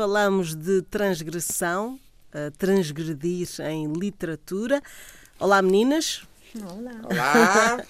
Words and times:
falamos 0.00 0.54
de 0.54 0.80
transgressão, 0.80 2.00
transgredir 2.56 3.46
em 3.60 3.92
literatura. 3.92 4.80
Olá, 5.38 5.60
meninas. 5.60 6.22
Olá. 6.58 6.90
Olá. 7.04 7.84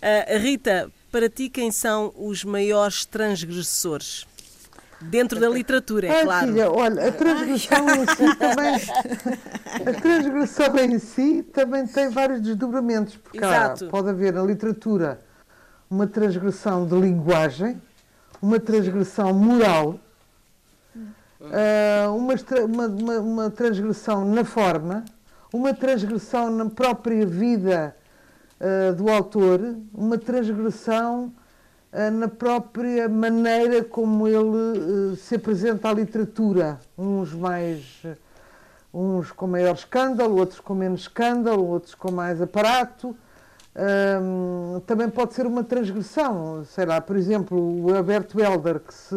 Rita, 0.40 0.90
para 1.12 1.28
ti, 1.28 1.50
quem 1.50 1.70
são 1.70 2.14
os 2.16 2.44
maiores 2.44 3.04
transgressores? 3.04 4.26
Dentro 5.02 5.38
da 5.38 5.50
literatura, 5.50 6.06
é 6.06 6.10
Ai, 6.10 6.24
claro. 6.24 6.46
Filha, 6.46 6.70
olha, 6.70 7.08
a 7.08 7.12
transgressão 7.12 7.86
em 7.90 8.06
si 8.16 8.36
também. 8.38 8.74
A 9.86 10.00
transgressão 10.00 10.78
em 10.78 10.98
si 10.98 11.42
também 11.52 11.86
tem 11.86 12.08
vários 12.08 12.40
desdobramentos, 12.40 13.16
porque 13.16 13.44
há, 13.44 13.74
pode 13.90 14.08
haver 14.08 14.32
na 14.32 14.42
literatura 14.42 15.20
uma 15.90 16.06
transgressão 16.06 16.86
de 16.86 16.94
linguagem, 16.94 17.78
uma 18.40 18.58
transgressão 18.58 19.34
moral, 19.34 20.00
ah, 21.42 22.10
uma, 22.10 22.34
uma, 22.86 23.18
uma- 23.20 23.50
transgressão 23.50 24.24
na 24.24 24.44
forma, 24.44 25.04
uma 25.52 25.72
transgressão 25.72 26.50
na 26.50 26.68
própria 26.68 27.24
vida 27.24 27.96
ah, 28.60 28.92
do 28.92 29.08
autor, 29.08 29.76
uma 29.94 30.18
transgressão 30.18 31.32
ah, 31.92 32.10
na 32.10 32.28
própria 32.28 33.08
maneira 33.08 33.82
como 33.82 34.28
ele 34.28 35.16
se 35.16 35.36
apresenta 35.36 35.88
à 35.88 35.92
literatura. 35.94 36.78
Uns 36.96 37.32
mais. 37.32 38.02
Uns 38.92 39.30
com 39.30 39.46
maior 39.46 39.74
escândalo, 39.76 40.36
outros 40.36 40.58
com 40.58 40.74
menos 40.74 41.02
escândalo, 41.02 41.64
outros 41.64 41.94
com 41.94 42.10
mais 42.10 42.42
aparato. 42.42 43.16
Também 44.84 45.08
pode 45.08 45.32
ser 45.32 45.46
uma 45.46 45.62
transgressão, 45.62 46.64
sei 46.64 46.86
lá, 46.86 47.00
por 47.00 47.14
exemplo, 47.14 47.56
o 47.84 47.94
Alberto 47.96 48.40
Helder, 48.40 48.80
que 48.80 48.92
se 48.92 49.14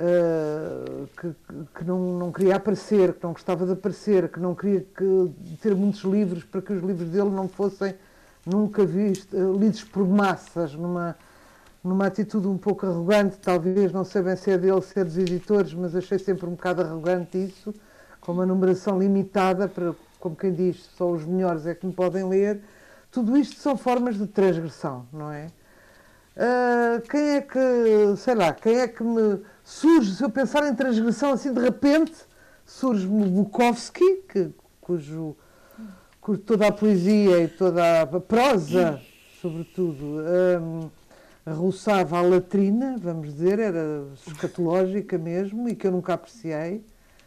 uh, 0.00 1.06
que, 1.16 1.34
que 1.78 1.84
não, 1.84 2.18
não 2.18 2.32
queria 2.32 2.56
aparecer, 2.56 3.12
que 3.14 3.22
não 3.22 3.32
gostava 3.32 3.66
de 3.66 3.72
aparecer, 3.72 4.28
que 4.28 4.40
não 4.40 4.54
queria 4.54 4.80
que- 4.80 5.30
ter 5.60 5.74
muitos 5.74 6.02
livros 6.02 6.42
para 6.42 6.62
que 6.62 6.72
os 6.72 6.82
livros 6.82 7.08
dele 7.10 7.30
não 7.30 7.46
fossem 7.48 7.94
nunca 8.46 8.84
visto, 8.84 9.36
uh, 9.36 9.58
lidos 9.58 9.84
por 9.84 10.06
massas, 10.08 10.74
numa, 10.74 11.16
numa 11.84 12.06
atitude 12.06 12.48
um 12.48 12.56
pouco 12.56 12.86
arrogante, 12.86 13.36
talvez, 13.38 13.92
não 13.92 14.04
sei 14.04 14.22
bem 14.22 14.36
se 14.36 14.50
é 14.50 14.58
dele, 14.58 14.80
se 14.80 14.98
é 14.98 15.04
dos 15.04 15.18
editores, 15.18 15.74
mas 15.74 15.94
achei 15.94 16.18
sempre 16.18 16.46
um 16.46 16.52
bocado 16.52 16.82
arrogante 16.82 17.36
isso, 17.38 17.74
com 18.20 18.32
uma 18.32 18.46
numeração 18.46 18.98
limitada, 18.98 19.68
para, 19.68 19.94
como 20.18 20.34
quem 20.34 20.52
diz, 20.52 20.88
só 20.96 21.10
os 21.10 21.24
melhores 21.24 21.66
é 21.66 21.74
que 21.74 21.86
me 21.86 21.92
podem 21.92 22.26
ler. 22.28 22.60
Tudo 23.10 23.36
isto 23.36 23.56
são 23.60 23.76
formas 23.76 24.16
de 24.16 24.26
transgressão, 24.26 25.06
não 25.12 25.32
é? 25.32 25.48
Ah, 26.36 27.02
quem 27.10 27.20
é 27.36 27.40
que, 27.42 28.16
sei 28.16 28.34
lá, 28.34 28.52
quem 28.52 28.78
é 28.80 28.88
que 28.88 29.02
me 29.02 29.40
surge, 29.70 30.16
se 30.16 30.22
eu 30.22 30.28
pensar 30.28 30.68
em 30.68 30.74
transgressão 30.74 31.32
assim 31.32 31.52
de 31.52 31.60
repente, 31.60 32.14
surge-me 32.66 33.24
Bukowski, 33.28 34.16
que, 34.28 34.50
cujo, 34.80 35.36
cujo 36.20 36.40
toda 36.40 36.66
a 36.66 36.72
poesia 36.72 37.44
e 37.44 37.48
toda 37.48 38.02
a 38.02 38.20
prosa, 38.20 39.00
sobretudo, 39.40 40.16
hum, 40.60 40.90
roçava 41.46 42.18
a 42.18 42.22
latrina, 42.22 42.96
vamos 42.98 43.32
dizer, 43.32 43.60
era 43.60 44.06
escatológica 44.26 45.16
mesmo 45.16 45.68
e 45.68 45.76
que 45.76 45.86
eu 45.86 45.92
nunca 45.92 46.14
apreciei, 46.14 46.84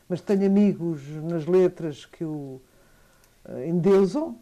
mas 0.09 0.19
tenho 0.19 0.45
amigos 0.45 1.01
nas 1.23 1.45
letras 1.45 2.05
que 2.05 2.25
o 2.25 2.61
eh, 3.45 3.69
endeusam. 3.69 4.37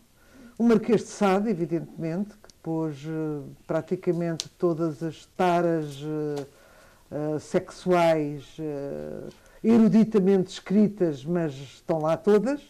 O 0.58 0.64
Marquês 0.64 1.02
de 1.02 1.08
Sade, 1.08 1.50
evidentemente, 1.50 2.32
que 2.32 2.54
pôs 2.64 2.98
eh, 3.06 3.48
praticamente 3.68 4.50
todas 4.58 5.02
as 5.04 5.28
taras 5.38 6.04
eh, 6.04 6.46
eh, 7.12 7.40
sexuais 7.40 8.56
eh, 8.60 9.30
eruditamente 9.64 10.52
escritas, 10.52 11.26
mas 11.26 11.54
estão 11.54 12.00
lá 12.00 12.16
todas. 12.18 12.62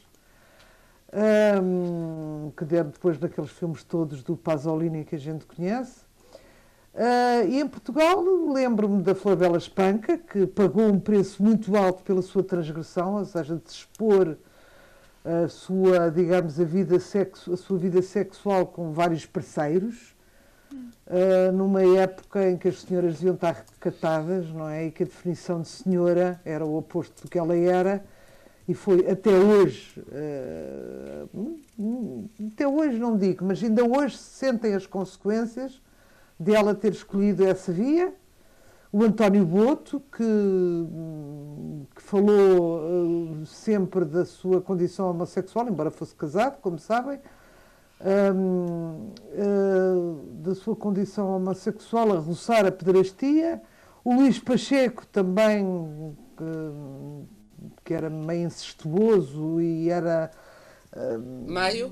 Ahm, 1.13 2.52
que 2.56 2.63
deram 2.66 2.90
depois 2.90 3.18
daqueles 3.18 3.52
filmes 3.52 3.84
todos 3.84 4.24
do 4.24 4.35
Pasolini 4.38 5.03
que 5.03 5.16
a 5.16 5.19
gente 5.19 5.46
conhece. 5.46 6.02
Ah, 6.94 7.44
e 7.47 7.59
em 7.59 7.68
Portugal 7.68 8.22
lembro-me 8.52 9.02
da 9.02 9.16
Flabela 9.16 9.57
Espanca, 9.57 10.18
que 10.18 10.46
pagou 10.46 10.88
um 10.88 11.00
preço 11.00 11.41
muito 11.41 11.75
alto 11.78 12.03
pela 12.03 12.22
sua 12.22 12.44
transgressão, 12.44 13.16
ou 13.16 13.25
seja, 13.25 13.56
de 13.56 13.69
expor 13.69 14.38
a 15.23 15.47
sua, 15.47 16.09
digamos, 16.09 16.59
a, 16.59 16.63
vida 16.63 17.00
sexo, 17.00 17.53
a 17.53 17.58
sua 17.58 17.78
vida 17.78 18.02
sexual 18.02 18.66
com 18.68 18.91
vários 18.91 19.25
parceiros, 19.25 20.10
ah, 21.11 21.51
numa 21.51 21.83
época 21.83 22.49
em 22.49 22.57
que 22.57 22.69
as 22.69 22.81
senhoras 22.81 23.16
deviam 23.16 23.35
estar 23.35 23.66
recatadas, 23.73 24.49
não 24.49 24.69
é? 24.69 24.85
E 24.85 24.91
que 24.91 25.03
a 25.03 25.05
definição 25.05 25.61
de 25.61 25.67
senhora 25.67 26.39
era 26.45 26.66
o 26.66 26.77
oposto 26.77 27.23
do 27.23 27.29
que 27.29 27.38
ela 27.38 27.55
era, 27.55 28.03
e 28.67 28.73
foi 28.73 29.09
até 29.09 29.31
hoje, 29.31 30.01
hum, 31.33 32.29
até 32.53 32.66
hoje 32.66 32.97
não 32.97 33.17
digo, 33.17 33.44
mas 33.44 33.61
ainda 33.61 33.83
hoje 33.83 34.17
se 34.17 34.38
sentem 34.38 34.73
as 34.73 34.88
consequências 34.88 35.81
de 36.39 36.55
ela 36.55 36.73
ter 36.73 36.94
escolhido 36.94 37.45
essa 37.45 37.72
via. 37.72 38.13
O 38.93 39.03
António 39.03 39.45
Boto, 39.45 40.01
que, 40.11 40.23
que 41.95 42.01
falou 42.01 43.41
eh, 43.41 43.45
sempre 43.45 44.05
da 44.05 44.25
sua 44.25 44.61
condição 44.61 45.09
homossexual, 45.09 45.67
embora 45.67 45.89
fosse 45.89 46.13
casado, 46.13 46.57
como 46.61 46.78
sabem, 46.78 47.19
hum, 48.35 49.09
eh, 49.34 50.44
da 50.44 50.56
sua 50.56 50.75
condição 50.75 51.35
homossexual 51.35 52.12
a 52.13 52.19
roçar 52.19 52.66
a 52.66 52.72
pedrastia. 52.72 53.62
O 54.03 54.13
Luís 54.16 54.39
Pacheco 54.39 55.06
também, 55.07 56.16
que, 56.38 56.44
que 57.85 57.94
era 57.94 58.09
meio 58.09 58.47
incestuoso 58.47 59.61
e 59.61 59.90
era 59.90 60.31
Meio. 61.47 61.91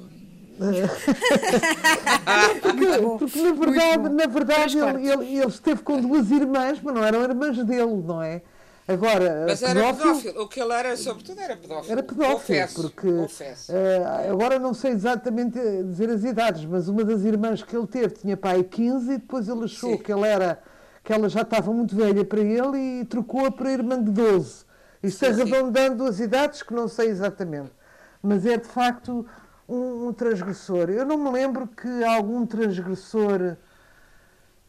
Porque, 2.61 2.85
porque, 3.17 3.41
na 3.41 3.53
verdade, 3.53 4.09
na 4.09 4.27
verdade 4.27 4.77
ele, 4.77 5.09
ele, 5.09 5.37
ele 5.37 5.47
esteve 5.47 5.81
com 5.83 6.01
duas 6.01 6.29
irmãs, 6.31 6.81
mas 6.83 6.93
não 6.93 7.01
eram 7.03 7.23
irmãs 7.23 7.57
dele, 7.63 8.03
não 8.05 8.21
é? 8.21 8.41
Agora, 8.91 9.45
Mas 9.47 9.61
era 9.61 9.73
pedófilo, 9.79 10.15
pedófilo. 10.15 10.41
O 10.43 10.47
que 10.47 10.59
ele 10.59 10.73
era, 10.73 10.97
sobretudo, 10.97 11.39
era 11.39 11.55
pedófilo. 11.55 11.91
Era 11.91 12.01
pedófilo, 12.03 12.33
Confesso, 12.39 12.81
porque 12.81 13.11
confesso. 13.11 13.71
eh, 13.71 14.29
agora 14.31 14.57
não 14.57 14.73
sei 14.73 14.91
exatamente 14.93 15.59
dizer 15.83 16.09
as 16.09 16.23
idades, 16.23 16.65
mas 16.65 16.87
uma 16.87 17.03
das 17.03 17.21
irmãs 17.23 17.61
que 17.61 17.75
ele 17.77 17.85
teve 17.85 18.15
tinha 18.15 18.35
pai 18.35 18.63
15 18.63 19.11
e 19.13 19.17
depois 19.19 19.47
ele 19.47 19.65
achou 19.65 19.91
Sim. 19.91 19.97
que 20.03 20.11
ela 20.11 20.25
era 20.27 20.59
que 21.03 21.13
ela 21.13 21.29
já 21.29 21.41
estava 21.41 21.71
muito 21.71 21.95
velha 21.95 22.25
para 22.25 22.41
ele 22.41 22.77
e 23.01 23.05
trocou-a 23.05 23.51
para 23.51 23.69
a 23.69 23.71
irmã 23.71 24.01
de 24.03 24.11
12. 24.11 24.65
Isto 25.03 25.25
Sim, 25.25 25.33
sim. 25.33 25.41
arredondando 25.41 26.03
as 26.05 26.19
idades 26.19 26.63
que 26.63 26.73
não 26.73 26.87
sei 26.87 27.09
exatamente. 27.09 27.71
Mas 28.23 28.45
é 28.45 28.57
de 28.57 28.67
facto 28.67 29.25
um, 29.67 30.07
um 30.07 30.13
transgressor. 30.13 30.89
Eu 30.89 31.05
não 31.05 31.17
me 31.17 31.29
lembro 31.31 31.67
que 31.67 32.03
algum 32.03 32.43
transgressor 32.45 33.55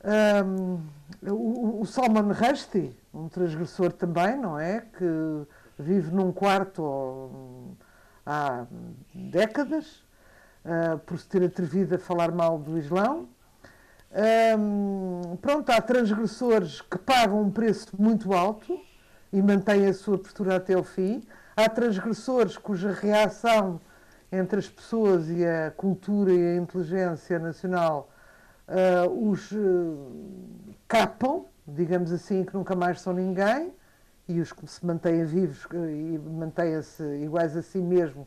Ahm, 0.03 0.81
o, 1.23 1.81
o 1.81 1.87
Salman 1.87 2.33
Rushdie, 2.33 2.97
um 3.13 3.29
transgressor 3.29 3.93
também, 3.93 4.39
não 4.39 4.59
é? 4.59 4.81
Que 4.81 5.47
vive 5.79 6.11
num 6.13 6.33
quarto 6.33 6.83
ó, 6.83 7.29
há 8.25 8.67
décadas, 9.15 10.03
ah, 10.65 10.99
por 11.05 11.19
se 11.19 11.27
ter 11.27 11.43
atrevido 11.45 11.95
a 11.95 11.99
falar 11.99 12.33
mal 12.33 12.59
do 12.59 12.79
Islão. 12.79 13.29
Ahm, 14.13 15.37
pronto, 15.41 15.71
há 15.71 15.81
transgressores 15.81 16.81
que 16.81 16.99
pagam 16.99 17.43
um 17.43 17.51
preço 17.51 17.89
muito 17.99 18.33
alto 18.33 18.79
e 19.33 19.41
mantêm 19.41 19.87
a 19.87 19.95
sua 19.95 20.19
postura 20.19 20.57
até 20.57 20.77
o 20.77 20.83
fim. 20.83 21.23
Há 21.57 21.69
transgressores 21.69 22.57
cuja 22.57 22.93
reação 22.93 23.81
entre 24.33 24.59
as 24.59 24.69
pessoas 24.69 25.29
e 25.29 25.45
a 25.47 25.71
cultura 25.71 26.33
e 26.33 26.43
a 26.43 26.57
inteligência 26.57 27.39
nacional 27.39 28.10
ah, 28.71 29.09
os 29.09 29.53
eh, 29.53 29.57
capam, 30.89 31.45
digamos 31.67 32.13
assim, 32.13 32.45
que 32.45 32.55
nunca 32.55 32.75
mais 32.77 33.01
são 33.01 33.13
ninguém, 33.13 33.73
e 34.29 34.41
os 34.41 34.53
que 34.53 34.65
se 34.67 34.87
mantêm 34.87 35.25
vivos 35.25 35.67
eh, 35.75 36.15
e 36.15 36.19
mantêm-se 36.19 37.03
iguais 37.25 37.57
a 37.57 37.63
si 37.63 37.79
mesmo. 37.79 38.27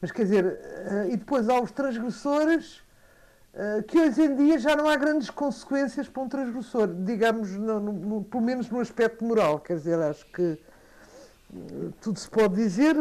Mas 0.00 0.12
quer 0.12 0.22
dizer, 0.22 0.44
eh, 0.46 1.08
e 1.10 1.16
depois 1.16 1.48
há 1.48 1.60
os 1.60 1.70
transgressores, 1.70 2.82
que 3.88 3.98
hoje 3.98 4.22
em 4.22 4.36
dia 4.36 4.58
já 4.60 4.76
não 4.76 4.88
há 4.88 4.94
grandes 4.94 5.28
consequências 5.28 6.08
para 6.08 6.22
um 6.22 6.28
transgressor, 6.28 6.86
digamos, 6.86 7.50
no- 7.50 7.80
no- 7.80 7.92
no- 7.92 8.24
pelo 8.24 8.44
menos 8.44 8.70
no 8.70 8.78
aspecto 8.78 9.24
moral. 9.24 9.58
Quer 9.58 9.74
dizer, 9.76 9.98
acho 10.00 10.24
que 10.26 10.56
tudo 12.00 12.16
se 12.20 12.30
pode 12.30 12.54
dizer 12.54 12.94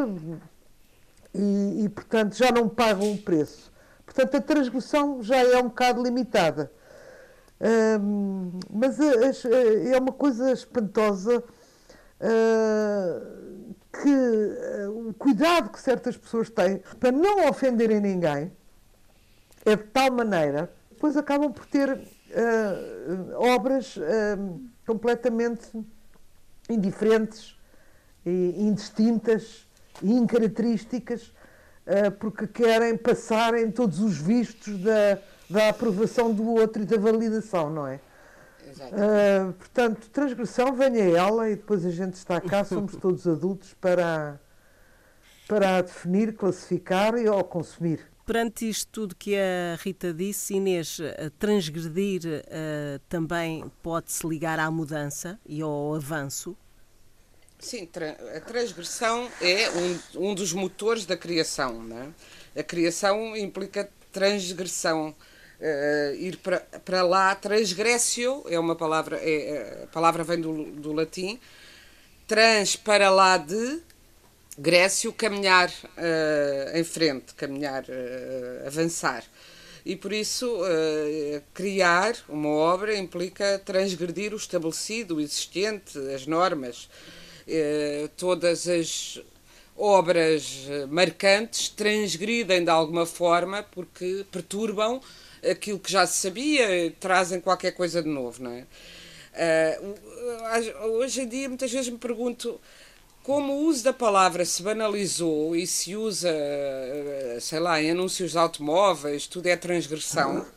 e, 1.36 1.84
e, 1.84 1.90
portanto, 1.90 2.36
já 2.36 2.52
não 2.52 2.68
pagam 2.68 3.12
o 3.14 3.18
preço. 3.20 3.69
Portanto, 4.10 4.38
a 4.38 4.42
transgressão 4.42 5.22
já 5.22 5.38
é 5.38 5.58
um 5.60 5.68
bocado 5.68 6.02
limitada. 6.02 6.72
Mas 8.72 9.00
as- 9.00 9.46
a- 9.46 9.90
é 9.94 9.98
uma 10.00 10.12
coisa 10.12 10.52
espantosa 10.52 11.44
ah, 12.20 13.22
que 14.02 14.10
ah, 14.10 14.90
o 14.90 15.14
cuidado 15.14 15.70
que 15.70 15.80
certas 15.80 16.18
pessoas 16.18 16.50
têm 16.50 16.82
para 17.00 17.12
não 17.12 17.48
ofenderem 17.48 18.00
ninguém 18.02 18.52
é 19.66 19.76
de 19.76 19.84
tal 19.84 20.12
maneira 20.12 20.72
depois 20.90 21.16
acabam 21.16 21.52
por 21.54 21.66
ter 21.68 21.90
ah, 21.92 23.38
obras 23.38 23.96
completamente 24.88 25.70
indiferentes, 26.70 27.56
e 28.26 28.56
indistintas, 28.58 29.68
e 30.04 30.12
incaracterísticas, 30.14 31.32
porque 32.20 32.46
querem 32.46 32.96
passar 32.96 33.56
em 33.56 33.72
todos 33.72 34.00
os 34.00 34.18
vistos 34.18 34.78
da, 34.80 35.18
da 35.50 35.70
aprovação 35.70 36.34
do 36.34 36.48
outro 36.54 36.84
e 36.84 36.86
da 36.86 36.98
validação, 36.98 37.70
não 37.70 37.88
é? 37.88 38.00
Uh, 38.70 39.54
portanto, 39.54 40.10
transgressão, 40.10 40.76
venha 40.76 41.04
ela 41.18 41.50
e 41.50 41.56
depois 41.56 41.86
a 41.86 41.90
gente 41.90 42.14
está 42.14 42.40
cá, 42.40 42.64
somos 42.64 42.96
todos 43.02 43.28
adultos 43.28 43.74
para, 43.74 44.40
para 45.48 45.78
a 45.78 45.82
definir, 45.82 46.36
classificar 46.36 47.18
e 47.18 47.28
ou 47.28 47.44
consumir. 47.44 48.06
Perante 48.26 48.70
isto 48.70 48.88
tudo 48.92 49.16
que 49.16 49.36
a 49.36 49.76
Rita 49.82 50.14
disse, 50.14 50.54
Inês, 50.54 51.00
transgredir 51.40 52.22
uh, 52.26 53.00
também 53.10 53.66
pode-se 53.82 54.28
ligar 54.28 54.60
à 54.60 54.70
mudança 54.70 55.40
e 55.48 55.64
ao 55.64 55.96
avanço? 55.96 56.56
Sim, 57.60 57.90
a 58.36 58.40
transgressão 58.40 59.30
é 59.42 59.70
um, 59.70 60.30
um 60.30 60.34
dos 60.34 60.54
motores 60.54 61.06
da 61.06 61.18
criação. 61.18 61.84
Não 61.84 61.98
é? 62.56 62.62
A 62.62 62.64
criação 62.64 63.36
implica 63.36 63.90
transgressão. 64.12 65.14
Uh, 65.60 66.16
ir 66.16 66.38
para, 66.38 66.62
para 66.86 67.04
lá, 67.04 67.36
transgressio 67.36 68.46
é 68.48 68.58
uma 68.58 68.78
palavra, 68.78 69.18
é, 69.22 69.82
a 69.84 69.88
palavra 69.88 70.24
vem 70.24 70.40
do, 70.40 70.64
do 70.72 70.94
latim, 70.94 71.38
trans 72.26 72.78
para 72.78 73.10
lá 73.10 73.36
de, 73.36 73.82
Grécio 74.58 75.14
caminhar 75.14 75.70
uh, 75.70 76.78
em 76.78 76.84
frente, 76.84 77.34
caminhar, 77.34 77.84
uh, 77.84 78.68
avançar. 78.68 79.24
E 79.86 79.96
por 79.96 80.12
isso, 80.12 80.60
criar 81.54 82.14
uma 82.28 82.50
obra 82.50 82.96
implica 82.96 83.58
transgredir 83.66 84.34
o 84.34 84.36
estabelecido, 84.36 85.16
o 85.16 85.22
existente, 85.22 85.98
as 86.14 86.28
normas. 86.28 86.90
Todas 88.18 88.68
as 88.68 89.20
obras 89.76 90.68
marcantes 90.90 91.70
transgridem 91.70 92.64
de 92.64 92.70
alguma 92.70 93.06
forma 93.06 93.64
porque 93.72 94.26
perturbam 94.32 95.02
aquilo 95.50 95.80
que 95.80 95.92
já 95.92 96.06
se 96.06 96.22
sabia, 96.22 96.94
trazem 97.00 97.40
qualquer 97.40 97.72
coisa 97.72 98.02
de 98.04 98.10
novo, 98.10 98.44
não 98.44 98.52
é? 98.52 98.66
hoje 101.00 101.22
em 101.22 101.28
dia, 101.28 101.48
muitas 101.48 101.72
vezes 101.72 101.90
me 101.90 101.98
pergunto 101.98 102.60
como 103.30 103.54
o 103.54 103.66
uso 103.66 103.84
da 103.84 103.94
palavra 103.94 104.44
se 104.44 104.64
banalizou 104.64 105.56
e 105.56 105.68
se 105.68 105.96
usa, 105.96 106.32
eh, 106.32 107.38
sei 107.40 107.60
lá, 107.60 107.80
em 107.80 107.92
anúncios 107.92 108.32
de 108.32 108.38
automóveis, 108.40 109.28
tudo 109.28 109.46
é 109.46 109.56
transgressão. 109.56 110.48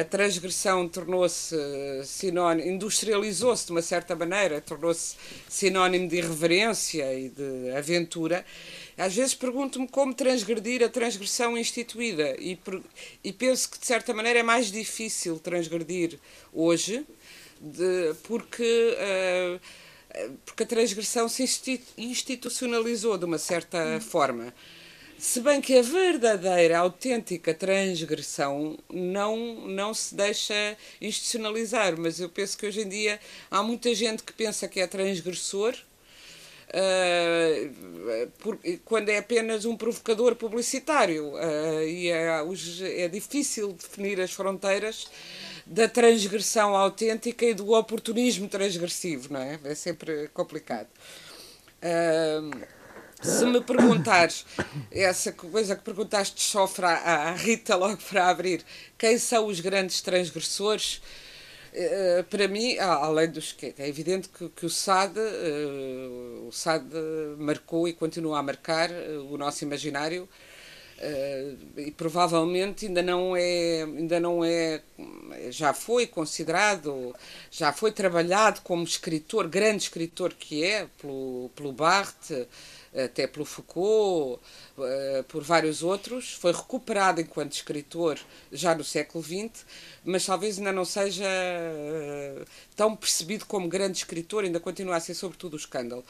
A 0.00 0.04
transgressão 0.04 0.88
tornou-se 0.88 1.56
sinónimo, 2.04 2.68
industrializou-se 2.68 3.66
de 3.66 3.72
uma 3.72 3.82
certa 3.82 4.16
maneira, 4.16 4.60
tornou-se 4.60 5.16
sinónimo 5.48 6.08
de 6.08 6.16
irreverência 6.16 7.14
e 7.14 7.28
de 7.28 7.70
aventura. 7.70 8.44
Às 8.98 9.14
vezes 9.14 9.34
pergunto-me 9.34 9.86
como 9.86 10.12
transgredir 10.12 10.82
a 10.82 10.88
transgressão 10.88 11.56
instituída 11.56 12.34
e, 12.40 12.58
e 13.22 13.32
penso 13.32 13.70
que 13.70 13.78
de 13.78 13.86
certa 13.86 14.12
maneira 14.12 14.40
é 14.40 14.42
mais 14.42 14.72
difícil 14.72 15.38
transgredir 15.38 16.18
hoje, 16.52 17.06
de, 17.60 18.14
porque 18.24 18.96
uh, 18.98 19.60
porque 20.44 20.62
a 20.62 20.66
transgressão 20.66 21.28
se 21.28 21.44
institucionalizou 21.96 23.18
de 23.18 23.24
uma 23.24 23.38
certa 23.38 24.00
forma. 24.00 24.52
Se 25.18 25.40
bem 25.40 25.62
que 25.62 25.78
a 25.78 25.82
verdadeira, 25.82 26.78
autêntica 26.78 27.54
transgressão 27.54 28.78
não, 28.92 29.66
não 29.66 29.94
se 29.94 30.14
deixa 30.14 30.76
institucionalizar, 31.00 31.98
mas 31.98 32.20
eu 32.20 32.28
penso 32.28 32.58
que 32.58 32.66
hoje 32.66 32.82
em 32.82 32.88
dia 32.88 33.18
há 33.50 33.62
muita 33.62 33.94
gente 33.94 34.22
que 34.22 34.32
pensa 34.32 34.68
que 34.68 34.78
é 34.78 34.86
transgressor 34.86 35.74
uh, 36.68 38.30
por, 38.38 38.58
quando 38.84 39.08
é 39.08 39.16
apenas 39.16 39.64
um 39.64 39.74
provocador 39.74 40.36
publicitário. 40.36 41.32
Uh, 41.32 41.82
e 41.82 42.10
é, 42.10 42.44
é 43.04 43.08
difícil 43.08 43.72
definir 43.72 44.20
as 44.20 44.32
fronteiras 44.32 45.08
da 45.64 45.88
transgressão 45.88 46.76
autêntica 46.76 47.46
e 47.46 47.54
do 47.54 47.72
oportunismo 47.72 48.48
transgressivo, 48.48 49.32
não 49.32 49.40
é? 49.40 49.58
É 49.64 49.74
sempre 49.74 50.28
complicado. 50.28 50.88
Uh, 51.82 52.75
se 53.22 53.44
me 53.46 53.60
perguntares, 53.60 54.44
essa 54.90 55.32
coisa 55.32 55.74
que 55.74 55.82
perguntaste 55.82 56.42
sofre 56.42 56.84
à, 56.84 57.32
Rita 57.32 57.74
logo 57.74 57.98
para 58.08 58.28
abrir, 58.28 58.64
quem 58.98 59.18
são 59.18 59.46
os 59.46 59.60
grandes 59.60 60.00
transgressores? 60.00 61.00
Uh, 61.72 62.24
para 62.24 62.48
mim, 62.48 62.78
além 62.78 63.30
dos 63.30 63.52
que 63.52 63.74
é 63.76 63.86
evidente 63.86 64.30
que, 64.30 64.48
que 64.48 64.64
o 64.64 64.70
SAD, 64.70 65.18
uh, 65.18 66.48
o 66.48 66.52
SAD 66.52 66.84
marcou 67.36 67.86
e 67.86 67.92
continua 67.92 68.38
a 68.38 68.42
marcar 68.42 68.90
uh, 68.90 69.30
o 69.30 69.36
nosso 69.36 69.62
imaginário 69.62 70.26
e 71.76 71.90
provavelmente 71.90 72.86
ainda 72.86 73.02
não 73.02 73.36
é 73.36 73.82
ainda 73.82 74.18
não 74.18 74.42
é 74.42 74.80
já 75.50 75.74
foi 75.74 76.06
considerado 76.06 77.14
já 77.50 77.70
foi 77.70 77.92
trabalhado 77.92 78.62
como 78.62 78.82
escritor 78.82 79.46
grande 79.46 79.82
escritor 79.82 80.32
que 80.32 80.64
é 80.64 80.86
pelo 80.98 81.50
pelo 81.54 81.70
Barthes 81.70 82.46
até 83.04 83.26
pelo 83.26 83.44
Foucault 83.44 84.40
uh, 84.78 85.24
por 85.24 85.42
vários 85.42 85.82
outros 85.82 86.32
foi 86.32 86.52
recuperado 86.52 87.20
enquanto 87.20 87.52
escritor 87.52 88.18
já 88.50 88.74
no 88.74 88.84
século 88.84 89.22
XX 89.22 89.64
mas 90.04 90.24
talvez 90.24 90.58
ainda 90.58 90.72
não 90.72 90.84
seja 90.84 91.24
uh, 91.24 92.44
tão 92.74 92.96
percebido 92.96 93.44
como 93.46 93.68
grande 93.68 93.98
escritor 93.98 94.44
ainda 94.44 94.60
continua 94.60 94.96
a 94.96 95.00
ser 95.00 95.14
sobretudo 95.14 95.54
o 95.54 95.58
escândalo 95.58 96.04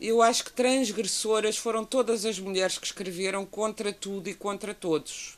eu 0.00 0.22
acho 0.22 0.44
que 0.44 0.52
transgressoras 0.52 1.56
foram 1.56 1.84
todas 1.84 2.24
as 2.24 2.38
mulheres 2.38 2.78
que 2.78 2.86
escreveram 2.86 3.44
contra 3.44 3.92
tudo 3.92 4.28
e 4.28 4.34
contra 4.34 4.72
todos. 4.72 5.37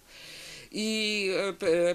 E 0.72 1.32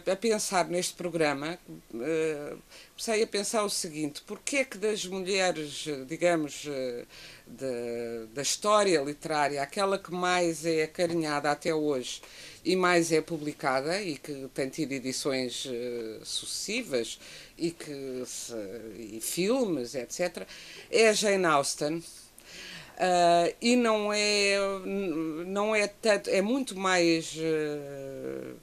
a, 0.06 0.12
a 0.12 0.16
pensar 0.18 0.68
neste 0.68 0.96
programa, 0.96 1.58
uh, 1.70 2.58
comecei 2.90 3.24
a 3.24 3.28
pensar 3.28 3.64
o 3.64 3.70
seguinte: 3.70 4.22
porquê 4.28 4.58
é 4.58 4.66
que 4.66 4.78
das 4.78 5.06
mulheres, 5.06 5.86
digamos, 6.06 6.66
uh, 6.66 7.08
de, 7.48 8.28
da 8.34 8.42
história 8.42 9.00
literária, 9.00 9.64
aquela 9.64 9.98
que 9.98 10.12
mais 10.12 10.66
é 10.66 10.84
acarinhada 10.84 11.50
até 11.50 11.74
hoje 11.74 12.22
e 12.66 12.76
mais 12.76 13.14
é 13.14 13.22
publicada 13.22 14.02
e 14.02 14.18
que 14.18 14.50
tem 14.54 14.68
tido 14.68 14.92
edições 14.92 15.64
uh, 15.66 16.26
sucessivas 16.26 17.18
e, 17.58 17.72
que, 17.72 18.24
e 18.98 19.22
filmes, 19.22 19.96
etc., 19.96 20.46
é 20.92 21.08
a 21.08 21.14
Jane 21.14 21.46
Austen 21.46 22.04
Uh, 22.96 23.54
e 23.62 23.76
não 23.76 24.14
é 24.14 24.56
não 25.46 25.76
é 25.76 25.86
tanto 25.86 26.30
é 26.30 26.42
muito 26.42 26.80
mais 26.80 27.36
uh... 27.36 28.56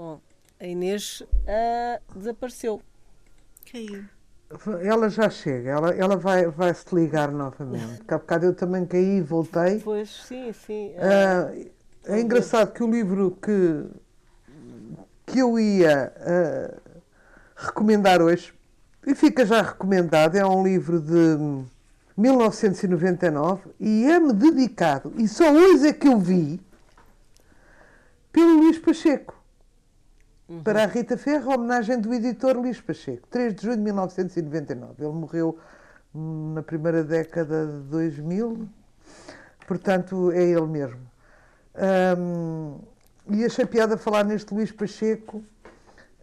bom 0.00 0.18
a 0.58 0.66
Inês 0.66 1.20
uh, 1.20 2.18
desapareceu. 2.18 2.80
Caiu. 3.70 4.04
Ela 4.82 5.08
já 5.10 5.28
chega 5.30 5.70
ela 5.70 5.94
ela 5.94 6.16
vai 6.16 6.46
vai 6.48 6.72
se 6.74 6.92
ligar 6.94 7.30
novamente. 7.30 8.02
Há 8.08 8.18
bocado 8.18 8.46
eu 8.46 8.54
também 8.54 8.86
caí 8.86 9.18
e 9.18 9.20
voltei. 9.20 9.78
Pois 9.80 10.08
sim 10.08 10.52
sim 10.52 10.92
é 12.04 12.20
engraçado 12.20 12.72
que 12.72 12.82
o 12.82 12.90
livro 12.90 13.38
que 13.42 13.84
que 15.26 15.38
eu 15.38 15.58
ia 15.58 16.12
recomendar 17.54 18.22
hoje 18.22 18.52
e 19.06 19.14
fica 19.14 19.44
já 19.44 19.62
recomendado 19.62 20.34
é 20.34 20.44
um 20.44 20.64
livro 20.64 21.00
de 21.00 21.62
1999 22.16 23.70
e 23.78 24.04
é-me 24.04 24.32
dedicado, 24.32 25.12
e 25.16 25.26
só 25.28 25.50
hoje 25.50 25.88
é 25.88 25.92
que 25.92 26.08
eu 26.08 26.18
vi, 26.18 26.60
pelo 28.30 28.58
Luís 28.58 28.78
Pacheco. 28.78 29.39
Uhum. 30.50 30.64
Para 30.64 30.82
a 30.82 30.86
Rita 30.86 31.16
Ferro, 31.16 31.52
a 31.52 31.54
homenagem 31.54 32.00
do 32.00 32.12
editor 32.12 32.56
Luís 32.56 32.80
Pacheco, 32.80 33.28
3 33.28 33.54
de 33.54 33.62
junho 33.62 33.76
de 33.76 33.82
1999. 33.84 34.94
Ele 34.98 35.12
morreu 35.12 35.56
na 36.12 36.60
primeira 36.60 37.04
década 37.04 37.66
de 37.68 37.82
2000, 37.88 38.68
portanto 39.68 40.32
é 40.32 40.42
ele 40.42 40.66
mesmo. 40.66 40.98
Um, 42.18 42.80
e 43.28 43.44
achei 43.44 43.64
piada 43.64 43.96
falar 43.96 44.24
neste 44.24 44.52
Luís 44.52 44.72
Pacheco, 44.72 45.40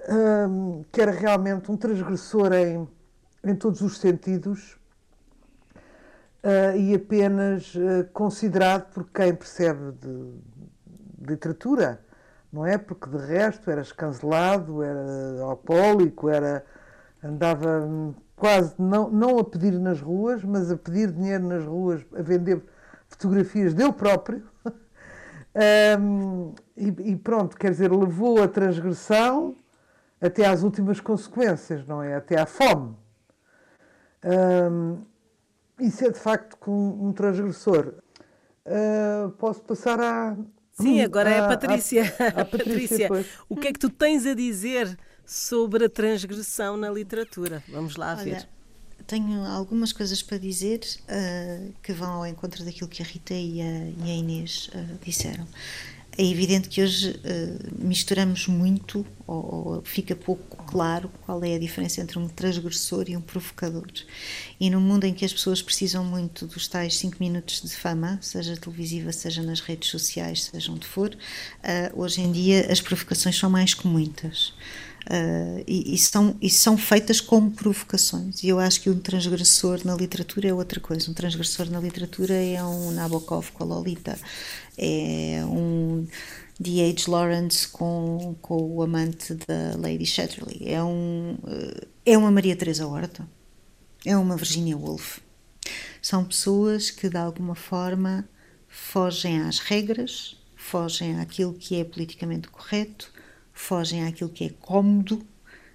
um, 0.10 0.84
que 0.92 1.00
era 1.00 1.12
realmente 1.12 1.72
um 1.72 1.78
transgressor 1.78 2.52
em, 2.52 2.86
em 3.46 3.56
todos 3.56 3.80
os 3.80 3.98
sentidos, 3.98 4.78
uh, 6.44 6.76
e 6.76 6.94
apenas 6.94 7.74
uh, 7.76 8.06
considerado 8.12 8.92
por 8.92 9.10
quem 9.10 9.34
percebe 9.34 9.94
de, 9.94 10.34
de 11.18 11.30
literatura, 11.30 12.06
não 12.52 12.66
é? 12.66 12.78
Porque 12.78 13.10
de 13.10 13.18
resto 13.18 13.70
era 13.70 13.82
escancelado, 13.82 14.84
era 14.84 15.42
alcoólico, 15.42 16.30
era, 16.30 16.66
andava 17.24 17.88
quase 18.36 18.76
não, 18.80 19.10
não 19.10 19.40
a 19.40 19.44
pedir 19.44 19.74
nas 19.80 20.00
ruas, 20.00 20.44
mas 20.44 20.72
a 20.72 20.78
pedir 20.78 21.12
dinheiro 21.12 21.46
nas 21.46 21.64
ruas, 21.66 22.06
a 22.16 22.22
vender 22.22 22.64
fotografias 23.08 23.74
dele 23.74 23.94
próprio. 23.94 24.44
um, 26.00 26.54
e, 26.76 26.88
e, 27.12 27.16
pronto, 27.16 27.58
quer 27.58 27.72
dizer, 27.72 27.92
levou 27.92 28.42
a 28.42 28.48
transgressão 28.48 29.56
até 30.22 30.46
às 30.46 30.64
últimas 30.64 31.00
consequências, 31.00 31.86
não 31.88 32.02
é? 32.02 32.16
Até 32.16 32.40
à 32.40 32.46
fome. 32.46 32.96
Um, 34.24 35.02
isso 35.80 36.06
é 36.06 36.10
de 36.10 36.20
facto 36.20 36.58
com 36.58 36.72
um 36.72 37.14
transgressor. 37.14 37.94
Uh, 38.66 39.30
posso 39.32 39.62
passar 39.62 40.00
à. 40.00 40.36
Sim, 40.80 41.02
agora 41.02 41.30
é 41.30 41.40
a 41.40 41.48
Patrícia. 41.48 42.04
A, 42.20 42.42
a 42.42 42.46
Patrícia, 42.46 43.08
Patrícia 43.10 43.36
o 43.50 43.56
que 43.56 43.68
é 43.68 43.74
que 43.74 43.80
tu 43.80 43.90
tens 43.90 44.26
a 44.26 44.34
dizer 44.34 44.98
sobre 45.26 45.86
a 45.86 45.90
transgressão 45.90 46.78
na 46.78 46.90
literatura? 46.90 47.64
Vamos 47.68 47.96
lá 47.96 48.16
Olha, 48.16 48.24
ver. 48.24 48.50
Tenho 49.06 49.44
algumas 49.46 49.92
coisas 49.92 50.22
para 50.22 50.38
dizer 50.38 50.82
uh, 51.04 51.74
que 51.82 51.94
vão 51.94 52.14
ao 52.14 52.28
encontro 52.28 52.64
daquilo 52.64 52.88
que 52.90 53.02
a 53.02 53.06
Rita 53.06 53.34
e 53.34 53.62
a, 53.62 54.06
e 54.06 54.12
a 54.12 54.14
Inês 54.16 54.70
uh, 54.74 55.00
disseram. 55.04 55.48
É 56.20 56.26
evidente 56.26 56.68
que 56.68 56.82
hoje 56.82 57.12
uh, 57.12 57.86
misturamos 57.86 58.48
muito, 58.48 59.06
ou, 59.28 59.76
ou, 59.76 59.82
fica 59.84 60.16
pouco 60.16 60.58
claro 60.66 61.12
qual 61.22 61.44
é 61.44 61.54
a 61.54 61.60
diferença 61.60 62.02
entre 62.02 62.18
um 62.18 62.28
transgressor 62.28 63.06
e 63.08 63.16
um 63.16 63.22
provocador. 63.22 63.86
E 64.60 64.68
num 64.72 64.82
mundo 64.82 65.04
em 65.04 65.14
que 65.14 65.24
as 65.24 65.32
pessoas 65.32 65.62
precisam 65.62 66.04
muito 66.04 66.48
dos 66.48 66.68
tais 66.68 66.98
5 66.98 67.18
minutos 67.20 67.62
de 67.62 67.70
fama, 67.70 68.18
seja 68.20 68.58
televisiva, 68.58 69.12
seja 69.14 69.44
nas 69.44 69.60
redes 69.60 69.92
sociais, 69.92 70.46
seja 70.46 70.72
onde 70.72 70.88
for, 70.88 71.10
uh, 71.14 72.02
hoje 72.02 72.22
em 72.22 72.32
dia 72.32 72.66
as 72.72 72.82
provocações 72.82 73.38
são 73.38 73.52
mais 73.52 73.76
que 73.76 73.88
muitas. 73.88 74.56
Uh, 75.10 75.64
e, 75.66 75.94
e, 75.94 75.98
são, 75.98 76.36
e 76.42 76.50
são 76.50 76.78
feitas 76.78 77.22
como 77.22 77.52
provocações. 77.52 78.44
E 78.44 78.50
eu 78.50 78.60
acho 78.60 78.82
que 78.82 78.90
um 78.90 79.00
transgressor 79.00 79.80
na 79.86 79.96
literatura 79.96 80.50
é 80.50 80.54
outra 80.54 80.82
coisa. 80.82 81.10
Um 81.10 81.14
transgressor 81.14 81.70
na 81.70 81.80
literatura 81.80 82.34
é 82.34 82.62
um 82.62 82.92
Nabokov 82.92 83.52
com 83.54 83.64
a 83.64 83.68
Lolita, 83.68 84.20
é 84.78 85.46
um 85.46 86.06
D.H. 86.60 87.10
Lawrence 87.10 87.68
com, 87.68 88.36
com 88.42 88.56
o 88.56 88.82
amante 88.82 89.36
da 89.36 89.78
Lady 89.78 90.06
Chatterley, 90.06 90.64
é, 90.66 90.84
um, 90.84 91.38
eh, 91.48 91.88
é 92.06 92.18
uma 92.18 92.32
Maria 92.32 92.56
Teresa 92.56 92.88
Horta, 92.88 93.28
é 94.04 94.18
uma 94.18 94.36
Virginia 94.36 94.76
Woolf. 94.76 95.20
São 96.02 96.26
pessoas 96.26 96.90
que 96.90 97.10
de 97.10 97.18
alguma 97.18 97.54
forma 97.54 98.28
fogem 98.68 99.42
às 99.42 99.60
regras, 99.60 100.36
fogem 100.56 101.20
àquilo 101.20 101.54
que 101.54 101.80
é 101.80 101.84
politicamente 101.84 102.48
correto, 102.48 103.12
fogem 103.60 104.06
àquilo 104.06 104.30
que 104.30 104.46
é 104.46 104.50
cómodo 104.62 105.26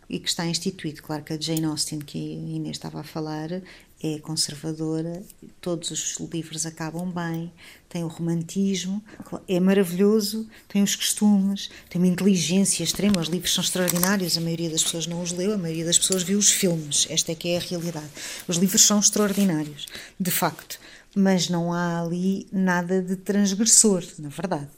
e 0.09 0.19
que 0.19 0.29
está 0.29 0.47
instituído. 0.47 1.03
Claro 1.03 1.25
que 1.25 1.33
a 1.33 1.41
Jane 1.41 1.65
Austen, 1.65 1.99
que 1.99 2.19
a 2.19 2.57
Inês 2.57 2.77
estava 2.77 3.01
a 3.01 3.05
falar, 3.05 3.51
é 4.03 4.19
conservadora, 4.19 5.23
todos 5.61 5.91
os 5.91 6.17
livros 6.31 6.67
acabam 6.67 7.11
bem, 7.11 7.53
tem 7.89 8.03
o 8.03 8.09
romantismo, 8.09 9.03
é 9.49 9.61
maravilhoso, 9.61 10.49
tem 10.69 10.83
os 10.83 10.97
costumes, 10.97 11.71
tem 11.89 12.01
uma 12.01 12.11
inteligência 12.11 12.83
extrema, 12.83 13.21
os 13.21 13.29
livros 13.29 13.55
são 13.55 13.63
extraordinários, 13.63 14.37
a 14.37 14.41
maioria 14.41 14.71
das 14.71 14.83
pessoas 14.83 15.07
não 15.07 15.23
os 15.23 15.33
leu, 15.33 15.55
a 15.55 15.59
maioria 15.59 15.85
das 15.85 15.99
pessoas 15.99 16.23
viu 16.23 16.39
os 16.39 16.51
filmes, 16.51 17.07
esta 17.09 17.33
é 17.33 17.35
que 17.35 17.51
é 17.51 17.59
a 17.59 17.61
realidade. 17.61 18.11
Os 18.49 18.57
livros 18.57 18.83
são 18.83 18.99
extraordinários, 18.99 19.87
de 20.19 20.31
facto, 20.31 20.81
mas 21.15 21.49
não 21.49 21.73
há 21.73 22.03
ali 22.03 22.47
nada 22.53 23.01
de 23.01 23.17
transgressor, 23.17 24.05
na 24.19 24.29
verdade 24.29 24.69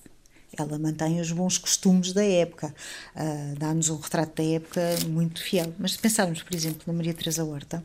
ela 0.56 0.78
mantém 0.78 1.20
os 1.20 1.30
bons 1.32 1.58
costumes 1.58 2.12
da 2.12 2.24
época, 2.24 2.74
uh, 3.14 3.58
dá-nos 3.58 3.88
um 3.90 3.96
retrato 3.96 4.42
da 4.42 4.48
época 4.48 4.80
muito 5.08 5.42
fiel. 5.42 5.72
Mas 5.78 5.92
se 5.92 5.98
pensarmos, 5.98 6.42
por 6.42 6.54
exemplo, 6.54 6.82
na 6.86 6.92
Maria 6.92 7.14
Teresa 7.14 7.44
Horta 7.44 7.84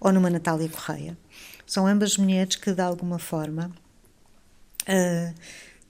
ou 0.00 0.12
numa 0.12 0.30
Natália 0.30 0.68
Correia, 0.68 1.16
são 1.66 1.86
ambas 1.86 2.16
mulheres 2.16 2.56
que, 2.56 2.72
de 2.72 2.82
alguma 2.82 3.18
forma, 3.18 3.70
uh, 4.88 5.34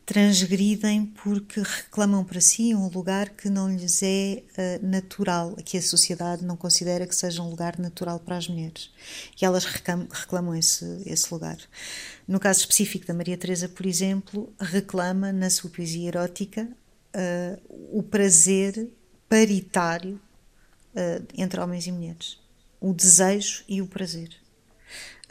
transgridem 0.05 1.07
porque 1.07 1.61
reclamam 1.61 2.25
para 2.25 2.41
si 2.41 2.75
um 2.75 2.89
lugar 2.89 3.31
que 3.31 3.49
não 3.49 3.75
lhes 3.75 4.03
é 4.03 4.43
uh, 4.59 4.87
natural, 4.87 5.57
que 5.65 5.79
a 5.79 5.83
sociedade 5.83 6.45
não 6.45 6.57
considera 6.57 7.07
que 7.07 7.17
seja 7.17 7.43
um 7.43 7.49
lugar 7.49 7.79
natural 7.79 8.21
para 8.21 8.37
as 8.37 8.47
mulheres. 8.47 8.91
E 9.41 9.45
elas 9.45 9.65
reclamam, 9.65 10.07
reclamam 10.11 10.55
esse, 10.55 11.03
esse 11.07 11.33
lugar. 11.33 11.57
No 12.29 12.39
caso 12.39 12.61
específico 12.61 13.07
da 13.07 13.15
Maria 13.15 13.37
Teresa, 13.37 13.69
por 13.69 13.87
exemplo, 13.87 14.53
reclama 14.61 15.33
na 15.33 15.49
sua 15.49 15.71
poesia 15.71 16.09
erótica 16.09 16.69
uh, 17.15 17.99
o 17.99 18.03
prazer 18.03 18.91
paritário 19.29 20.21
uh, 20.95 21.27
entre 21.35 21.61
homens 21.61 21.87
e 21.87 21.93
mulheres, 21.93 22.39
o 22.79 22.93
desejo 22.93 23.65
e 23.67 23.81
o 23.81 23.87
prazer. 23.87 24.44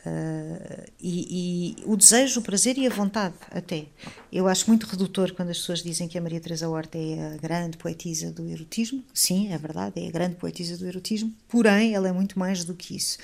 Uh, 0.05 0.91
e, 0.99 1.75
e, 1.79 1.83
o 1.85 1.95
desejo, 1.95 2.41
o 2.41 2.43
prazer 2.43 2.77
e 2.77 2.85
a 2.85 2.89
vontade, 2.89 3.35
até. 3.49 3.85
Eu 4.31 4.47
acho 4.47 4.67
muito 4.67 4.85
redutor 4.85 5.31
quando 5.33 5.49
as 5.49 5.59
pessoas 5.59 5.81
dizem 5.81 6.09
que 6.09 6.17
a 6.17 6.21
Maria 6.21 6.41
Teresa 6.41 6.67
Horta 6.67 6.97
é 6.97 7.33
a 7.33 7.37
grande 7.37 7.77
poetisa 7.77 8.29
do 8.29 8.45
erotismo. 8.49 9.03
Sim, 9.13 9.53
é 9.53 9.57
verdade, 9.57 10.03
é 10.03 10.07
a 10.07 10.11
grande 10.11 10.35
poetisa 10.35 10.77
do 10.77 10.85
erotismo, 10.85 11.33
porém, 11.47 11.93
ela 11.93 12.09
é 12.09 12.11
muito 12.11 12.37
mais 12.37 12.65
do 12.65 12.73
que 12.73 12.95
isso. 12.95 13.17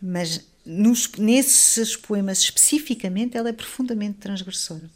Mas 0.00 0.40
nos, 0.64 1.10
nesses 1.18 1.96
poemas 1.96 2.38
especificamente, 2.38 3.36
ela 3.36 3.48
é 3.48 3.52
profundamente 3.52 4.18
transgressora. 4.18 4.88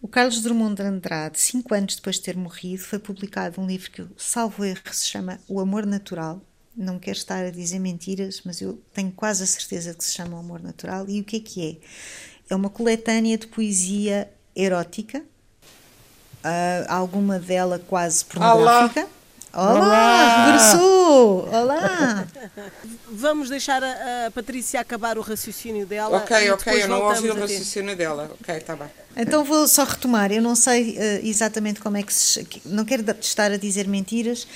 O 0.00 0.08
Carlos 0.08 0.40
Drummond 0.42 0.76
de 0.76 0.82
Andrade, 0.82 1.38
cinco 1.38 1.74
anos 1.74 1.96
depois 1.96 2.16
de 2.16 2.22
ter 2.22 2.36
morrido, 2.36 2.82
foi 2.82 2.98
publicado 2.98 3.60
um 3.60 3.66
livro 3.66 3.90
que, 3.90 4.06
salvo 4.16 4.64
erro, 4.64 4.80
se 4.92 5.06
chama 5.06 5.40
O 5.48 5.60
Amor 5.60 5.84
Natural, 5.84 6.40
não 6.76 6.98
quero 6.98 7.16
estar 7.16 7.44
a 7.44 7.50
dizer 7.50 7.78
mentiras, 7.78 8.42
mas 8.44 8.60
eu 8.60 8.80
tenho 8.92 9.10
quase 9.10 9.42
a 9.42 9.46
certeza 9.46 9.94
que 9.94 10.04
se 10.04 10.12
chama 10.12 10.38
Amor 10.38 10.62
Natural. 10.62 11.08
E 11.08 11.20
o 11.20 11.24
que 11.24 11.36
é 11.36 11.40
que 11.40 11.70
é? 11.70 12.52
É 12.52 12.54
uma 12.54 12.68
coletânea 12.68 13.38
de 13.38 13.46
poesia 13.46 14.30
erótica, 14.54 15.18
uh, 15.18 16.86
alguma 16.88 17.38
dela 17.38 17.78
quase 17.78 18.24
pornográfica. 18.24 19.08
Olá, 19.52 19.72
Olá 19.72 20.46
regressou! 20.46 21.48
Olá! 21.48 22.26
Vamos 23.10 23.48
deixar 23.48 23.82
a, 23.82 24.26
a, 24.26 24.30
Patrícia 24.30 24.78
acabar 24.78 25.16
o 25.16 25.22
raciocínio 25.22 25.86
dela. 25.86 26.18
Ok, 26.18 26.50
ok, 26.50 26.82
eu 26.82 26.88
não 26.88 27.00
ouvi 27.00 27.30
o 27.30 27.40
raciocínio 27.40 27.96
dela. 27.96 28.30
Ok, 28.38 28.54
está 28.54 28.76
bem. 28.76 28.88
Então 29.16 29.42
vou 29.44 29.66
só 29.66 29.84
retomar. 29.84 30.30
Eu 30.30 30.42
não 30.42 30.54
sei 30.54 30.98
uh, 30.98 31.26
exatamente 31.26 31.80
como 31.80 31.96
é 31.96 32.02
que 32.02 32.12
se. 32.12 32.46
Não 32.66 32.84
quero 32.84 33.02
estar 33.18 33.50
a 33.50 33.56
dizer 33.56 33.88
mentiras, 33.88 34.46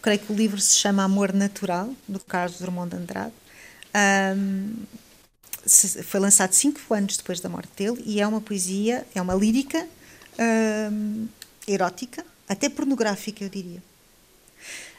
creio 0.00 0.18
que 0.18 0.32
o 0.32 0.36
livro 0.36 0.60
se 0.60 0.76
chama 0.76 1.04
Amor 1.04 1.32
Natural, 1.32 1.92
do 2.08 2.18
Carlos 2.20 2.58
Drummond 2.58 2.90
de 2.90 2.96
Andrade. 2.96 3.32
Um, 3.94 4.74
foi 6.04 6.20
lançado 6.20 6.52
cinco 6.52 6.80
anos 6.94 7.16
depois 7.16 7.40
da 7.40 7.48
morte 7.48 7.70
dele 7.76 8.02
e 8.06 8.20
é 8.20 8.26
uma 8.26 8.40
poesia, 8.40 9.06
é 9.14 9.20
uma 9.20 9.34
lírica 9.34 9.86
um, 10.90 11.28
erótica, 11.66 12.24
até 12.48 12.68
pornográfica, 12.68 13.44
eu 13.44 13.48
diria. 13.48 13.82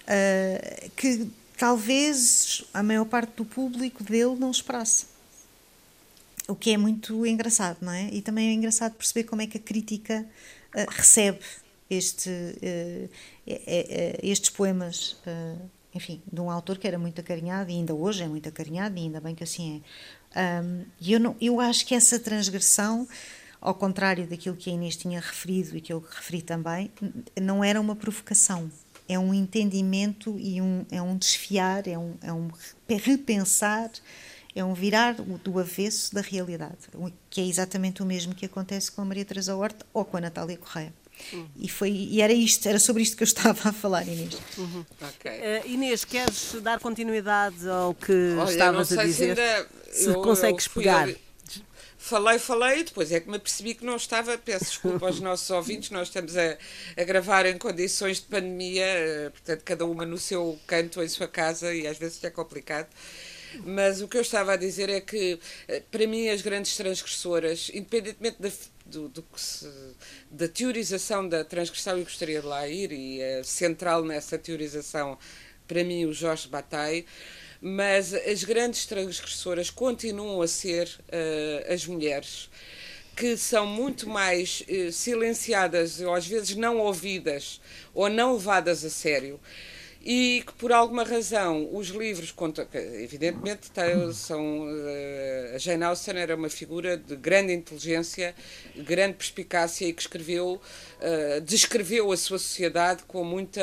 Uh, 0.03 0.91
que 0.95 1.27
talvez 1.57 2.63
a 2.73 2.83
maior 2.83 3.05
parte 3.05 3.33
do 3.35 3.45
público 3.45 4.03
dele 4.03 4.35
não 4.37 4.51
esperasse. 4.51 5.05
O 6.47 6.55
que 6.55 6.71
é 6.71 6.77
muito 6.77 7.25
engraçado, 7.25 7.77
não 7.81 7.91
é? 7.91 8.09
E 8.11 8.21
também 8.21 8.49
é 8.49 8.53
engraçado 8.53 8.93
perceber 8.93 9.23
como 9.25 9.41
é 9.41 9.47
que 9.47 9.57
a 9.57 9.61
crítica 9.61 10.25
uh, 10.75 10.91
recebe 10.91 11.39
este, 11.89 12.29
uh, 12.29 13.09
estes 13.45 14.49
poemas, 14.49 15.17
uh, 15.25 15.69
enfim, 15.93 16.21
de 16.31 16.39
um 16.39 16.49
autor 16.49 16.77
que 16.77 16.87
era 16.87 16.97
muito 16.97 17.19
acarinhado 17.19 17.69
e 17.69 17.73
ainda 17.73 17.93
hoje 17.93 18.23
é 18.23 18.27
muito 18.27 18.47
acarinhado 18.47 18.97
e 18.97 19.01
ainda 19.01 19.19
bem 19.19 19.35
que 19.35 19.43
assim 19.43 19.83
é. 20.33 20.63
E 20.99 21.11
eu, 21.11 21.19
não, 21.19 21.35
eu 21.41 21.59
acho 21.59 21.85
que 21.85 21.93
essa 21.93 22.17
transgressão, 22.17 23.07
ao 23.59 23.75
contrário 23.75 24.25
daquilo 24.25 24.55
que 24.55 24.69
a 24.69 24.73
Inês 24.73 24.95
tinha 24.95 25.19
referido 25.19 25.75
e 25.75 25.81
que 25.81 25.91
eu 25.91 25.99
referi 25.99 26.41
também, 26.41 26.89
não 27.41 27.63
era 27.63 27.81
uma 27.81 27.95
provocação. 27.95 28.71
É 29.09 29.19
um 29.19 29.33
entendimento 29.33 30.39
e 30.39 30.61
um, 30.61 30.85
é 30.89 31.01
um 31.01 31.17
desfiar, 31.17 31.85
é 31.87 31.97
um, 31.97 32.15
é 32.21 32.31
um 32.31 32.49
repensar 32.87 33.91
é 34.55 34.63
um 34.63 34.73
virar 34.73 35.13
do 35.13 35.59
avesso 35.59 36.13
da 36.13 36.21
realidade, 36.21 36.89
que 37.29 37.41
é 37.41 37.45
exatamente 37.45 38.03
o 38.03 38.05
mesmo 38.05 38.35
que 38.35 38.45
acontece 38.45 38.91
com 38.91 39.01
a 39.01 39.05
Maria 39.05 39.25
Teresa 39.25 39.55
Horta 39.55 39.85
ou 39.93 40.03
com 40.03 40.17
a 40.17 40.21
Natália 40.21 40.57
Correia. 40.57 40.93
Uhum. 41.33 41.47
E, 41.57 41.69
foi, 41.69 41.91
e 41.91 42.21
era 42.21 42.33
isto, 42.33 42.67
era 42.67 42.79
sobre 42.79 43.03
isto 43.03 43.15
que 43.17 43.23
eu 43.23 43.25
estava 43.25 43.69
a 43.69 43.73
falar, 43.73 44.07
Inês. 44.07 44.37
Uhum. 44.57 44.85
Okay. 45.19 45.39
Uh, 45.39 45.67
Inês, 45.67 46.05
queres 46.05 46.55
dar 46.61 46.79
continuidade 46.79 47.67
ao 47.69 47.93
que 47.93 48.35
Olha, 48.37 48.49
estavas 48.49 48.97
a 48.97 49.03
dizer? 49.03 49.35
Se, 49.35 49.41
ainda, 49.41 49.67
se 49.91 50.05
eu, 50.07 50.21
consegues 50.21 50.65
eu 50.65 50.71
pegar. 50.73 51.09
A, 51.09 51.13
falei, 51.97 52.39
falei, 52.39 52.83
depois 52.83 53.11
é 53.11 53.19
que 53.19 53.29
me 53.29 53.39
percebi 53.39 53.73
que 53.73 53.85
não 53.85 53.95
estava. 53.95 54.37
Peço 54.37 54.65
desculpa 54.65 55.05
aos 55.05 55.19
nossos 55.19 55.49
ouvintes, 55.51 55.91
nós 55.91 56.07
estamos 56.07 56.35
a, 56.35 56.57
a 56.97 57.03
gravar 57.03 57.45
em 57.45 57.57
condições 57.57 58.17
de 58.17 58.25
pandemia, 58.25 58.85
eh, 58.85 59.29
portanto, 59.29 59.61
cada 59.63 59.85
uma 59.85 60.05
no 60.05 60.17
seu 60.17 60.59
canto, 60.67 61.01
em 61.01 61.07
sua 61.07 61.27
casa, 61.27 61.73
e 61.73 61.87
às 61.87 61.97
vezes 61.97 62.23
é 62.23 62.29
complicado. 62.29 62.87
Mas 63.65 64.01
o 64.01 64.07
que 64.07 64.17
eu 64.17 64.21
estava 64.21 64.53
a 64.53 64.55
dizer 64.55 64.89
é 64.89 65.01
que, 65.01 65.39
eh, 65.67 65.81
para 65.91 66.07
mim, 66.07 66.29
as 66.29 66.41
grandes 66.41 66.75
transgressoras, 66.75 67.69
independentemente 67.73 68.37
da, 68.39 68.49
do, 68.85 69.09
do 69.09 69.23
se, 69.35 69.67
da 70.29 70.47
teorização 70.47 71.27
da 71.27 71.43
transgressão, 71.43 71.97
eu 71.97 72.03
gostaria 72.03 72.41
de 72.41 72.47
lá 72.47 72.67
ir, 72.67 72.91
e 72.91 73.21
é 73.21 73.43
central 73.43 74.03
nessa 74.03 74.37
teorização, 74.37 75.17
para 75.67 75.83
mim, 75.83 76.05
o 76.05 76.13
Jorge 76.13 76.47
Bataille, 76.47 77.05
mas 77.61 78.13
as 78.13 78.43
grandes 78.43 78.85
transgressoras 78.85 79.69
continuam 79.69 80.41
a 80.41 80.47
ser 80.47 80.87
uh, 80.87 81.73
as 81.73 81.85
mulheres, 81.85 82.49
que 83.15 83.37
são 83.37 83.67
muito 83.67 84.09
mais 84.09 84.63
uh, 84.67 84.91
silenciadas, 84.91 86.01
ou 86.01 86.13
às 86.13 86.25
vezes 86.25 86.55
não 86.55 86.79
ouvidas, 86.79 87.61
ou 87.93 88.09
não 88.09 88.33
levadas 88.33 88.83
a 88.83 88.89
sério 88.89 89.39
e 90.03 90.43
que 90.45 90.53
por 90.53 90.71
alguma 90.71 91.03
razão 91.03 91.69
os 91.71 91.89
livros, 91.89 92.33
evidentemente 92.99 93.67
são, 94.13 94.67
a 95.53 95.57
Jane 95.59 95.83
Austen 95.83 96.17
era 96.17 96.35
uma 96.35 96.49
figura 96.49 96.97
de 96.97 97.15
grande 97.15 97.53
inteligência, 97.53 98.33
de 98.73 98.81
grande 98.81 99.13
perspicácia 99.13 99.85
e 99.85 99.93
que 99.93 100.01
escreveu, 100.01 100.59
descreveu 101.45 102.11
a 102.11 102.17
sua 102.17 102.39
sociedade 102.39 103.03
com 103.07 103.23
muita 103.23 103.61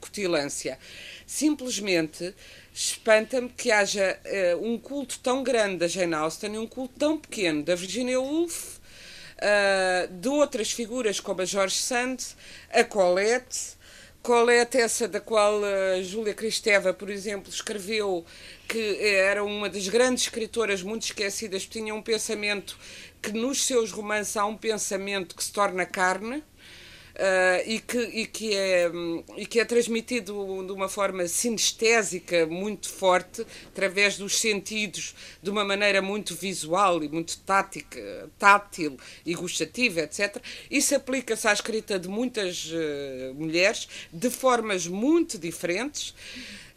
cutilância. 0.00 0.78
Simplesmente 1.26 2.32
espanta-me 2.72 3.48
que 3.48 3.72
haja 3.72 4.20
um 4.60 4.78
culto 4.78 5.18
tão 5.18 5.42
grande 5.42 5.78
da 5.78 5.88
Jane 5.88 6.14
Austen 6.14 6.54
e 6.54 6.58
um 6.58 6.68
culto 6.68 6.94
tão 6.96 7.18
pequeno 7.18 7.64
da 7.64 7.74
Virginia 7.74 8.20
Woolf, 8.20 8.76
de 10.20 10.28
outras 10.28 10.70
figuras 10.70 11.18
como 11.18 11.42
a 11.42 11.44
George 11.44 11.74
Sand, 11.74 12.18
a 12.70 12.84
Colette, 12.84 13.75
Colette, 14.26 14.78
essa 14.78 15.06
da 15.06 15.20
qual 15.20 15.62
a 15.64 16.02
Júlia 16.02 16.34
Cristeva, 16.34 16.92
por 16.92 17.08
exemplo, 17.08 17.48
escreveu 17.48 18.26
que 18.66 18.98
era 19.00 19.44
uma 19.44 19.70
das 19.70 19.86
grandes 19.86 20.24
escritoras 20.24 20.82
muito 20.82 21.04
esquecidas, 21.04 21.64
tinha 21.64 21.94
um 21.94 22.02
pensamento 22.02 22.76
que 23.22 23.30
nos 23.30 23.64
seus 23.64 23.92
romances 23.92 24.36
há 24.36 24.44
um 24.44 24.56
pensamento 24.56 25.36
que 25.36 25.44
se 25.44 25.52
torna 25.52 25.86
carne, 25.86 26.42
Uh, 27.16 27.64
e, 27.64 27.80
que, 27.80 27.98
e, 27.98 28.26
que 28.26 28.54
é, 28.54 28.90
e 29.38 29.46
que 29.46 29.58
é 29.58 29.64
transmitido 29.64 30.34
de 30.66 30.72
uma 30.72 30.86
forma 30.86 31.26
sinestésica 31.26 32.44
muito 32.44 32.90
forte, 32.90 33.46
através 33.68 34.18
dos 34.18 34.38
sentidos, 34.38 35.14
de 35.42 35.48
uma 35.48 35.64
maneira 35.64 36.02
muito 36.02 36.34
visual 36.34 37.02
e 37.02 37.08
muito 37.08 37.38
tática, 37.38 38.28
tátil 38.38 38.98
e 39.24 39.34
gustativa, 39.34 40.00
etc. 40.00 40.36
Isso 40.70 40.94
aplica-se 40.94 41.48
à 41.48 41.54
escrita 41.54 41.98
de 41.98 42.06
muitas 42.06 42.66
uh, 42.66 43.34
mulheres 43.34 43.88
de 44.12 44.28
formas 44.28 44.86
muito 44.86 45.38
diferentes 45.38 46.14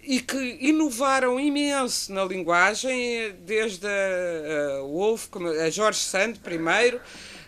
e 0.01 0.21
que 0.21 0.57
inovaram 0.61 1.37
imenso 1.37 2.13
na 2.13 2.23
linguagem, 2.23 3.35
desde 3.45 3.85
a, 3.85 4.77
a 4.77 4.81
Wolf, 4.83 5.27
a 5.65 5.69
George 5.69 5.99
Sand 5.99 6.35
primeiro, 6.41 7.01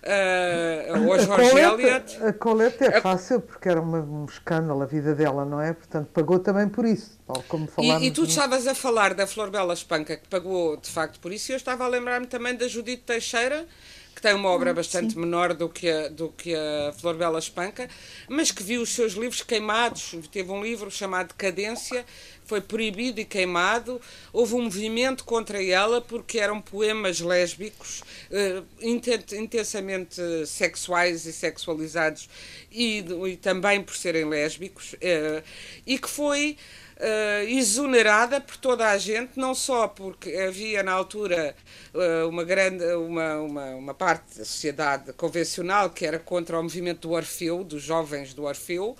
uh, 0.04 1.06
ou 1.06 1.14
a 1.14 1.18
George 1.20 1.58
Eliot. 1.58 2.24
A 2.24 2.34
Colette 2.34 2.84
é 2.84 3.02
fácil 3.02 3.42
porque 3.42 3.70
era 3.70 3.82
uma, 3.82 4.00
um 4.00 4.26
escândalo 4.26 4.82
a 4.82 4.86
vida 4.86 5.14
dela, 5.14 5.46
não 5.46 5.62
é? 5.62 5.74
Portanto, 5.74 6.10
pagou 6.14 6.40
também 6.40 6.68
por 6.68 6.86
isso, 6.86 7.20
tal 7.26 7.44
como 7.48 7.68
falámos. 7.68 8.04
E, 8.04 8.08
e 8.08 8.12
tu 8.12 8.24
estavas 8.24 8.68
a 8.68 8.76
falar 8.76 9.14
da 9.14 9.28
Flor 9.28 9.50
Bela 9.50 9.74
Espanca, 9.74 10.18
que 10.18 10.28
pagou 10.28 10.78
de 10.78 10.90
facto 10.90 11.20
por 11.20 11.32
isso, 11.32 11.52
e 11.52 11.54
eu 11.54 11.58
estava 11.58 11.86
a 11.86 11.88
lembrar-me 11.88 12.28
também 12.28 12.56
da 12.56 12.68
Judite 12.68 13.04
Teixeira, 13.04 13.66
que 14.16 14.22
tem 14.22 14.34
uma 14.34 14.50
obra 14.50 14.72
ah, 14.72 14.74
bastante 14.74 15.14
sim. 15.14 15.20
menor 15.20 15.54
do 15.54 15.70
que, 15.70 15.90
a, 15.90 16.10
do 16.10 16.30
que 16.30 16.54
a 16.54 16.94
Flor 16.94 17.16
Bela 17.16 17.40
Espanca, 17.40 17.90
mas 18.28 18.52
que 18.52 18.62
viu 18.62 18.82
os 18.82 18.90
seus 18.90 19.14
livros 19.14 19.42
queimados. 19.42 20.16
Teve 20.32 20.52
um 20.52 20.62
livro 20.62 20.92
chamado 20.92 21.34
Cadência, 21.36 22.06
foi 22.46 22.62
proibido 22.62 23.20
e 23.20 23.26
queimado. 23.26 24.02
Houve 24.34 24.56
um 24.56 24.64
movimento 24.64 25.24
contra 25.24 25.64
ela 25.64 26.02
porque 26.02 26.40
eram 26.40 26.62
poemas 26.62 27.20
lésbicos, 27.20 28.02
uh, 28.30 28.66
intensamente 29.32 30.22
sexuais 30.46 31.26
e 31.26 31.34
sexualizados, 31.34 32.30
e, 32.72 33.06
e 33.28 33.38
também 33.38 33.82
por 33.82 33.96
serem 33.96 34.26
lésbicos, 34.26 34.94
uh, 34.94 35.44
e 35.86 35.98
que 35.98 36.10
foi 36.10 36.58
uh, 37.02 37.50
exonerada 37.50 38.40
por 38.40 38.56
toda 38.58 38.90
a 38.90 38.98
gente, 38.98 39.38
não 39.38 39.54
só 39.54 39.88
porque 39.88 40.32
havia 40.36 40.84
na 40.84 40.94
altura 40.94 41.56
uh, 41.94 42.30
uma 42.30 42.44
grande 42.44 42.86
uma, 42.94 43.40
uma, 43.40 43.66
uma, 43.76 43.94
parte 43.94 44.38
da 44.38 44.46
sociedade 44.46 45.12
convencional 45.14 45.90
que 45.90 46.06
era 46.06 46.20
contra 46.20 46.60
o 46.60 46.64
movimento 46.64 47.08
do 47.08 47.14
Orfeu, 47.14 47.64
dos 47.64 47.82
jovens 47.82 48.34
do 48.34 48.44
Orfeu, 48.44 48.96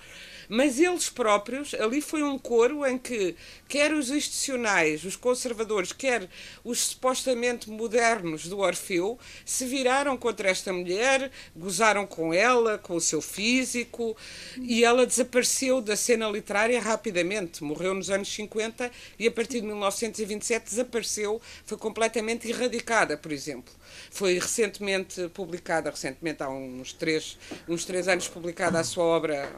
mas 0.54 0.82
eles 0.82 1.10
próprios, 1.10 1.74
ali 1.76 2.02
foi 2.02 2.22
um 2.22 2.38
coro 2.38 2.86
em 2.86 2.98
que 2.98 3.38
quer 3.70 3.94
os 3.94 4.10
institucionais, 4.10 5.06
os 5.06 5.16
conservadores, 5.16 5.94
quer 5.94 6.28
os 6.62 6.88
supostamente 6.88 7.70
modernos 7.70 8.48
do 8.48 8.60
Orfeu, 8.60 9.18
se 9.46 9.66
viraram 9.66 10.18
contra 10.18 10.50
esta 10.50 10.74
mulher, 10.74 11.32
gozaram 11.56 12.06
com 12.06 12.34
ela, 12.34 12.78
com 12.78 12.98
o 12.98 13.00
seu 13.00 13.22
físico, 13.22 14.18
e 14.58 14.84
ela 14.84 15.06
desapareceu 15.06 15.80
da 15.80 15.96
cena 15.96 16.28
literária 16.28 16.82
rapidamente. 16.82 17.64
Morreu 17.64 17.94
nos 17.94 18.10
anos 18.10 18.28
50 18.28 18.92
e 19.18 19.28
a 19.28 19.32
partir 19.32 19.62
de 19.62 19.68
1927 19.68 20.66
desapareceu, 20.66 21.42
foi 21.66 21.78
completamente 21.78 22.50
erradicada, 22.50 23.16
por 23.16 23.32
exemplo. 23.32 23.74
Foi 24.10 24.34
recentemente 24.38 25.30
publicada, 25.30 25.90
recentemente 25.90 26.44
há 26.44 26.50
uns 26.50 26.92
três, 26.92 27.38
uns 27.70 27.86
três 27.86 28.10
anos 28.10 28.28
publicada 28.28 28.80
a 28.80 28.84
sua 28.84 29.06
obra, 29.06 29.50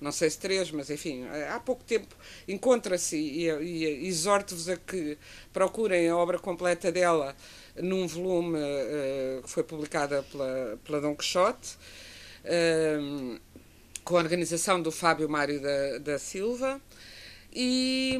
não 0.00 0.12
sei 0.12 0.30
se 0.30 0.38
três, 0.38 0.70
mas 0.70 0.90
enfim, 0.90 1.26
há 1.50 1.58
pouco 1.58 1.82
tempo 1.84 2.14
encontra-se 2.46 3.16
e, 3.16 3.48
e 3.48 4.06
exorto-vos 4.06 4.68
a 4.68 4.76
que 4.76 5.18
procurem 5.52 6.08
a 6.08 6.16
obra 6.16 6.38
completa 6.38 6.92
dela 6.92 7.34
num 7.76 8.06
volume 8.06 8.58
uh, 8.58 9.42
que 9.42 9.50
foi 9.50 9.62
publicada 9.62 10.22
pela, 10.24 10.78
pela 10.84 11.00
Dom 11.00 11.14
Quixote, 11.14 11.76
uh, 12.44 13.40
com 14.04 14.16
a 14.16 14.20
organização 14.20 14.80
do 14.80 14.90
Fábio 14.90 15.28
Mário 15.28 15.60
da, 15.60 15.98
da 15.98 16.18
Silva. 16.18 16.80
E, 17.52 18.18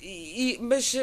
e, 0.00 0.58
mas 0.60 0.94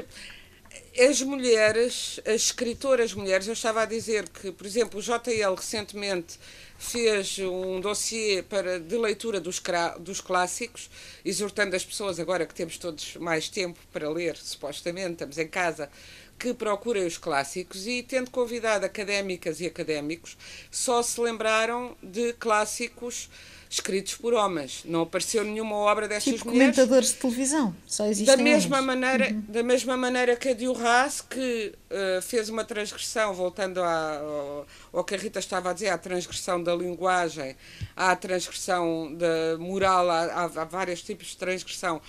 as 0.98 1.22
mulheres, 1.22 2.20
as 2.26 2.36
escritoras 2.36 3.14
mulheres, 3.14 3.48
eu 3.48 3.54
estava 3.54 3.82
a 3.82 3.86
dizer 3.86 4.28
que, 4.30 4.52
por 4.52 4.66
exemplo, 4.66 5.00
o 5.00 5.04
JL 5.04 5.56
recentemente 5.56 6.40
fez 6.82 7.38
um 7.38 7.80
dossiê 7.80 8.42
para, 8.42 8.80
de 8.80 8.98
leitura 8.98 9.40
dos, 9.40 9.62
dos 10.00 10.20
clássicos, 10.20 10.90
exortando 11.24 11.76
as 11.76 11.86
pessoas, 11.86 12.20
agora 12.20 12.44
que 12.44 12.56
temos 12.56 12.80
todos 12.80 13.16
mais 13.18 13.48
tempo 13.48 13.80
para 13.94 14.10
ler, 14.10 14.36
supostamente, 14.36 15.12
estamos 15.12 15.38
em 15.38 15.48
casa, 15.48 15.92
que 16.40 16.56
procurem 16.56 17.06
os 17.06 17.20
clássicos. 17.20 17.86
E, 17.86 18.02
tendo 18.02 18.32
convidado 18.32 18.84
académicas 18.84 19.62
e 19.62 19.68
académicos, 19.68 20.36
só 20.72 21.04
se 21.04 21.22
lembraram 21.22 21.96
de 22.02 22.34
clássicos 22.34 23.30
escritos 23.72 24.16
por 24.16 24.34
homens. 24.34 24.82
Não 24.84 25.04
apareceu 25.04 25.46
nenhuma 25.46 25.78
obra 25.78 26.06
destas 26.06 26.34
tipo 26.34 26.50
mulheres. 26.50 26.76
comentadores 26.76 27.10
de 27.14 27.16
televisão, 27.16 27.74
só 27.88 28.06
existem 28.06 28.36
da 28.36 28.44
mesma 28.44 28.80
homens. 28.82 28.86
maneira 28.86 29.34
uhum. 29.34 29.42
Da 29.48 29.64
mesma 29.64 29.96
maneira 29.96 30.36
que 30.36 30.50
a 30.50 30.54
Diorras, 30.54 31.22
que 31.22 31.74
uh, 31.90 32.22
fez 32.22 32.50
uma 32.50 32.66
transgressão, 32.66 33.34
voltando 33.34 33.82
à, 33.82 34.18
ao, 34.18 34.68
ao 34.92 35.04
que 35.06 35.16
a 35.16 35.18
Rita 35.18 35.40
estava 35.40 35.70
a 35.70 35.74
dizer, 35.74 35.88
à 35.88 35.98
transgressão 35.98 36.62
da 36.62 36.76
linguagem, 36.76 37.56
à 37.96 38.14
transgressão 38.14 39.16
da 39.16 39.58
moral, 39.58 40.10
há, 40.10 40.44
há, 40.44 40.66
vários 40.66 41.02
tipos 41.02 41.28
de 41.28 41.38
transgressão. 41.38 42.02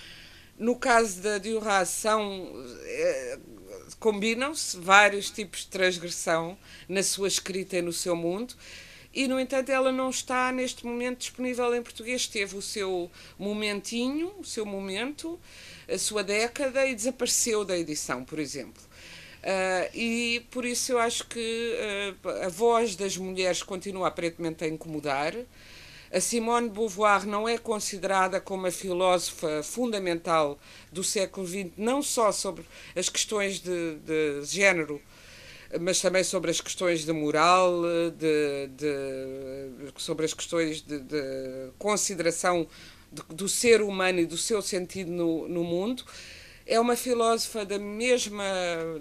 No 0.59 0.75
caso 0.75 1.21
da 1.21 1.37
Diorras, 1.37 1.87
são... 1.87 2.43
Uh, 2.43 3.53
combinam-se 3.99 4.77
vários 4.77 5.29
tipos 5.31 5.61
de 5.61 5.67
transgressão 5.67 6.57
na 6.89 7.01
sua 7.01 7.27
escrita 7.27 7.77
e 7.77 7.81
no 7.81 7.93
seu 7.93 8.15
mundo 8.17 8.53
e, 9.13 9.27
no 9.27 9.39
entanto, 9.39 9.69
ela 9.69 9.91
não 9.91 10.09
está 10.09 10.51
neste 10.51 10.85
momento 10.85 11.19
disponível 11.19 11.75
em 11.75 11.83
português. 11.83 12.25
Teve 12.25 12.57
o 12.57 12.61
seu 12.61 13.11
momentinho, 13.37 14.33
o 14.39 14.43
seu 14.43 14.65
momento, 14.65 15.39
a 15.87 15.97
sua 15.97 16.23
década 16.23 16.85
e 16.87 16.95
desapareceu 16.95 17.63
da 17.63 17.77
edição, 17.77 18.23
por 18.23 18.39
exemplo. 18.39 18.81
Uh, 19.43 19.89
e 19.93 20.45
por 20.49 20.65
isso 20.65 20.93
eu 20.93 20.99
acho 20.99 21.27
que 21.27 21.75
uh, 22.23 22.29
a 22.45 22.49
voz 22.49 22.95
das 22.95 23.17
mulheres 23.17 23.61
continua 23.61 24.07
aparentemente 24.07 24.63
a 24.63 24.67
incomodar. 24.67 25.35
A 26.11 26.19
Simone 26.19 26.69
de 26.69 26.75
Beauvoir 26.75 27.25
não 27.27 27.49
é 27.49 27.57
considerada 27.57 28.39
como 28.39 28.67
a 28.67 28.71
filósofa 28.71 29.61
fundamental 29.61 30.57
do 30.91 31.03
século 31.03 31.45
XX, 31.45 31.71
não 31.75 32.01
só 32.01 32.31
sobre 32.31 32.63
as 32.95 33.09
questões 33.09 33.59
de, 33.59 33.95
de 33.95 34.45
género, 34.45 35.01
mas 35.79 35.99
também 36.01 36.23
sobre 36.23 36.51
as 36.51 36.61
questões 36.61 37.05
de 37.05 37.11
moral, 37.11 37.81
de, 38.17 38.67
de 38.75 39.91
sobre 39.97 40.25
as 40.25 40.33
questões 40.33 40.81
de, 40.81 40.99
de 40.99 41.71
consideração 41.77 42.67
do 43.29 43.47
ser 43.47 43.81
humano 43.81 44.19
e 44.19 44.25
do 44.25 44.37
seu 44.37 44.61
sentido 44.61 45.11
no, 45.11 45.47
no 45.47 45.63
mundo. 45.63 46.03
É 46.65 46.79
uma 46.79 46.95
filósofa 46.95 47.65
da 47.65 47.77
mesma, 47.77 48.45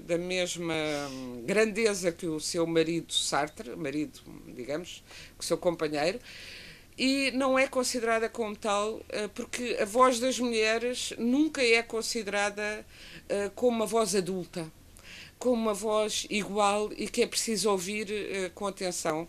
da 0.04 0.18
mesma 0.18 0.74
grandeza 1.44 2.10
que 2.10 2.26
o 2.26 2.40
seu 2.40 2.66
marido 2.66 3.12
Sartre, 3.12 3.76
marido, 3.76 4.20
digamos, 4.54 5.02
que 5.38 5.44
o 5.44 5.46
seu 5.46 5.56
companheiro, 5.56 6.18
e 6.98 7.30
não 7.32 7.58
é 7.58 7.68
considerada 7.68 8.28
como 8.28 8.56
tal, 8.56 9.00
eh, 9.08 9.28
porque 9.28 9.78
a 9.80 9.84
voz 9.84 10.18
das 10.18 10.38
mulheres 10.38 11.14
nunca 11.16 11.62
é 11.62 11.82
considerada 11.82 12.84
eh, 13.28 13.50
como 13.54 13.76
uma 13.76 13.86
voz 13.86 14.14
adulta 14.14 14.70
com 15.42 15.50
uma 15.50 15.74
voz 15.74 16.24
igual 16.30 16.92
e 16.96 17.08
que 17.08 17.20
é 17.20 17.26
preciso 17.26 17.68
ouvir 17.68 18.06
uh, 18.08 18.50
com 18.54 18.64
atenção. 18.64 19.24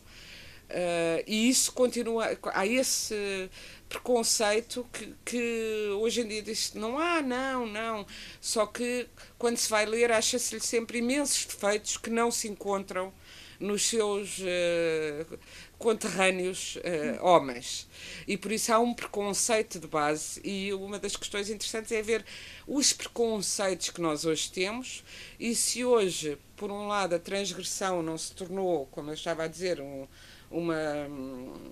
Uh, 0.69 1.23
e 1.25 1.49
isso 1.49 1.71
continua. 1.71 2.37
Há 2.53 2.67
esse 2.67 3.49
preconceito 3.89 4.87
que, 4.93 5.11
que 5.25 5.89
hoje 5.99 6.21
em 6.21 6.27
dia 6.27 6.43
diz 6.43 6.75
não 6.75 6.99
há, 6.99 7.19
não, 7.19 7.65
não. 7.65 8.05
Só 8.39 8.67
que 8.67 9.07
quando 9.39 9.57
se 9.57 9.67
vai 9.67 9.87
ler, 9.87 10.11
acha-se-lhe 10.11 10.61
sempre 10.61 10.99
imensos 10.99 11.45
defeitos 11.45 11.97
que 11.97 12.11
não 12.11 12.29
se 12.29 12.47
encontram 12.47 13.11
nos 13.59 13.87
seus 13.87 14.37
uh, 14.37 15.39
conterrâneos 15.83 16.77
uh, 16.77 17.25
homens. 17.25 17.89
E 18.25 18.37
por 18.37 18.53
isso 18.53 18.71
há 18.71 18.79
um 18.79 18.93
preconceito 18.93 19.81
de 19.81 19.87
base, 19.87 20.39
e 20.41 20.71
uma 20.71 20.97
das 20.97 21.17
questões 21.17 21.49
interessantes 21.49 21.91
é 21.91 22.01
ver 22.01 22.23
os 22.65 22.93
preconceitos 22.93 23.89
que 23.89 23.99
nós 23.99 24.23
hoje 24.23 24.49
temos, 24.49 25.03
e 25.37 25.53
se 25.53 25.83
hoje, 25.83 26.37
por 26.55 26.71
um 26.71 26.87
lado, 26.87 27.15
a 27.15 27.19
transgressão 27.19 28.01
não 28.01 28.17
se 28.17 28.31
tornou, 28.31 28.87
como 28.91 29.09
eu 29.09 29.13
estava 29.13 29.43
a 29.43 29.47
dizer, 29.47 29.81
um, 29.81 30.07
uma, 30.49 31.05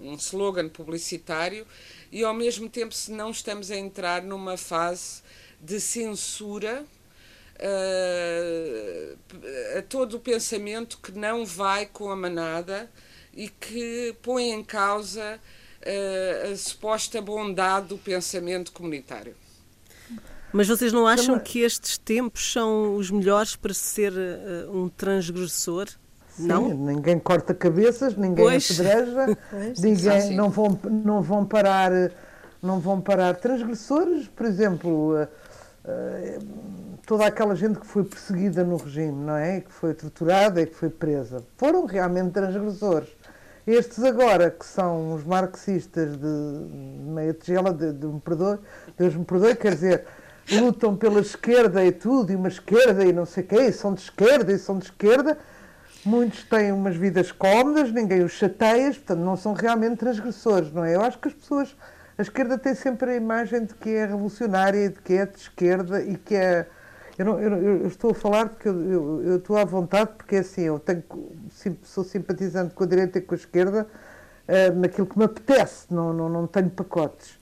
um 0.01 0.13
slogan 0.15 0.67
publicitário, 0.67 1.65
e 2.11 2.21
ao 2.21 2.33
mesmo 2.33 2.67
tempo 2.67 2.93
se 2.93 3.13
não 3.13 3.31
estamos 3.31 3.71
a 3.71 3.77
entrar 3.77 4.23
numa 4.23 4.57
fase 4.57 5.21
de 5.61 5.79
censura 5.79 6.85
uh, 7.55 9.17
a 9.77 9.81
todo 9.83 10.17
o 10.17 10.19
pensamento 10.19 10.97
que 10.97 11.13
não 11.13 11.45
vai 11.45 11.85
com 11.85 12.11
a 12.11 12.15
manada 12.15 12.91
e 13.33 13.49
que 13.49 14.15
põe 14.21 14.51
em 14.51 14.63
causa 14.63 15.39
uh, 15.81 16.51
a 16.51 16.55
suposta 16.55 17.21
bondade 17.21 17.87
do 17.87 17.97
pensamento 17.97 18.71
comunitário. 18.71 19.35
Mas 20.53 20.67
vocês 20.67 20.91
não 20.91 21.07
acham 21.07 21.39
que 21.39 21.59
estes 21.59 21.97
tempos 21.97 22.51
são 22.51 22.95
os 22.95 23.09
melhores 23.09 23.55
para 23.55 23.73
ser 23.73 24.11
uh, 24.11 24.77
um 24.77 24.89
transgressor? 24.89 25.87
Sim, 26.29 26.47
não? 26.47 26.73
ninguém 26.73 27.19
corta 27.19 27.53
cabeças, 27.53 28.15
ninguém 28.15 28.45
pois. 28.45 28.71
apedreja, 28.71 29.37
ninguém 29.79 30.35
não 30.35 30.49
vão 30.49 30.79
não 30.89 31.21
vão 31.21 31.45
parar 31.45 31.91
não 32.61 32.79
vão 32.79 33.01
parar 33.01 33.35
transgressores, 33.35 34.27
por 34.27 34.45
exemplo, 34.45 35.23
uh, 35.23 35.27
toda 37.05 37.25
aquela 37.25 37.55
gente 37.55 37.79
que 37.79 37.87
foi 37.87 38.03
perseguida 38.03 38.63
no 38.63 38.77
regime, 38.77 39.25
não 39.25 39.35
é? 39.35 39.61
Que 39.61 39.71
foi 39.71 39.93
torturada 39.93 40.61
e 40.61 40.67
que 40.67 40.75
foi 40.75 40.89
presa, 40.89 41.43
foram 41.57 41.85
realmente 41.85 42.31
transgressores. 42.31 43.09
Estes 43.65 44.03
agora, 44.03 44.49
que 44.49 44.65
são 44.65 45.13
os 45.13 45.23
marxistas 45.23 46.17
de 46.17 46.27
meia 47.13 47.33
tigela, 47.33 47.71
de, 47.73 47.93
de 47.93 48.05
um 48.07 48.19
perdoe, 48.19 48.57
Deus 48.97 49.15
me 49.15 49.23
perdoe, 49.23 49.55
quer 49.55 49.75
dizer, 49.75 50.05
lutam 50.51 50.95
pela 50.95 51.19
esquerda 51.19 51.85
e 51.85 51.91
tudo, 51.91 52.31
e 52.31 52.35
uma 52.35 52.47
esquerda 52.47 53.05
e 53.05 53.13
não 53.13 53.25
sei 53.25 53.43
o 53.43 53.47
quê, 53.47 53.61
e 53.61 53.71
são 53.71 53.93
de 53.93 54.01
esquerda 54.01 54.51
e 54.51 54.57
são 54.57 54.79
de 54.79 54.85
esquerda. 54.85 55.37
Muitos 56.03 56.43
têm 56.45 56.71
umas 56.71 56.95
vidas 56.95 57.31
cómodas, 57.31 57.91
ninguém 57.91 58.23
os 58.23 58.31
chateia, 58.31 58.91
portanto 58.91 59.19
não 59.19 59.37
são 59.37 59.53
realmente 59.53 59.97
transgressores, 59.97 60.71
não 60.73 60.83
é? 60.83 60.95
Eu 60.95 61.01
acho 61.01 61.19
que 61.19 61.27
as 61.27 61.33
pessoas, 61.35 61.75
a 62.17 62.21
esquerda 62.23 62.57
tem 62.57 62.73
sempre 62.73 63.11
a 63.11 63.15
imagem 63.15 63.65
de 63.65 63.75
que 63.75 63.91
é 63.91 64.07
revolucionária, 64.07 64.89
de 64.89 64.99
que 64.99 65.13
é 65.13 65.25
de 65.27 65.37
esquerda 65.37 66.01
e 66.01 66.17
que 66.17 66.35
é 66.35 66.65
eu, 67.21 67.25
não, 67.25 67.39
eu, 67.39 67.81
eu, 67.81 67.87
estou 67.87 68.11
a 68.11 68.13
falar 68.15 68.49
porque 68.49 68.67
eu, 68.67 69.21
eu, 69.23 69.37
estou 69.37 69.55
à 69.55 69.63
vontade, 69.63 70.11
porque 70.17 70.37
é 70.37 70.39
assim, 70.39 70.61
eu 70.61 70.79
tenho, 70.79 71.03
sou 71.83 72.03
simpatizante 72.03 72.73
com 72.73 72.83
a 72.83 72.87
direita 72.87 73.19
e 73.19 73.21
com 73.21 73.35
a 73.35 73.37
esquerda 73.37 73.87
uh, 74.47 74.79
naquilo 74.79 75.05
que 75.05 75.17
me 75.17 75.25
apetece, 75.25 75.85
não, 75.91 76.11
não, 76.11 76.27
não 76.27 76.47
tenho 76.47 76.69
pacotes. 76.71 77.39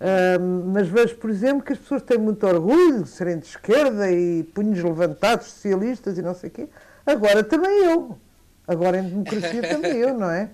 Uh, 0.00 0.42
mas 0.72 0.88
vejo, 0.88 1.14
por 1.16 1.30
exemplo, 1.30 1.62
que 1.62 1.72
as 1.72 1.78
pessoas 1.78 2.02
têm 2.02 2.18
muito 2.18 2.44
orgulho 2.44 3.04
de 3.04 3.08
serem 3.08 3.38
de 3.38 3.46
esquerda 3.46 4.10
e 4.10 4.42
punhos 4.42 4.82
levantados, 4.82 5.46
socialistas 5.46 6.18
e 6.18 6.22
não 6.22 6.34
sei 6.34 6.50
o 6.50 6.52
quê. 6.52 6.68
Agora 7.06 7.44
também 7.44 7.84
eu. 7.84 8.18
Agora 8.66 8.98
em 8.98 9.08
democracia 9.08 9.62
também 9.68 9.98
eu, 9.98 10.18
não 10.18 10.30
é? 10.30 10.50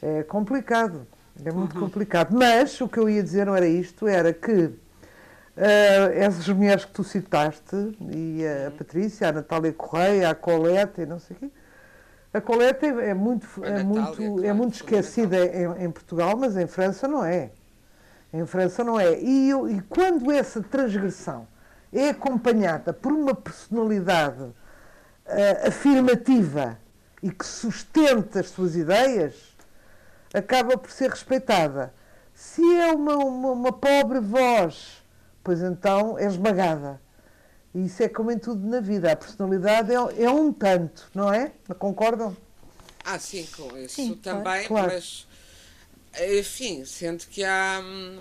É 0.00 0.22
complicado. 0.22 1.06
É 1.44 1.52
muito 1.52 1.74
uhum. 1.74 1.82
complicado. 1.82 2.34
Mas 2.34 2.80
o 2.80 2.88
que 2.88 2.98
eu 2.98 3.10
ia 3.10 3.22
dizer 3.22 3.44
não 3.44 3.54
era 3.54 3.66
isto, 3.66 4.08
era 4.08 4.32
que 4.32 4.70
Uh, 5.54 6.08
essas 6.14 6.48
mulheres 6.48 6.86
que 6.86 6.92
tu 6.92 7.04
citaste, 7.04 7.76
e 8.10 8.42
a 8.46 8.70
uhum. 8.70 8.76
Patrícia, 8.78 9.28
a 9.28 9.32
Natália 9.32 9.72
Correia, 9.72 10.30
a 10.30 10.34
Coleta 10.34 11.02
e 11.02 11.06
não 11.06 11.18
sei 11.18 11.36
o 11.36 11.40
quê, 11.40 11.50
a 12.32 12.40
Coleta 12.40 12.86
é, 12.86 13.10
é 13.10 13.14
muito, 13.14 13.46
é, 13.62 13.82
muito, 13.82 14.16
claro, 14.16 14.44
é 14.46 14.52
muito 14.54 14.74
esquecida 14.76 15.36
em, 15.36 15.84
em, 15.84 15.90
Portugal, 15.90 16.34
mas 16.38 16.56
em 16.56 16.66
França 16.66 17.06
não 17.06 17.22
é. 17.22 17.50
Em 18.32 18.46
França 18.46 18.82
não 18.82 18.98
é. 18.98 19.20
E, 19.20 19.50
eu, 19.50 19.68
e 19.68 19.82
quando 19.82 20.30
essa 20.32 20.62
transgressão 20.62 21.46
é 21.92 22.08
acompanhada 22.08 22.94
por 22.94 23.12
uma 23.12 23.34
personalidade 23.34 24.42
uh, 24.42 25.68
afirmativa 25.68 26.78
e 27.22 27.30
que 27.30 27.44
sustenta 27.44 28.40
as 28.40 28.48
suas 28.48 28.74
ideias, 28.74 29.54
acaba 30.32 30.78
por 30.78 30.90
ser 30.90 31.10
respeitada. 31.10 31.92
Se 32.32 32.64
é 32.76 32.90
uma, 32.94 33.16
uma, 33.16 33.50
uma 33.50 33.72
pobre 33.72 34.20
voz 34.20 35.01
pois 35.42 35.60
então 35.60 36.18
é 36.18 36.26
esmagada. 36.26 37.00
E 37.74 37.86
isso 37.86 38.02
é 38.02 38.08
como 38.08 38.30
em 38.30 38.38
tudo 38.38 38.66
na 38.66 38.80
vida. 38.80 39.12
A 39.12 39.16
personalidade 39.16 39.92
é, 39.92 40.24
é 40.24 40.30
um 40.30 40.52
tanto, 40.52 41.10
não 41.14 41.32
é? 41.32 41.52
Concordam? 41.78 42.36
Ah, 43.04 43.18
sim, 43.18 43.46
com 43.56 43.76
isso 43.78 43.96
sim, 43.96 44.14
também, 44.14 44.66
claro. 44.66 44.92
mas 44.92 45.26
enfim, 46.20 46.84
sendo 46.84 47.24
que 47.26 47.42
há. 47.42 47.80
Hum, 47.82 48.20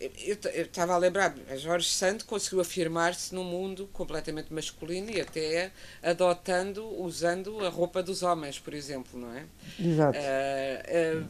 eu 0.00 0.36
estava 0.62 0.94
a 0.94 0.98
lembrar, 0.98 1.32
a 1.48 1.56
Jorge 1.56 1.88
Santo 1.88 2.24
conseguiu 2.24 2.60
afirmar-se 2.60 3.32
num 3.32 3.44
mundo 3.44 3.88
completamente 3.92 4.52
masculino 4.52 5.10
e 5.10 5.20
até 5.20 5.70
adotando, 6.02 6.84
usando 7.00 7.64
a 7.64 7.68
roupa 7.68 8.02
dos 8.02 8.24
homens, 8.24 8.58
por 8.58 8.74
exemplo, 8.74 9.20
não 9.20 9.32
é? 9.32 9.44
Exato. 9.78 10.18
Uh, 10.18 11.20
uh, 11.20 11.28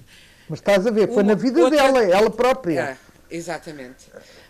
Mas 0.48 0.58
estás 0.60 0.86
a 0.86 0.90
ver, 0.90 1.08
foi 1.08 1.22
uma, 1.22 1.34
na 1.34 1.34
vida 1.34 1.60
outra, 1.60 1.76
dela, 1.76 2.02
ela 2.02 2.30
própria. 2.30 2.80
É, 2.80 2.96
exatamente. 3.36 4.06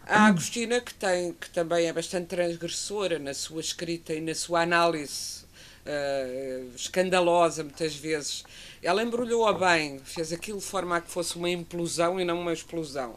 A 0.07 0.27
Agostina, 0.27 0.81
que, 0.81 0.93
tem, 0.95 1.33
que 1.33 1.49
também 1.51 1.87
é 1.87 1.93
bastante 1.93 2.27
transgressora 2.27 3.19
na 3.21 3.33
sua 3.33 3.61
escrita 3.61 4.13
e 4.13 4.21
na 4.21 4.35
sua 4.35 4.63
análise 4.63 5.45
uh, 5.87 6.75
escandalosa, 6.75 7.63
muitas 7.63 7.95
vezes, 7.95 8.45
ela 8.83 9.03
embrulhou-a 9.03 9.53
bem, 9.53 10.01
fez 10.05 10.33
aquilo 10.33 10.59
de 10.59 10.65
forma 10.65 10.97
a 10.97 11.01
que 11.01 11.11
fosse 11.11 11.37
uma 11.37 11.49
implosão 11.49 12.21
e 12.21 12.25
não 12.25 12.41
uma 12.41 12.53
explosão. 12.53 13.15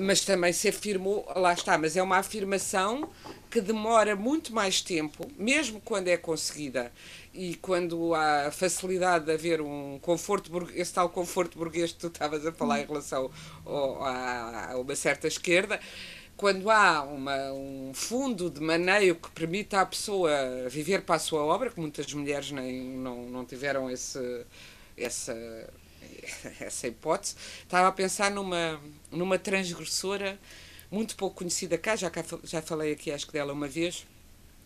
Mas 0.00 0.22
também 0.22 0.52
se 0.52 0.68
afirmou, 0.68 1.24
lá 1.36 1.52
está, 1.52 1.78
mas 1.78 1.96
é 1.96 2.02
uma 2.02 2.18
afirmação 2.18 3.08
que 3.48 3.60
demora 3.60 4.16
muito 4.16 4.52
mais 4.52 4.80
tempo, 4.80 5.30
mesmo 5.38 5.80
quando 5.80 6.08
é 6.08 6.16
conseguida 6.16 6.90
e 7.34 7.56
quando 7.56 8.14
há 8.14 8.50
facilidade 8.52 9.26
de 9.26 9.32
haver 9.32 9.60
um 9.60 9.98
conforto, 10.00 10.50
esse 10.72 10.94
tal 10.94 11.08
conforto 11.08 11.58
burguês 11.58 11.92
que 11.92 11.98
tu 11.98 12.06
estavas 12.06 12.46
a 12.46 12.52
falar 12.52 12.80
em 12.80 12.86
relação 12.86 13.30
ao, 13.64 14.02
a, 14.04 14.72
a, 14.72 14.78
uma 14.78 14.94
certa 14.94 15.26
esquerda, 15.26 15.80
quando 16.36 16.70
há 16.70 17.02
uma, 17.02 17.52
um 17.52 17.92
fundo 17.92 18.48
de 18.48 18.60
maneio 18.60 19.16
que 19.16 19.30
permita 19.32 19.80
à 19.80 19.86
pessoa 19.86 20.30
viver 20.68 21.02
para 21.02 21.16
a 21.16 21.18
sua 21.18 21.42
obra, 21.42 21.70
que 21.70 21.80
muitas 21.80 22.12
mulheres 22.14 22.52
nem, 22.52 22.82
não, 22.82 23.24
não 23.28 23.44
tiveram 23.44 23.90
esse, 23.90 24.46
essa, 24.96 25.34
essa 26.60 26.86
hipótese, 26.86 27.34
estava 27.62 27.88
a 27.88 27.92
pensar 27.92 28.30
numa, 28.30 28.80
numa 29.10 29.38
transgressora 29.38 30.38
muito 30.88 31.16
pouco 31.16 31.38
conhecida 31.38 31.76
cá, 31.76 31.96
já, 31.96 32.08
cá, 32.08 32.24
já 32.44 32.62
falei 32.62 32.92
aqui 32.92 33.10
acho 33.10 33.26
que 33.26 33.32
dela 33.32 33.52
uma 33.52 33.66
vez, 33.66 34.06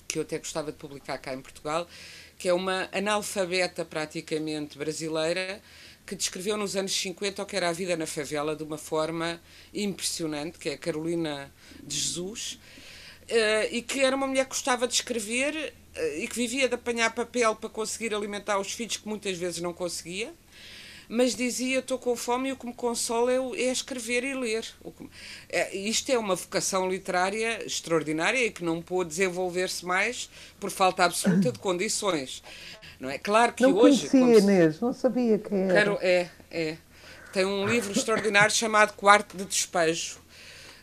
que 0.06 0.18
eu 0.18 0.22
até 0.22 0.38
gostava 0.38 0.70
de 0.70 0.78
publicar 0.78 1.16
cá 1.18 1.34
em 1.34 1.40
Portugal, 1.40 1.86
que 2.38 2.48
é 2.48 2.54
uma 2.54 2.88
analfabeta 2.92 3.84
praticamente 3.84 4.78
brasileira 4.78 5.60
que 6.06 6.14
descreveu 6.14 6.56
nos 6.56 6.74
anos 6.76 6.92
50 6.92 7.42
o 7.42 7.46
que 7.46 7.56
era 7.56 7.68
a 7.68 7.72
vida 7.72 7.96
na 7.96 8.06
favela 8.06 8.56
de 8.56 8.62
uma 8.62 8.78
forma 8.78 9.40
impressionante, 9.74 10.58
que 10.58 10.70
é 10.70 10.74
a 10.74 10.78
Carolina 10.78 11.52
de 11.82 11.96
Jesus, 11.96 12.58
eh, 13.28 13.68
e 13.72 13.82
que 13.82 14.00
era 14.00 14.16
uma 14.16 14.26
mulher 14.26 14.44
que 14.44 14.50
gostava 14.50 14.88
de 14.88 14.94
escrever 14.94 15.74
eh, 15.94 16.18
e 16.20 16.28
que 16.28 16.34
vivia 16.34 16.66
de 16.66 16.74
apanhar 16.74 17.14
papel 17.14 17.54
para 17.56 17.68
conseguir 17.68 18.14
alimentar 18.14 18.58
os 18.58 18.72
filhos 18.72 18.96
que 18.96 19.06
muitas 19.06 19.36
vezes 19.36 19.60
não 19.60 19.74
conseguia 19.74 20.32
mas 21.08 21.34
dizia: 21.34 21.78
Estou 21.78 21.98
com 21.98 22.14
fome 22.14 22.50
e 22.50 22.52
o 22.52 22.56
que 22.56 22.66
me 22.66 22.74
consola 22.74 23.32
é, 23.32 23.36
é 23.36 23.72
escrever 23.72 24.24
e 24.24 24.34
ler. 24.34 24.64
É, 25.48 25.76
isto 25.76 26.10
é 26.10 26.18
uma 26.18 26.34
vocação 26.34 26.88
literária 26.88 27.64
extraordinária 27.64 28.44
e 28.44 28.50
que 28.50 28.62
não 28.62 28.82
pôde 28.82 29.10
desenvolver-se 29.10 29.86
mais 29.86 30.28
por 30.60 30.70
falta 30.70 31.04
absoluta 31.04 31.50
de 31.50 31.58
condições. 31.58 32.42
Não 33.00 33.08
é? 33.08 33.18
Claro 33.18 33.52
que 33.52 33.62
não 33.62 33.74
hoje. 33.74 34.08
Conhecia, 34.08 34.38
Inês, 34.38 34.80
não 34.80 34.92
sabia 34.92 35.38
quem 35.38 35.70
era. 35.70 35.96
é, 36.00 36.28
é. 36.50 36.76
Tem 37.32 37.44
um 37.44 37.66
livro 37.66 37.92
extraordinário 37.92 38.54
chamado 38.54 38.94
Quarto 38.94 39.36
de 39.36 39.44
Despejo 39.44 40.18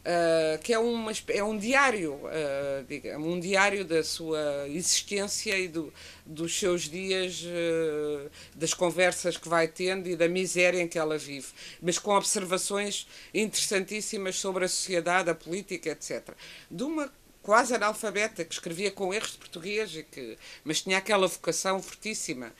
uh, 0.05 0.59
que 0.61 0.71
é, 0.71 0.79
uma, 0.79 1.11
é 1.29 1.43
um 1.43 1.57
diário, 1.57 2.13
uh, 2.13 2.85
digamos, 2.87 3.27
um 3.27 3.39
diário 3.39 3.83
da 3.83 4.03
sua 4.03 4.67
existência 4.69 5.57
e 5.57 5.67
do, 5.67 5.91
dos 6.25 6.57
seus 6.57 6.83
dias, 6.83 7.43
uh, 7.43 8.29
das 8.55 8.73
conversas 8.73 9.37
que 9.37 9.49
vai 9.49 9.67
tendo 9.67 10.07
e 10.07 10.15
da 10.15 10.27
miséria 10.27 10.81
em 10.81 10.87
que 10.87 10.99
ela 10.99 11.17
vive, 11.17 11.47
mas 11.81 11.97
com 11.97 12.11
observações 12.11 13.07
interessantíssimas 13.33 14.35
sobre 14.37 14.65
a 14.65 14.67
sociedade, 14.67 15.29
a 15.29 15.35
política, 15.35 15.89
etc. 15.89 16.29
De 16.69 16.83
uma 16.83 17.11
quase 17.41 17.75
analfabeta 17.75 18.43
que 18.43 18.53
escrevia 18.53 18.91
com 18.91 19.13
erros 19.13 19.31
de 19.31 19.37
português, 19.37 19.95
e 19.95 20.03
que, 20.03 20.37
mas 20.63 20.81
tinha 20.81 20.97
aquela 20.97 21.27
vocação 21.27 21.81
fortíssima. 21.81 22.51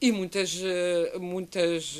E 0.00 0.10
muitas, 0.10 0.56
muitas 1.20 1.96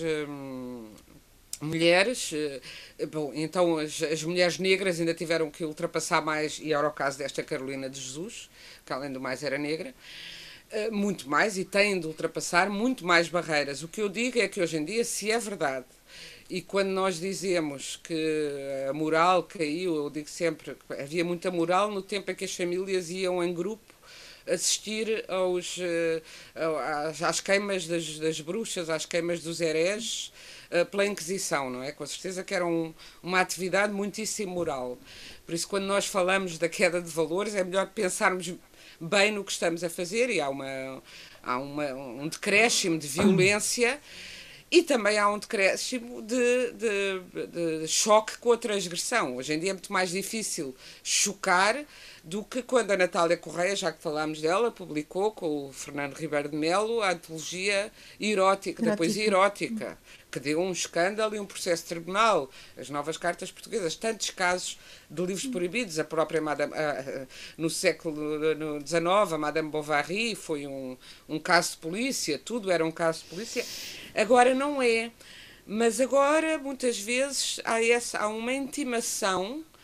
mulheres. 1.61 2.33
Eh, 2.33 3.07
bom, 3.07 3.33
então 3.35 3.79
as, 3.79 4.03
as, 4.03 4.23
mulheres 4.23 4.59
negras 4.59 5.01
ainda 5.01 5.15
tiveram 5.15 5.51
que 5.51 5.65
ultrapassar 5.65 6.23
mais, 6.23 6.59
e 6.59 6.73
era 6.73 6.87
o 6.87 6.93
caso 6.93 7.19
desta 7.19 7.43
Carolina 7.43 7.89
de 7.89 8.01
Jesus, 8.01 8.51
que 8.85 8.93
além 8.93 9.13
do 9.13 9.21
mais 9.21 9.43
era 9.43 9.59
negra. 9.59 9.95
Uh, 10.71 10.95
muito 10.95 11.31
mais 11.31 11.57
e 11.57 11.65
têm 11.65 11.99
de 11.99 12.07
ultrapassar 12.07 12.69
muito 12.69 13.07
mais 13.07 13.29
barreiras. 13.29 13.83
O 13.83 13.89
que 13.89 14.03
eu 14.03 14.09
digo 14.09 14.39
é 14.39 14.47
que 14.47 14.61
hoje 14.61 14.77
em 14.77 14.85
dia, 14.85 15.03
se 15.03 15.31
é 15.31 15.39
verdade, 15.39 15.87
e 16.51 16.61
quando 16.61 16.89
nós 16.89 17.19
dizemos 17.19 17.99
que 18.03 18.87
a 18.89 18.93
moral 18.93 19.45
caiu, 19.45 19.97
eu 19.97 20.11
digo 20.11 20.29
sempre 20.29 20.75
que 20.75 20.95
havia 20.95 21.25
muita 21.25 21.51
moral 21.51 21.91
no 21.91 22.03
tempo 22.03 22.31
em 22.31 22.35
que 22.35 22.45
as 22.45 22.55
famílias 22.55 23.09
iam 23.09 23.43
em 23.43 23.53
grupo 23.55 23.95
assistir 24.47 25.25
aos, 25.29 25.77
uh, 25.79 27.25
às, 27.27 27.41
queimas 27.41 27.87
das, 27.87 28.19
das 28.19 28.41
bruxas, 28.41 28.89
às 28.89 29.05
queimas 29.05 29.43
dos 29.43 29.61
hereges 29.61 30.33
pela 30.91 31.07
Inquisição, 31.07 31.71
não 31.71 31.83
é? 31.83 31.93
Com 31.93 32.07
certeza 32.07 32.45
que 32.45 32.55
era 32.55 32.67
um, 32.67 32.95
uma 33.23 33.41
atividade 33.41 33.93
muitíssimo 33.93 34.53
moral. 34.53 34.99
Por 35.47 35.55
isso, 35.55 35.67
quando 35.69 35.85
nós 35.85 36.07
falamos 36.07 36.59
da 36.59 36.69
queda 36.69 37.01
de 37.01 37.11
valores, 37.11 37.55
é 37.55 37.65
melhor 37.65 37.87
pensarmos 37.89 38.55
bem 39.01 39.33
no 39.33 39.45
que 39.45 39.53
estamos 39.53 39.83
a 39.85 39.91
fazer 39.91 40.29
e 40.31 40.41
há, 40.41 40.49
uma, 40.49 41.03
há 41.43 41.59
uma, 41.59 41.87
um 41.95 42.29
decréscimo 42.29 42.99
de 42.99 43.07
violência 43.07 44.01
e 44.71 44.83
também 44.83 45.19
há 45.19 45.29
um 45.31 45.39
decréscimo 45.39 46.21
de, 46.21 46.73
de, 46.73 47.81
de, 47.81 47.89
choque 47.89 48.37
com 48.39 48.53
a 48.53 48.57
transgressão. 48.57 49.37
Hoje 49.37 49.55
em 49.55 49.59
dia 49.59 49.71
é 49.71 49.73
muito 49.73 49.93
mais 49.93 50.11
difícil 50.11 50.77
chocar 51.03 51.77
do 52.25 52.45
que 52.45 52.63
quando 52.63 52.91
a 52.91 52.97
Natália 52.97 53.37
Correia, 53.37 53.75
já 53.77 53.93
que 53.93 54.03
falámos 54.03 54.41
dela, 54.41 54.71
publicou 54.71 55.33
com 55.33 55.69
o 55.69 55.73
Fernando 55.73 56.15
Ribeiro 56.15 56.49
de 56.49 56.57
Melo 56.57 57.03
a 57.03 57.13
antologia 57.13 57.91
erótica, 58.21 58.83
da 58.83 58.97
poesia 58.97 59.27
erótica 59.27 59.99
que 60.31 60.39
deu 60.39 60.61
um 60.61 60.73
escândalo 60.73 61.35
e 61.35 61.41
um 61.41 61.47
processo 61.47 61.83
de 61.83 61.89
tribunal. 61.89 62.51
As 62.77 62.91
novas 62.91 63.17
cartas 63.17 63.51
portuguesas, 63.51 63.95
tantos 63.95 64.31
casos 64.31 64.79
de 65.11 65.21
livros 65.25 65.47
proibidos. 65.47 65.99
A 65.99 66.05
própria 66.05 66.41
Madame, 66.41 66.73
no 67.57 67.71
século 67.71 68.39
XIX, 68.87 69.33
a 69.33 69.39
Madame 69.39 69.71
Bovary 69.71 70.35
foi 70.35 70.67
um, 70.67 70.97
um 71.29 71.39
caso 71.39 71.73
de 71.73 71.77
polícia, 71.79 72.39
tudo 72.39 72.71
era 72.71 72.85
um 72.85 72.93
caso 72.93 73.25
de 73.25 73.31
polícia. 73.31 73.65
Agora 74.15 74.55
não 74.55 74.83
é. 74.83 75.11
Mas 75.67 76.01
agora, 76.01 76.57
muitas 76.57 76.99
vezes, 76.99 77.61
há, 77.63 77.83
essa, 77.85 78.19
há 78.19 78.29
uma 78.29 78.55
intimação 78.55 79.63
a 79.77 79.78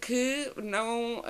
que 0.00 0.50
não. 0.56 1.22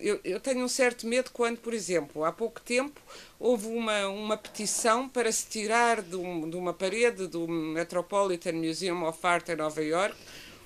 Eu, 0.00 0.20
eu 0.24 0.40
tenho 0.40 0.64
um 0.64 0.68
certo 0.68 1.06
medo 1.06 1.30
quando, 1.32 1.58
por 1.58 1.74
exemplo, 1.74 2.24
há 2.24 2.32
pouco 2.32 2.60
tempo 2.60 3.00
houve 3.38 3.66
uma, 3.66 4.08
uma 4.08 4.36
petição 4.36 5.08
para 5.08 5.30
se 5.30 5.46
tirar 5.46 6.02
de, 6.02 6.16
um, 6.16 6.48
de 6.48 6.56
uma 6.56 6.72
parede 6.72 7.26
do 7.26 7.46
Metropolitan 7.46 8.52
Museum 8.52 9.04
of 9.04 9.18
Art 9.22 9.48
em 9.48 9.56
Nova 9.56 9.82
York 9.82 10.16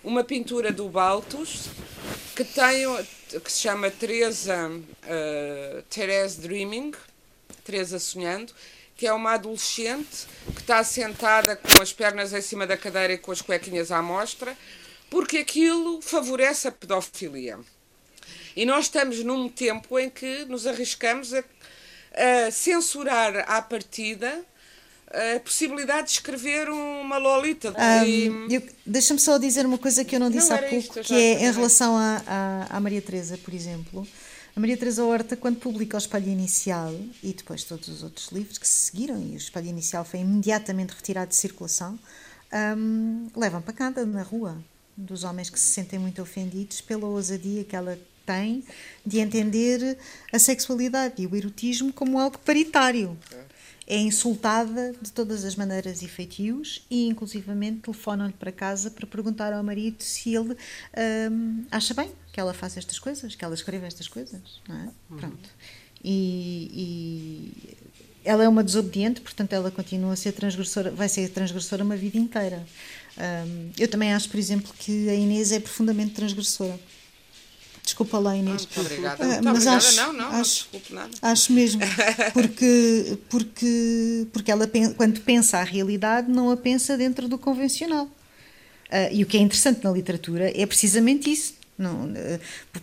uma 0.02 0.24
pintura 0.24 0.72
do 0.72 0.88
Baltus 0.88 1.68
que 2.34 2.44
tem 2.44 2.86
que 3.42 3.52
se 3.52 3.60
chama 3.60 3.90
Teresa 3.90 4.68
uh, 4.68 6.40
Dreaming 6.40 6.92
Teresa 7.64 7.98
sonhando 7.98 8.52
que 8.96 9.06
é 9.06 9.12
uma 9.12 9.32
adolescente 9.32 10.26
que 10.54 10.60
está 10.60 10.82
sentada 10.82 11.56
com 11.56 11.82
as 11.82 11.92
pernas 11.92 12.32
em 12.32 12.40
cima 12.40 12.66
da 12.66 12.76
cadeira 12.76 13.12
e 13.12 13.18
com 13.18 13.32
as 13.32 13.42
cuequinhas 13.42 13.92
à 13.92 14.02
mostra 14.02 14.56
porque 15.12 15.36
aquilo 15.36 16.00
favorece 16.00 16.68
a 16.68 16.72
pedofilia 16.72 17.58
e 18.56 18.64
nós 18.64 18.86
estamos 18.86 19.22
num 19.22 19.46
tempo 19.46 19.98
em 19.98 20.08
que 20.08 20.46
nos 20.46 20.66
arriscamos 20.66 21.34
a 21.34 21.40
uh, 21.40 22.50
censurar 22.50 23.44
à 23.46 23.60
partida 23.60 24.42
a 25.36 25.38
possibilidade 25.40 26.06
de 26.06 26.12
escrever 26.14 26.70
uma 26.70 27.18
Lolita. 27.18 27.68
Um, 27.68 28.48
Deixa-me 28.86 29.20
só 29.20 29.36
dizer 29.36 29.66
uma 29.66 29.76
coisa 29.76 30.02
que 30.02 30.16
eu 30.16 30.20
não 30.20 30.30
disse 30.30 30.48
não 30.48 30.56
há 30.56 30.60
pouco, 30.60 30.76
isto, 30.76 31.00
que 31.02 31.14
é 31.14 31.42
em 31.42 31.52
relação 31.52 31.94
à, 31.94 32.80
Maria 32.80 33.02
Teresa, 33.02 33.36
por 33.36 33.52
exemplo. 33.52 34.08
A 34.56 34.60
Maria 34.60 34.78
Teresa 34.78 35.04
Horta, 35.04 35.36
quando 35.36 35.58
publica 35.58 35.98
o 35.98 35.98
Espelho 35.98 36.28
Inicial 36.28 36.94
e 37.22 37.34
depois 37.34 37.64
todos 37.64 37.90
os 37.90 38.02
outros 38.02 38.28
livros 38.28 38.56
que 38.56 38.66
se 38.66 38.90
seguiram, 38.90 39.20
e 39.20 39.34
o 39.34 39.36
Espelho 39.36 39.66
Inicial 39.66 40.06
foi 40.06 40.20
imediatamente 40.20 40.94
retirado 40.94 41.28
de 41.28 41.36
circulação, 41.36 41.98
um, 42.78 43.28
levam 43.36 43.60
pancada 43.60 44.06
na 44.06 44.22
rua 44.22 44.56
dos 44.96 45.24
homens 45.24 45.50
que 45.50 45.58
se 45.58 45.66
sentem 45.66 45.98
muito 45.98 46.20
ofendidos 46.20 46.80
pela 46.80 47.06
ousadia 47.06 47.64
que 47.64 47.74
ela 47.74 47.98
tem 48.24 48.64
de 49.04 49.18
entender 49.18 49.98
a 50.32 50.38
sexualidade 50.38 51.22
e 51.22 51.26
o 51.26 51.36
erotismo 51.36 51.92
como 51.92 52.18
algo 52.18 52.38
paritário. 52.38 53.16
É 53.84 53.96
insultada 53.96 54.94
de 55.02 55.10
todas 55.10 55.44
as 55.44 55.56
maneiras 55.56 56.02
e 56.02 56.08
feitios 56.08 56.86
e, 56.88 57.08
inclusivamente, 57.08 57.80
telefonam-lhe 57.80 58.32
para 58.32 58.52
casa 58.52 58.90
para 58.90 59.06
perguntar 59.06 59.52
ao 59.52 59.62
marido 59.62 60.02
se 60.02 60.34
ele 60.34 60.56
hum, 61.30 61.64
acha 61.70 61.92
bem 61.92 62.10
que 62.32 62.38
ela 62.38 62.54
faça 62.54 62.78
estas 62.78 62.98
coisas, 62.98 63.34
que 63.34 63.44
ela 63.44 63.54
escreva 63.54 63.86
estas 63.86 64.06
coisas. 64.06 64.40
Não 64.68 64.76
é? 64.76 64.88
Uhum. 65.10 65.16
Pronto. 65.18 65.50
E, 66.02 66.70
e, 66.72 67.76
ela 68.24 68.44
é 68.44 68.48
uma 68.48 68.62
desobediente, 68.62 69.20
portanto, 69.20 69.52
ela 69.52 69.70
continua 69.70 70.12
a 70.12 70.16
ser 70.16 70.32
transgressora, 70.32 70.90
vai 70.90 71.08
ser 71.08 71.28
transgressora 71.30 71.82
uma 71.82 71.96
vida 71.96 72.16
inteira. 72.16 72.64
Um, 73.18 73.70
eu 73.78 73.88
também 73.88 74.12
acho, 74.12 74.28
por 74.28 74.38
exemplo, 74.38 74.72
que 74.78 75.08
a 75.08 75.14
Inês 75.14 75.52
é 75.52 75.60
profundamente 75.60 76.12
transgressora. 76.12 76.78
Desculpa 77.82 78.18
lá, 78.18 78.36
Inês. 78.36 78.66
Muito 78.66 78.80
obrigada. 78.80 79.24
Ah, 79.24 79.26
muito 79.26 79.44
mas 79.44 79.66
obrigada. 79.66 79.76
Acho, 79.76 79.96
não, 79.96 80.12
não, 80.12 80.26
acho, 80.40 80.68
não 80.72 80.80
nada. 80.90 81.10
Acho 81.20 81.52
mesmo. 81.52 81.80
Porque, 82.32 83.18
porque, 83.28 84.26
porque 84.32 84.50
ela, 84.50 84.70
quando 84.96 85.20
pensa 85.20 85.58
a 85.58 85.64
realidade, 85.64 86.30
não 86.30 86.50
a 86.50 86.56
pensa 86.56 86.96
dentro 86.96 87.28
do 87.28 87.36
convencional. 87.36 88.04
Uh, 88.04 89.08
e 89.10 89.22
o 89.22 89.26
que 89.26 89.36
é 89.36 89.40
interessante 89.40 89.82
na 89.82 89.90
literatura 89.90 90.52
é 90.54 90.64
precisamente 90.64 91.30
isso. 91.30 91.54
Não, 91.82 92.12
eh, 92.14 92.38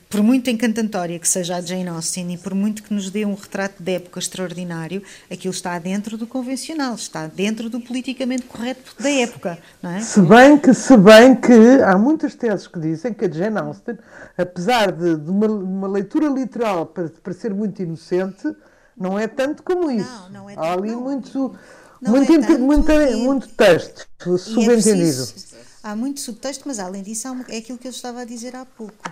por 0.10 0.22
muito 0.22 0.50
encantatória 0.50 1.18
que 1.18 1.28
seja 1.28 1.56
a 1.56 1.62
Jane 1.62 1.88
Austen 1.88 2.34
e 2.34 2.38
por 2.38 2.54
muito 2.54 2.84
que 2.84 2.94
nos 2.94 3.10
dê 3.10 3.26
um 3.26 3.34
retrato 3.34 3.82
de 3.82 3.94
época 3.94 4.20
extraordinário, 4.20 5.02
aquilo 5.32 5.54
está 5.54 5.80
dentro 5.80 6.18
do 6.18 6.28
convencional, 6.28 6.96
está 6.96 7.26
dentro 7.26 7.70
do 7.70 7.80
politicamente 7.80 8.44
correto 8.44 8.94
da 9.00 9.10
época, 9.10 9.58
não 9.82 9.92
é? 9.92 10.02
Se 10.02 10.22
bem 10.22 10.58
que, 10.58 10.74
se 10.74 10.98
bem 10.98 11.34
que 11.34 11.82
há 11.82 11.98
muitas 11.98 12.36
teses 12.36 12.68
que 12.68 12.78
dizem 12.78 13.14
que 13.14 13.24
a 13.24 13.32
Jane 13.32 13.58
Austen, 13.58 13.98
apesar 14.38 14.92
de, 14.92 15.16
de 15.16 15.32
uma, 15.32 15.48
uma, 15.48 15.88
leitura 15.88 16.28
literal 16.28 16.86
para, 16.86 17.08
para 17.08 17.34
ser 17.34 17.54
muito 17.54 17.82
inocente, 17.82 18.54
não 18.98 19.18
é 19.18 19.28
tanto 19.28 19.64
como 19.64 19.90
isso. 19.90 20.10
Não, 20.30 20.42
não 20.42 20.50
é 20.50 20.56
tanto, 20.56 20.66
há 20.66 20.74
ali 20.74 20.92
não. 20.92 21.02
muito, 21.02 21.56
muito, 22.02 22.34
é 22.34 22.38
tanto, 22.40 22.60
muito, 22.60 22.92
e, 22.92 23.16
muito 23.16 23.48
texto 23.48 24.38
subentendido. 24.38 25.24
É 25.49 25.49
há 25.84 25.96
muito 25.96 26.20
subtexto, 26.20 26.64
mas 26.68 26.80
além 26.80 27.04
disso 27.04 27.28
é 27.48 27.58
aquilo 27.58 27.78
que 27.78 27.88
eu 27.88 27.92
estava 27.92 28.22
a 28.22 28.26
dizer 28.26 28.56
há 28.56 28.66
pouco. 28.66 29.10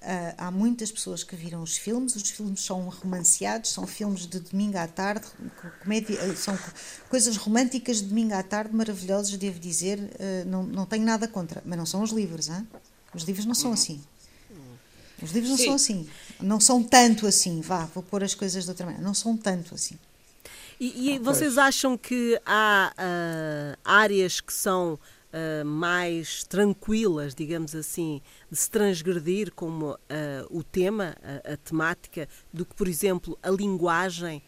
Uh, 0.00 0.32
há 0.38 0.50
muitas 0.50 0.90
pessoas 0.90 1.22
que 1.22 1.36
viram 1.36 1.62
os 1.62 1.76
filmes, 1.76 2.16
os 2.16 2.30
filmes 2.30 2.62
são 2.62 2.88
romanceados, 2.88 3.70
são 3.70 3.86
filmes 3.86 4.26
de 4.26 4.40
domingo 4.40 4.78
à 4.78 4.86
tarde, 4.86 5.26
comédia, 5.82 6.18
ah, 6.22 6.34
são 6.34 6.58
coisas 7.10 7.36
românticas 7.36 7.98
de 7.98 8.04
domingo 8.04 8.32
à 8.32 8.42
tarde, 8.42 8.74
maravilhosas, 8.74 9.36
devo 9.36 9.58
dizer, 9.58 9.98
uh, 9.98 10.48
não, 10.48 10.62
não 10.62 10.86
tenho 10.86 11.04
nada 11.04 11.28
contra, 11.28 11.62
mas 11.66 11.76
não 11.76 11.84
são 11.84 12.02
os 12.02 12.12
livros, 12.12 12.48
hein? 12.48 12.66
os 13.14 13.24
livros 13.24 13.44
não 13.44 13.54
são 13.54 13.72
assim. 13.72 14.00
Os 15.22 15.32
livros 15.32 15.50
não 15.50 15.58
Sim. 15.58 15.64
são 15.66 15.74
assim, 15.74 16.08
não 16.40 16.60
são 16.60 16.82
tanto 16.82 17.26
assim, 17.26 17.60
vá, 17.60 17.84
vou 17.94 18.02
pôr 18.02 18.24
as 18.24 18.34
coisas 18.34 18.64
de 18.64 18.70
outra 18.70 18.86
maneira, 18.86 19.04
não 19.04 19.12
são 19.12 19.36
tanto 19.36 19.74
assim. 19.74 19.98
E, 20.80 21.10
e 21.10 21.18
vocês 21.18 21.58
acham 21.58 21.98
que 21.98 22.40
há 22.46 22.90
uh, 22.96 23.78
áreas 23.84 24.40
que 24.40 24.52
são 24.52 24.98
uh, 25.32 25.64
mais 25.64 26.44
tranquilas, 26.44 27.34
digamos 27.34 27.74
assim, 27.74 28.20
de 28.50 28.56
se 28.56 28.70
transgredir 28.70 29.52
como 29.54 29.92
uh, 29.92 29.96
o 30.50 30.62
tema, 30.62 31.14
a, 31.22 31.54
a, 31.54 31.56
temática, 31.56 32.28
do 32.52 32.64
que, 32.64 32.74
por 32.74 32.88
exemplo, 32.88 33.38
a 33.42 33.50
linguagem. 33.50 34.42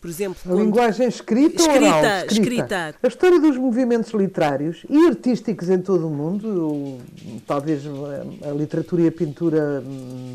Por 0.00 0.10
exemplo, 0.10 0.52
a 0.52 0.56
linguagem 0.56 1.06
escrita, 1.06 1.62
escrita, 1.62 1.70
ou 1.70 1.76
oral? 1.76 2.04
Escrita. 2.04 2.34
escrita. 2.34 2.94
A 3.00 3.06
história 3.06 3.40
dos 3.40 3.56
movimentos 3.56 4.10
literários 4.12 4.84
e 4.90 5.06
artísticos 5.06 5.70
em 5.70 5.80
todo 5.80 6.08
o 6.08 6.10
mundo, 6.10 6.66
ou, 6.66 7.00
talvez 7.46 7.84
a 7.86 8.50
literatura 8.50 9.02
e 9.02 9.08
a 9.08 9.12
pintura 9.12 9.80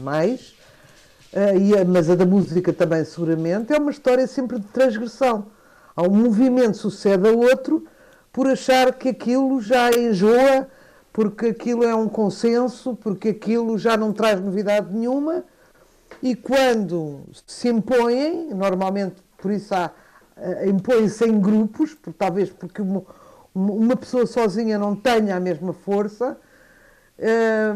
mais, 0.01 0.55
uh, 1.33 1.85
mas 1.85 2.09
a 2.09 2.15
da 2.15 2.25
música 2.25 2.71
também 2.71 3.03
seguramente, 3.03 3.73
é 3.73 3.77
uma 3.77 3.91
história 3.91 4.25
sempre 4.25 4.57
de 4.57 4.67
transgressão. 4.67 5.47
Há 5.93 6.03
um 6.03 6.15
movimento 6.15 6.77
sucede 6.77 7.27
a 7.27 7.31
outro 7.31 7.85
por 8.37 8.47
achar 8.47 8.93
que 8.93 9.09
aquilo 9.09 9.59
já 9.59 9.89
enjoa, 9.89 10.67
porque 11.11 11.47
aquilo 11.47 11.83
é 11.83 11.95
um 11.95 12.07
consenso, 12.07 12.95
porque 12.95 13.29
aquilo 13.29 13.79
já 13.79 13.97
não 13.97 14.13
traz 14.13 14.39
novidade 14.39 14.93
nenhuma. 14.93 15.43
E 16.21 16.35
quando 16.35 17.23
se 17.47 17.67
impõem, 17.67 18.53
normalmente 18.53 19.15
por 19.39 19.49
isso 19.49 19.73
há, 19.73 19.89
uh, 20.37 20.69
impõem-se 20.69 21.25
em 21.25 21.41
grupos, 21.41 21.95
por, 21.95 22.13
talvez 22.13 22.51
porque 22.51 22.79
uma, 22.79 23.01
uma, 23.55 23.95
pessoa 23.95 24.27
sozinha 24.27 24.77
não 24.77 24.95
tenha 24.95 25.35
a 25.35 25.39
mesma 25.39 25.73
força, 25.73 26.37
uh, 27.17 27.73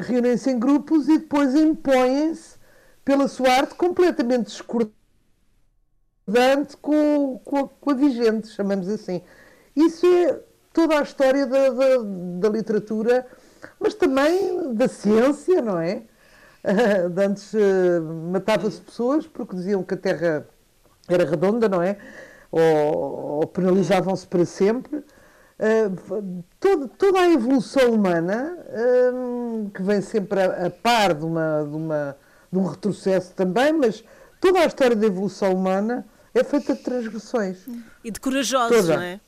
reúnem-se 0.00 0.50
em 0.50 0.58
grupos 0.58 1.08
e 1.08 1.18
depois 1.18 1.54
impõem-se 1.54 2.58
pela 3.04 3.28
sua 3.28 3.52
arte 3.52 3.76
completamente 3.76 4.46
discordante 4.46 4.99
concordante 6.26 6.76
com, 6.76 7.40
com, 7.44 7.56
a, 7.58 7.68
com 7.68 7.90
a 7.90 7.94
vigente, 7.94 8.48
chamamos 8.48 8.88
assim. 8.88 9.22
Isso 9.74 10.06
é 10.06 10.40
toda 10.72 10.98
a 10.98 11.02
história 11.02 11.46
da, 11.46 11.70
da, 11.70 11.86
da, 12.40 12.48
literatura, 12.48 13.26
mas 13.78 13.94
também 13.94 14.72
da 14.74 14.88
ciência, 14.88 15.60
não 15.60 15.78
é? 15.78 16.02
de 17.10 17.24
antes 17.24 17.52
matava-se 18.30 18.80
pessoas 18.80 19.26
porque 19.26 19.56
diziam 19.56 19.82
que 19.82 19.94
a 19.94 19.96
Terra 19.96 20.46
era 21.08 21.24
redonda, 21.24 21.68
não 21.68 21.82
é? 21.82 21.96
Ou, 22.50 23.40
ou 23.40 23.46
penalizavam-se 23.46 24.26
para 24.26 24.44
sempre. 24.44 25.04
Uh, 25.60 26.42
toda, 26.58 26.88
toda, 26.88 27.20
a 27.20 27.30
evolução 27.30 27.92
humana, 27.92 28.56
uh, 28.66 29.70
que 29.70 29.82
vem 29.82 30.00
sempre 30.00 30.40
a, 30.40 30.66
a 30.66 30.70
par 30.70 31.12
de, 31.12 31.24
uma, 31.24 31.66
de, 31.68 31.76
uma, 31.76 32.16
de 32.50 32.58
um 32.58 32.64
retrocesso 32.64 33.34
também, 33.34 33.70
mas 33.70 34.02
toda 34.40 34.60
a 34.60 34.66
história 34.66 34.96
da 34.96 35.06
evolução 35.06 35.52
humana 35.52 36.06
é 36.34 36.42
feita 36.42 36.74
de 36.74 36.82
transgressões. 36.82 37.58
E 38.02 38.10
de 38.10 38.18
corajosos, 38.18 38.76
toda. 38.76 38.96
não 38.96 39.02
é? 39.02 39.20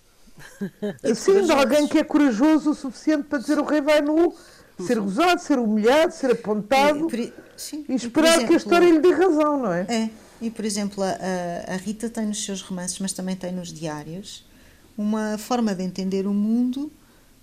Sim, 1.15 1.43
de 1.43 1.53
alguém 1.53 1.87
que 1.87 1.99
é 1.99 2.05
corajoso 2.05 2.71
o 2.71 2.75
suficiente 2.75 3.25
para 3.25 3.39
dizer 3.39 3.59
o 3.59 3.65
rei 3.65 3.81
vai 3.81 4.01
nu, 4.01 4.35
ser 4.81 4.99
gozado, 4.99 5.41
ser 5.41 5.59
humilhado, 5.59 6.13
ser 6.13 6.33
apontado 6.33 7.09
e, 7.15 7.33
sim, 7.57 7.85
e 7.89 7.95
esperar 7.95 8.29
exemplo, 8.29 8.49
que 8.49 8.55
a 8.55 8.57
história 8.57 8.91
lhe 8.91 8.99
dê 8.99 9.13
razão, 9.13 9.59
não 9.59 9.73
é? 9.73 9.87
É, 9.89 10.11
e 10.41 10.51
por 10.51 10.65
exemplo, 10.65 11.05
a, 11.05 11.73
a 11.73 11.77
Rita 11.77 12.09
tem 12.09 12.27
nos 12.27 12.45
seus 12.45 12.63
romances, 12.63 12.99
mas 12.99 13.13
também 13.13 13.37
tem 13.37 13.53
nos 13.53 13.73
diários, 13.73 14.45
uma 14.97 15.39
forma 15.39 15.75
de 15.75 15.83
entender 15.83 16.27
o 16.27 16.33
mundo 16.33 16.91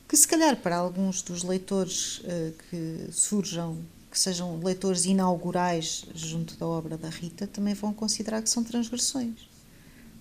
que, 0.08 0.17
se 0.17 0.27
calhar, 0.27 0.55
para 0.58 0.75
alguns 0.75 1.21
dos 1.21 1.43
leitores 1.43 2.19
uh, 2.19 2.53
que 2.69 3.08
surjam, 3.12 3.77
que 4.09 4.17
sejam 4.17 4.59
leitores 4.63 5.05
inaugurais 5.05 6.05
junto 6.15 6.55
da 6.55 6.65
obra 6.65 6.97
da 6.97 7.09
Rita, 7.09 7.45
também 7.47 7.73
vão 7.73 7.93
considerar 7.93 8.41
que 8.41 8.49
são 8.49 8.63
transgressões, 8.63 9.49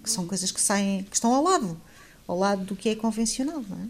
que 0.02 0.10
são 0.10 0.26
coisas 0.26 0.50
que 0.50 0.60
saem, 0.60 1.04
que 1.04 1.16
estão 1.16 1.34
ao 1.34 1.42
lado, 1.42 1.80
ao 2.26 2.38
lado 2.38 2.64
do 2.64 2.76
que 2.76 2.90
é 2.90 2.94
convencional, 2.94 3.64
não 3.68 3.76
é? 3.76 3.88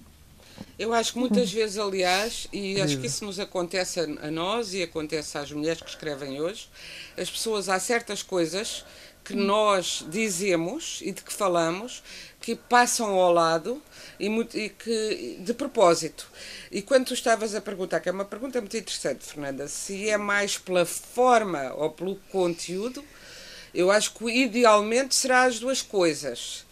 Eu 0.79 0.93
acho 0.93 1.13
que 1.13 1.19
muitas 1.19 1.53
vezes, 1.53 1.79
aliás, 1.79 2.49
e 2.53 2.81
acho 2.81 2.99
que 2.99 3.07
isso 3.07 3.25
nos 3.25 3.39
acontece 3.39 4.01
a 4.01 4.31
nós 4.31 4.75
e 4.75 4.83
acontece 4.83 5.39
às 5.39 5.53
mulheres 5.53 5.83
que 5.83 5.89
escrevem 5.89 6.41
hoje, 6.41 6.69
as 7.17 7.31
pessoas, 7.31 7.69
há 7.69 7.79
certas 7.79 8.23
coisas 8.23 8.85
que 9.29 9.37
nós 9.37 10.07
dizemos 10.09 11.01
e 11.03 11.13
de 11.13 11.21
que 11.21 11.31
falamos 11.31 12.03
que 12.41 12.57
passam 12.57 13.11
ao 13.11 13.31
lado 13.31 13.83
e, 14.19 14.27
e, 14.27 14.71
que 14.71 15.37
de 15.41 15.53
propósito. 15.53 16.27
E 16.73 16.81
quando 16.81 17.09
tu 17.09 17.15
estavas 17.15 17.55
a 17.55 17.61
perguntar, 17.61 18.01
que 18.01 18.09
é 18.09 18.13
uma 18.13 18.25
pergunta 18.25 18.59
muito 18.59 18.75
interessante, 18.75 19.27
Fernanda, 19.27 19.69
se 19.69 20.09
é 20.09 20.17
mais 20.17 20.57
pela 20.57 20.87
forma 20.87 21.75
ou 21.75 21.91
pelo 21.91 22.17
conteúdo, 22.33 23.05
eu 23.75 23.91
acho 23.91 24.15
que 24.15 24.25
idealmente 24.31 25.15
será 25.15 25.43
as 25.43 25.59
duas 25.59 25.83
coisas. 25.83 26.67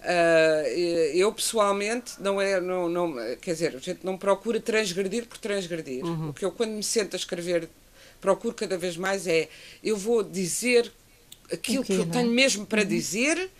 Uh, 0.00 0.66
eu 1.12 1.30
pessoalmente 1.34 2.12
não 2.18 2.40
é 2.40 2.58
não, 2.58 2.88
não 2.88 3.14
quer 3.42 3.52
dizer 3.52 3.76
a 3.76 3.78
gente 3.78 4.00
não 4.02 4.16
procura 4.16 4.58
transgredir 4.58 5.26
por 5.26 5.36
transgredir 5.36 6.02
uhum. 6.02 6.30
o 6.30 6.32
que 6.32 6.42
eu 6.42 6.50
quando 6.50 6.70
me 6.70 6.82
sento 6.82 7.12
a 7.12 7.18
escrever 7.18 7.68
procuro 8.18 8.54
cada 8.54 8.78
vez 8.78 8.96
mais 8.96 9.26
é 9.26 9.50
eu 9.84 9.98
vou 9.98 10.22
dizer 10.22 10.90
aquilo 11.52 11.84
que, 11.84 11.92
eu 11.92 12.06
tenho 12.06 12.30
mesmo 12.30 12.66
para 12.66 12.82
uhum. 12.82 12.88
dizer 12.88 13.50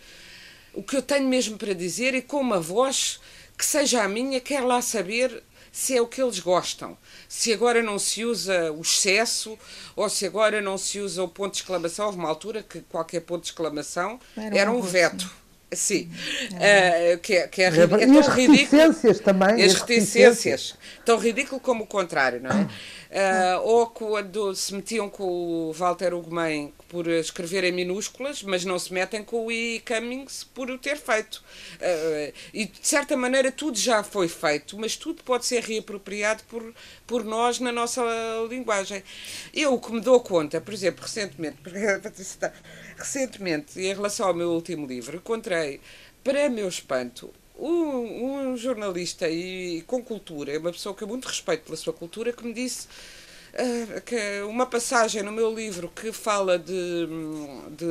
o 0.73 0.81
que 0.81 0.95
eu 0.95 1.01
tenho 1.01 1.27
mesmo 1.27 1.57
para 1.57 1.73
dizer 1.73 2.13
e 2.13 2.21
com 2.21 2.39
uma 2.39 2.59
voz 2.59 3.19
que 3.57 3.65
seja 3.65 4.03
a 4.03 4.07
minha, 4.07 4.39
quer 4.39 4.61
lá 4.61 4.81
saber 4.81 5.43
se 5.71 5.95
é 5.95 6.01
o 6.01 6.07
que 6.07 6.21
eles 6.21 6.39
gostam. 6.39 6.97
Se 7.27 7.53
agora 7.53 7.81
não 7.81 7.97
se 7.97 8.25
usa 8.25 8.71
o 8.71 8.81
excesso 8.81 9.57
ou 9.95 10.09
se 10.09 10.25
agora 10.25 10.61
não 10.61 10.77
se 10.77 10.99
usa 10.99 11.23
o 11.23 11.27
ponto 11.27 11.53
de 11.53 11.59
exclamação. 11.59 12.07
Houve 12.07 12.17
uma 12.17 12.29
altura 12.29 12.63
que 12.63 12.81
qualquer 12.81 13.21
ponto 13.21 13.43
de 13.43 13.49
exclamação 13.49 14.19
era, 14.35 14.57
era 14.57 14.71
um 14.71 14.81
veto. 14.81 15.29
Sim, 15.73 16.11
é. 16.59 17.15
Uh, 17.15 17.19
que, 17.19 17.33
é, 17.33 17.47
que 17.47 17.61
é, 17.61 17.65
é, 17.65 17.83
é 17.83 17.87
tão 17.87 18.19
as 18.19 18.27
reticências 18.27 19.19
também. 19.21 19.63
As, 19.63 19.75
as 19.75 19.81
reticências. 19.81 20.75
Tão 21.05 21.17
ridículo 21.17 21.61
como 21.61 21.85
o 21.85 21.87
contrário, 21.87 22.41
não 22.41 22.51
é? 22.51 22.67
Uh, 23.11 23.61
ou 23.63 23.87
quando 23.87 24.55
se 24.55 24.73
metiam 24.73 25.09
com 25.09 25.23
o 25.23 25.73
Walter 25.73 26.13
Ugumem 26.13 26.73
por 26.87 27.07
escrever 27.07 27.65
em 27.65 27.71
minúsculas, 27.73 28.41
mas 28.41 28.63
não 28.63 28.79
se 28.79 28.93
metem 28.93 29.21
com 29.21 29.47
o 29.47 29.51
E. 29.51 29.81
Cummings 29.85 30.45
por 30.45 30.71
o 30.71 30.77
ter 30.77 30.95
feito. 30.95 31.43
Uh, 31.75 32.33
e 32.53 32.65
de 32.67 32.79
certa 32.81 33.17
maneira 33.17 33.51
tudo 33.51 33.77
já 33.77 34.01
foi 34.01 34.29
feito, 34.29 34.79
mas 34.79 34.95
tudo 34.95 35.23
pode 35.23 35.45
ser 35.45 35.61
reapropriado 35.61 36.43
por, 36.49 36.73
por 37.05 37.25
nós 37.25 37.59
na 37.59 37.73
nossa 37.73 38.01
linguagem. 38.49 39.03
Eu 39.53 39.73
o 39.73 39.79
que 39.79 39.91
me 39.91 39.99
dou 39.99 40.21
conta, 40.21 40.61
por 40.61 40.73
exemplo, 40.73 41.03
recentemente, 41.03 41.57
recentemente, 42.97 43.77
em 43.77 43.93
relação 43.93 44.27
ao 44.27 44.33
meu 44.33 44.51
último 44.51 44.87
livro, 44.87 45.17
encontrei, 45.17 45.60
para 46.23 46.49
meu 46.49 46.67
espanto, 46.67 47.33
um, 47.57 48.51
um 48.51 48.57
jornalista 48.57 49.29
e 49.29 49.83
com 49.87 50.03
cultura, 50.03 50.57
uma 50.59 50.71
pessoa 50.71 50.95
que 50.95 51.03
eu 51.03 51.07
muito 51.07 51.27
respeito 51.27 51.63
pela 51.63 51.77
sua 51.77 51.93
cultura, 51.93 52.33
que 52.33 52.45
me 52.45 52.53
disse 52.53 52.87
ah, 53.53 54.01
que 54.01 54.41
uma 54.43 54.65
passagem 54.65 55.23
no 55.23 55.31
meu 55.31 55.53
livro 55.53 55.89
que 55.89 56.11
fala 56.11 56.57
de, 56.57 57.07
de 57.77 57.85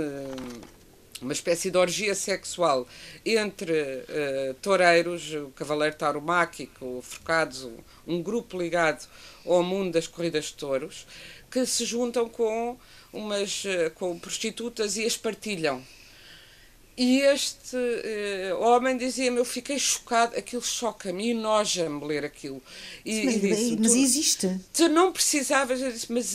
uma 1.20 1.32
espécie 1.32 1.70
de 1.70 1.76
orgia 1.76 2.14
sexual 2.14 2.88
entre 3.24 3.72
uh, 3.72 4.54
toureiros, 4.62 5.34
o 5.34 5.50
Cavaleiro 5.50 5.96
Tauromáquico, 5.96 7.00
Forcados, 7.02 7.64
um, 7.64 7.76
um, 8.06 8.22
grupo 8.22 8.58
ligado 8.58 9.06
ao 9.44 9.62
mundo 9.62 9.92
das 9.92 10.06
corridas 10.06 10.46
de 10.46 10.54
touros, 10.54 11.06
que 11.50 11.66
se 11.66 11.84
juntam 11.84 12.28
com 12.28 12.78
umas 13.12 13.64
uh, 13.64 13.90
com 13.94 14.18
prostitutas 14.18 14.96
e 14.96 15.04
as 15.04 15.16
partilham. 15.16 15.84
E 17.02 17.22
este 17.22 17.76
uh, 17.76 18.60
homem 18.60 18.94
dizia-me, 18.94 19.38
eu 19.38 19.44
fiquei 19.46 19.78
chocado, 19.78 20.36
aquilo 20.36 20.60
choca-me, 20.60 21.30
enoja-me 21.30 22.04
ler 22.04 22.26
aquilo. 22.26 22.62
E, 23.06 23.24
mas, 23.24 23.36
e 23.36 23.40
disse, 23.40 23.76
mas 23.80 23.94
existe. 23.94 24.60
Tu 24.74 24.86
não 24.90 25.10
precisavas, 25.10 25.80
eu 25.80 25.90
disse, 25.90 26.12
mas 26.12 26.34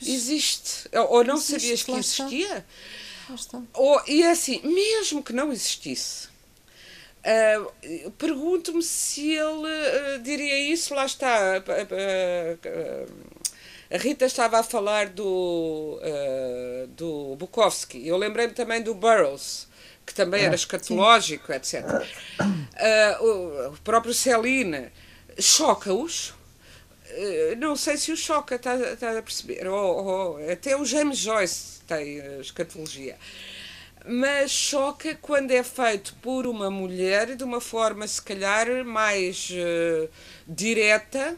existe. 0.00 0.88
Ou 1.10 1.22
não 1.22 1.34
existe, 1.34 1.60
sabias 1.60 1.82
que 1.82 1.92
existia? 1.92 2.66
Ou, 3.74 4.00
e 4.08 4.22
é 4.22 4.30
assim, 4.30 4.62
mesmo 4.64 5.22
que 5.22 5.34
não 5.34 5.52
existisse, 5.52 6.28
uh, 6.28 8.10
pergunto-me 8.12 8.82
se 8.82 9.32
ele 9.32 10.16
uh, 10.16 10.18
diria 10.22 10.72
isso, 10.72 10.94
lá 10.94 11.04
está. 11.04 11.62
A 13.92 13.98
Rita 13.98 14.24
estava 14.24 14.60
a 14.60 14.62
falar 14.62 15.10
do, 15.10 16.00
do 16.96 17.36
Bukowski. 17.36 18.06
Eu 18.06 18.16
lembrei-me 18.16 18.54
também 18.54 18.80
do 18.80 18.94
Burroughs 18.94 19.68
que 20.10 20.14
também 20.14 20.42
era 20.42 20.52
ah, 20.52 20.56
escatológico, 20.56 21.52
etc. 21.52 21.84
Uh, 22.40 23.24
o, 23.24 23.68
o, 23.68 23.78
próprio 23.84 24.12
Celine 24.12 24.88
choca-os. 25.38 26.30
Uh, 27.10 27.56
não 27.58 27.76
sei 27.76 27.96
se 27.96 28.10
o 28.10 28.16
choca, 28.16 28.56
está, 28.56 28.74
está 28.74 29.16
a 29.16 29.22
perceber. 29.22 29.68
Ou, 29.68 30.04
ou, 30.04 30.50
até 30.50 30.76
o 30.76 30.84
James 30.84 31.18
Joyce 31.18 31.80
tem 31.86 32.18
escatologia. 32.40 33.16
Mas 34.04 34.50
choca 34.50 35.14
quando 35.14 35.52
é 35.52 35.62
feito 35.62 36.16
por 36.16 36.44
uma 36.44 36.70
mulher 36.70 37.36
de 37.36 37.44
uma 37.44 37.60
forma, 37.60 38.04
se 38.08 38.20
calhar, 38.20 38.84
mais 38.84 39.48
uh, 39.50 40.08
direta 40.48 41.36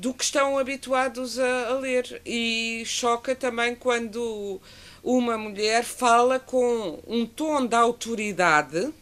do 0.00 0.14
que 0.14 0.24
estão 0.24 0.58
habituados 0.58 1.38
a, 1.38 1.68
a 1.68 1.74
ler. 1.74 2.20
E 2.24 2.82
choca 2.86 3.34
também 3.34 3.74
quando 3.74 4.60
uma 5.02 5.36
mulher 5.38 5.84
fala 5.84 6.38
com 6.38 7.00
um 7.06 7.26
tom 7.26 7.66
de 7.66 7.74
autoridade 7.74 8.92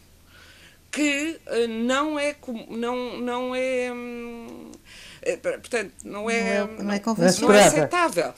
que 0.91 1.39
eh, 1.47 1.67
não 1.67 2.17
é 2.17 2.35
não 2.69 3.17
não 3.17 3.55
é 3.55 3.91
hum, 3.91 4.71
eh, 5.21 5.35
portanto 5.35 5.91
não 6.05 6.29
é 6.29 6.59
não 6.59 6.69
é, 6.69 6.75
não 6.77 6.93
é, 6.93 7.39
não 7.41 7.53
é 7.53 7.65
aceitável 7.65 8.33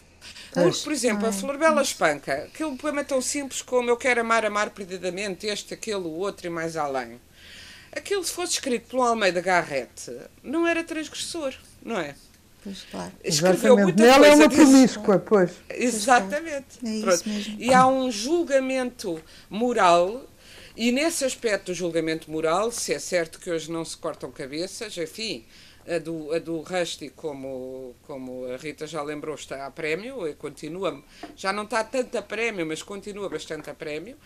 porque, 0.63 0.80
por 0.84 0.92
exemplo, 0.92 1.28
a 1.28 1.32
Florbela 1.32 1.82
Espanca, 1.82 2.50
aquele 2.52 2.76
poema 2.78 3.04
tão 3.04 3.22
simples 3.22 3.62
como 3.62 3.90
Eu 3.90 3.98
quero 3.98 4.22
amar, 4.22 4.46
amar 4.46 4.72
perdidamente, 4.72 5.45
este, 5.45 5.74
aquele, 5.74 5.97
o 5.97 6.10
outro 6.10 6.47
e 6.47 6.49
mais 6.49 6.76
além. 6.76 7.20
Aquilo, 7.95 8.24
se 8.24 8.32
fosse 8.32 8.54
escrito 8.54 8.89
pelo 8.89 9.04
Almeida 9.04 9.41
Garrett, 9.41 10.12
não 10.43 10.68
era 10.68 10.84
transgressor, 10.84 11.54
não 11.84 11.99
é? 11.99 12.16
Pois, 12.68 12.84
claro. 12.91 13.11
Escreveu 13.24 13.74
Exatamente. 13.78 13.84
muita 13.84 14.03
Ela 14.03 14.18
coisa 14.18 14.32
é 14.32 14.36
uma 14.36 14.47
disso. 14.49 14.61
promíscua, 14.61 15.20
pois. 15.20 15.51
Exatamente. 15.70 16.80
É 16.86 16.89
isso 16.89 17.30
mesmo. 17.30 17.55
E 17.59 17.74
há 17.74 17.88
um 17.88 18.11
julgamento 18.11 19.22
moral 19.49 20.28
e 20.76 20.91
nesse 20.91 21.24
aspecto 21.24 21.68
do 21.68 21.74
julgamento 21.74 22.30
moral, 22.30 22.72
se 22.72 22.93
é 22.93 22.99
certo 22.99 23.39
que 23.39 23.49
hoje 23.49 23.72
não 23.72 23.84
se 23.86 23.95
cortam 23.97 24.30
cabeças, 24.32 24.95
enfim, 24.97 25.45
a 25.88 25.97
do, 25.97 26.32
a 26.34 26.39
do 26.39 26.59
Rusty, 26.59 27.09
como, 27.09 27.95
como 28.03 28.45
a 28.45 28.57
Rita 28.57 28.86
já 28.86 29.01
lembrou, 29.01 29.34
está 29.34 29.65
a 29.65 29.72
prémio, 29.72 30.28
e 30.28 30.36
continua, 30.36 31.01
já 31.36 31.51
não 31.53 31.63
está 31.63 31.84
tanto 31.84 32.15
a 32.18 32.22
prémio, 32.22 32.65
mas 32.65 32.84
continua 32.84 33.30
bastante 33.30 33.70
a 33.70 33.74
prémio. 33.74 34.18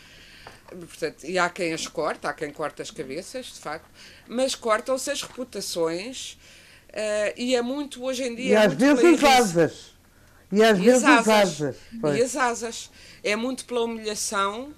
Portanto, 0.68 1.24
e 1.26 1.38
há 1.38 1.50
quem 1.50 1.72
as 1.74 1.88
corta, 1.88 2.30
há 2.30 2.34
quem 2.34 2.52
corta 2.52 2.82
as 2.82 2.90
cabeças, 2.90 3.46
de 3.46 3.60
facto, 3.60 3.88
mas 4.28 4.56
cortam-se 4.56 5.12
as 5.12 5.22
reputações 5.22 6.38
Uh, 6.92 7.34
e 7.38 7.56
é 7.56 7.62
muito 7.62 8.04
hoje 8.04 8.24
em 8.24 8.36
dia. 8.36 8.50
E 8.50 8.54
é 8.54 8.66
às 8.66 8.74
vezes 8.74 9.06
as 9.06 9.24
asas. 9.24 9.92
E 10.52 10.64
às 10.64 10.78
e 10.78 10.82
vezes 10.82 11.04
as 11.04 11.28
asas. 11.28 11.62
asas. 11.62 12.18
E 12.18 12.22
as 12.22 12.36
asas. 12.36 12.92
É 13.24 13.36
muito 13.36 13.66
pela 13.66 13.82
humilhação 13.82 14.74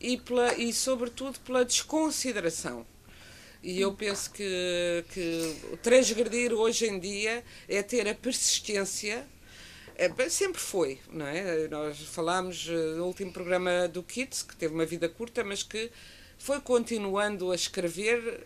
e, 0.00 0.18
pela, 0.18 0.54
e 0.54 0.72
sobretudo, 0.72 1.40
pela 1.40 1.64
desconsideração. 1.64 2.86
E 3.62 3.80
eu 3.80 3.94
penso 3.94 4.30
que, 4.30 5.04
que 5.14 5.56
transgredir 5.82 6.52
hoje 6.52 6.86
em 6.86 6.98
dia 7.00 7.42
é 7.66 7.82
ter 7.82 8.06
a 8.06 8.14
persistência 8.14 9.26
É, 9.96 10.08
sempre 10.28 10.60
foi, 10.60 10.98
não 11.12 11.26
é? 11.26 11.68
Nós 11.68 11.98
falámos 12.00 12.66
eh, 12.68 12.96
no 12.96 13.06
último 13.06 13.32
programa 13.32 13.86
do 13.86 14.02
Kids, 14.02 14.42
que 14.42 14.56
teve 14.56 14.74
uma 14.74 14.84
vida 14.84 15.08
curta, 15.08 15.44
mas 15.44 15.62
que 15.62 15.90
foi 16.36 16.60
continuando 16.60 17.52
a 17.52 17.54
escrever, 17.54 18.44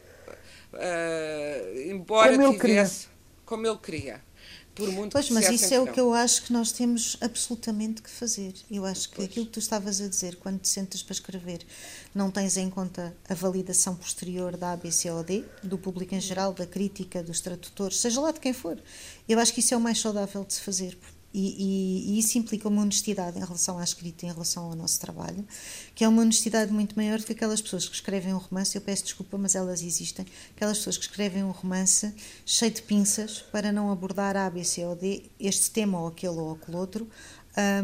uh, 0.79 1.91
embora 1.91 2.37
como 2.37 2.59
tivesse 2.59 3.07
queria. 3.07 3.17
como 3.45 3.67
ele 3.67 3.79
queria. 3.79 4.29
Por 4.75 4.93
muito 4.93 5.11
pois, 5.11 5.29
mas 5.31 5.51
isso 5.51 5.75
é 5.75 5.81
o 5.81 5.93
que 5.93 5.99
eu 5.99 6.15
acho 6.15 6.45
que 6.45 6.53
nós 6.53 6.71
temos 6.71 7.17
absolutamente 7.21 8.01
que 8.01 8.09
fazer. 8.09 8.55
Eu 8.71 8.85
acho 8.85 9.09
que 9.09 9.17
pois. 9.17 9.29
aquilo 9.29 9.47
que 9.47 9.53
tu 9.53 9.59
estavas 9.59 10.01
a 10.01 10.07
dizer 10.07 10.37
quando 10.37 10.61
te 10.61 10.69
sentas 10.69 11.03
para 11.03 11.15
escrever, 11.15 11.67
não 12.15 12.31
tens 12.31 12.57
em 12.57 12.71
conta 12.71 13.13
a 13.29 13.35
validação 13.35 13.97
posterior 13.97 14.57
da 14.57 14.75
ABCOD, 14.75 15.45
do 15.65 15.77
público 15.77 16.15
em 16.15 16.21
geral, 16.21 16.53
da 16.53 16.65
crítica, 16.65 17.25
dos 17.25 17.41
tradutores, 17.41 17.99
seja 17.99 18.21
lá 18.21 18.31
de 18.31 18.39
quem 18.39 18.53
for. 18.53 18.81
Eu 19.29 19.41
acho 19.41 19.53
que 19.53 19.59
isso 19.59 19.75
é 19.75 19.77
o 19.77 19.81
mais 19.81 19.99
saudável 19.99 20.45
de 20.45 20.55
se 20.55 20.61
fazer, 20.61 20.97
e, 21.39 21.55
e, 21.57 22.11
e, 22.11 22.19
isso 22.19 22.37
implica 22.37 22.67
uma 22.67 22.83
honestidade 22.83 23.39
em 23.39 23.41
relação 23.41 23.79
à 23.79 23.85
escrita, 23.85 24.27
em 24.27 24.33
relação 24.33 24.65
ao 24.65 24.75
nosso 24.75 24.99
trabalho, 24.99 25.47
que 25.95 26.03
é 26.03 26.09
uma 26.09 26.23
honestidade 26.23 26.73
muito 26.73 26.97
maior 26.97 27.21
do 27.21 27.25
que 27.25 27.33
aquelas 27.33 27.61
pessoas 27.61 27.89
que 27.89 27.95
escrevem 27.95 28.35
um 28.35 28.39
romance. 28.39 28.75
Eu 28.75 28.83
peço 28.83 29.05
desculpa, 29.05 29.39
mas 29.39 29.55
elas 29.55 29.81
existem. 29.81 30.27
Aquelas 30.57 30.79
pessoas 30.79 30.97
que 30.97 31.05
escrevem 31.05 31.45
um 31.45 31.53
romance 31.53 32.13
cheio 32.45 32.73
de 32.73 32.83
pinças 32.83 33.41
para 33.53 33.71
não 33.71 33.93
abordar 33.93 34.37
A, 34.37 34.51
B, 34.51 34.65
C 34.65 34.85
ou 34.85 34.97
D, 34.97 35.23
este 35.39 35.71
tema 35.71 36.01
ou 36.01 36.09
aquele 36.09 36.39
ou 36.39 36.55
aquele 36.55 36.77
outro, 36.77 37.09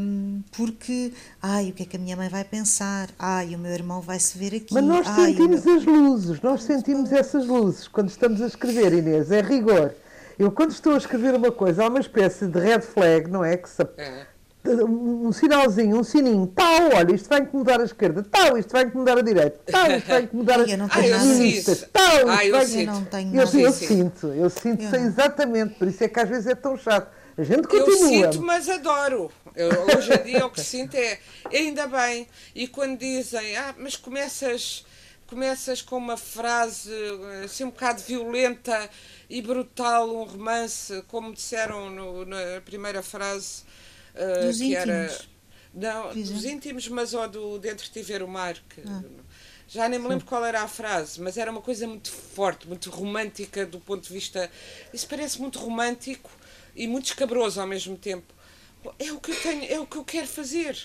um, 0.00 0.42
porque, 0.50 1.12
ai, 1.40 1.70
o 1.70 1.72
que 1.72 1.84
é 1.84 1.86
que 1.86 1.96
a 1.96 1.98
minha 2.00 2.16
mãe 2.16 2.28
vai 2.28 2.42
pensar? 2.42 3.08
Ai, 3.16 3.54
o 3.54 3.58
meu 3.58 3.72
irmão 3.72 4.00
vai 4.00 4.18
se 4.18 4.36
ver 4.36 4.56
aqui. 4.56 4.74
Mas 4.74 4.84
nós 4.84 5.06
ai, 5.06 5.26
sentimos 5.26 5.64
meu... 5.64 5.76
as 5.76 5.84
luzes, 5.84 6.40
nós 6.40 6.62
sentimos 6.64 7.12
essas 7.12 7.46
luzes 7.46 7.86
quando 7.86 8.08
estamos 8.08 8.42
a 8.42 8.46
escrever, 8.48 8.92
Inês, 8.92 9.30
é 9.30 9.40
rigor. 9.40 9.94
Eu, 10.38 10.50
quando 10.50 10.70
estou 10.70 10.94
a 10.94 10.98
escrever 10.98 11.34
uma 11.34 11.52
coisa, 11.52 11.84
há 11.84 11.88
uma 11.88 12.00
espécie 12.00 12.46
de 12.46 12.58
red 12.58 12.80
flag, 12.80 13.30
não 13.30 13.44
é? 13.44 13.56
Que 13.56 13.68
se... 13.68 13.82
é. 13.96 14.26
Um 14.66 15.30
sinalzinho, 15.30 15.98
um 15.98 16.02
sininho, 16.02 16.46
tal, 16.46 16.94
olha, 16.94 17.14
isto 17.14 17.28
vai 17.28 17.40
incomodar 17.40 17.82
a 17.82 17.84
esquerda, 17.84 18.22
tal, 18.22 18.56
isto 18.56 18.72
vai 18.72 18.84
incomodar 18.84 19.18
a 19.18 19.20
direita, 19.20 19.60
tal, 19.70 19.90
isto 19.90 20.08
vai 20.08 20.22
incomodar 20.22 20.58
a 20.64 20.88
feministas, 20.88 21.86
tal, 21.92 22.28
ah, 22.30 22.42
isto 22.42 22.50
vai... 22.50 22.82
Eu, 22.82 22.86
não 22.86 23.04
tenho 23.04 23.34
eu, 23.34 23.60
eu 23.60 23.72
sinto, 23.72 24.26
eu 24.28 24.48
sinto 24.48 24.82
eu 24.84 24.94
exatamente, 25.02 25.74
por 25.74 25.86
isso 25.86 26.02
é 26.02 26.08
que 26.08 26.18
às 26.18 26.30
vezes 26.30 26.46
é 26.46 26.54
tão 26.54 26.78
chato. 26.78 27.12
A 27.36 27.42
gente 27.42 27.68
continua. 27.68 28.26
Eu 28.26 28.32
sinto, 28.32 28.42
mas 28.42 28.68
adoro. 28.68 29.30
Eu, 29.54 29.68
hoje 29.68 30.14
em 30.14 30.22
dia 30.22 30.46
o 30.46 30.50
que 30.50 30.62
sinto 30.62 30.94
é, 30.94 31.18
ainda 31.52 31.86
bem, 31.86 32.26
e 32.54 32.66
quando 32.66 32.98
dizem, 32.98 33.56
ah, 33.58 33.74
mas 33.76 33.96
começas 33.96 34.86
começas 35.26 35.82
com 35.82 35.96
uma 35.96 36.16
frase 36.16 36.90
assim 37.44 37.64
um 37.64 37.70
bocado 37.70 38.02
violenta 38.02 38.90
e 39.28 39.40
brutal, 39.42 40.14
um 40.14 40.24
romance, 40.24 41.02
como 41.08 41.32
disseram 41.32 41.90
no, 41.90 42.24
na 42.24 42.60
primeira 42.64 43.02
frase, 43.02 43.62
uh, 44.14 44.46
dos 44.46 44.58
que 44.58 44.64
íntimos. 44.64 44.88
era. 44.88 45.34
Não, 45.74 46.14
dos 46.14 46.44
íntimos, 46.44 46.86
mas 46.88 47.14
ou 47.14 47.28
do 47.28 47.58
Dentro 47.58 47.90
de 47.90 48.02
Ver 48.02 48.22
o 48.22 48.28
Mar. 48.28 48.54
Que, 48.68 48.80
ah. 48.86 49.02
Já 49.66 49.88
nem 49.88 49.98
me 49.98 50.06
lembro 50.06 50.24
qual 50.24 50.44
era 50.44 50.62
a 50.62 50.68
frase, 50.68 51.20
mas 51.20 51.36
era 51.36 51.50
uma 51.50 51.62
coisa 51.62 51.86
muito 51.86 52.10
forte, 52.10 52.68
muito 52.68 52.90
romântica 52.90 53.66
do 53.66 53.80
ponto 53.80 54.06
de 54.06 54.12
vista. 54.12 54.50
Isso 54.92 55.08
parece 55.08 55.40
muito 55.40 55.58
romântico 55.58 56.30
e 56.76 56.86
muito 56.86 57.06
escabroso 57.06 57.60
ao 57.60 57.66
mesmo 57.66 57.96
tempo. 57.96 58.32
É 58.98 59.10
o 59.10 59.18
que 59.18 59.32
eu 59.32 59.40
tenho, 59.40 59.64
é 59.64 59.80
o 59.80 59.86
que 59.86 59.96
eu 59.96 60.04
quero 60.04 60.28
fazer. 60.28 60.76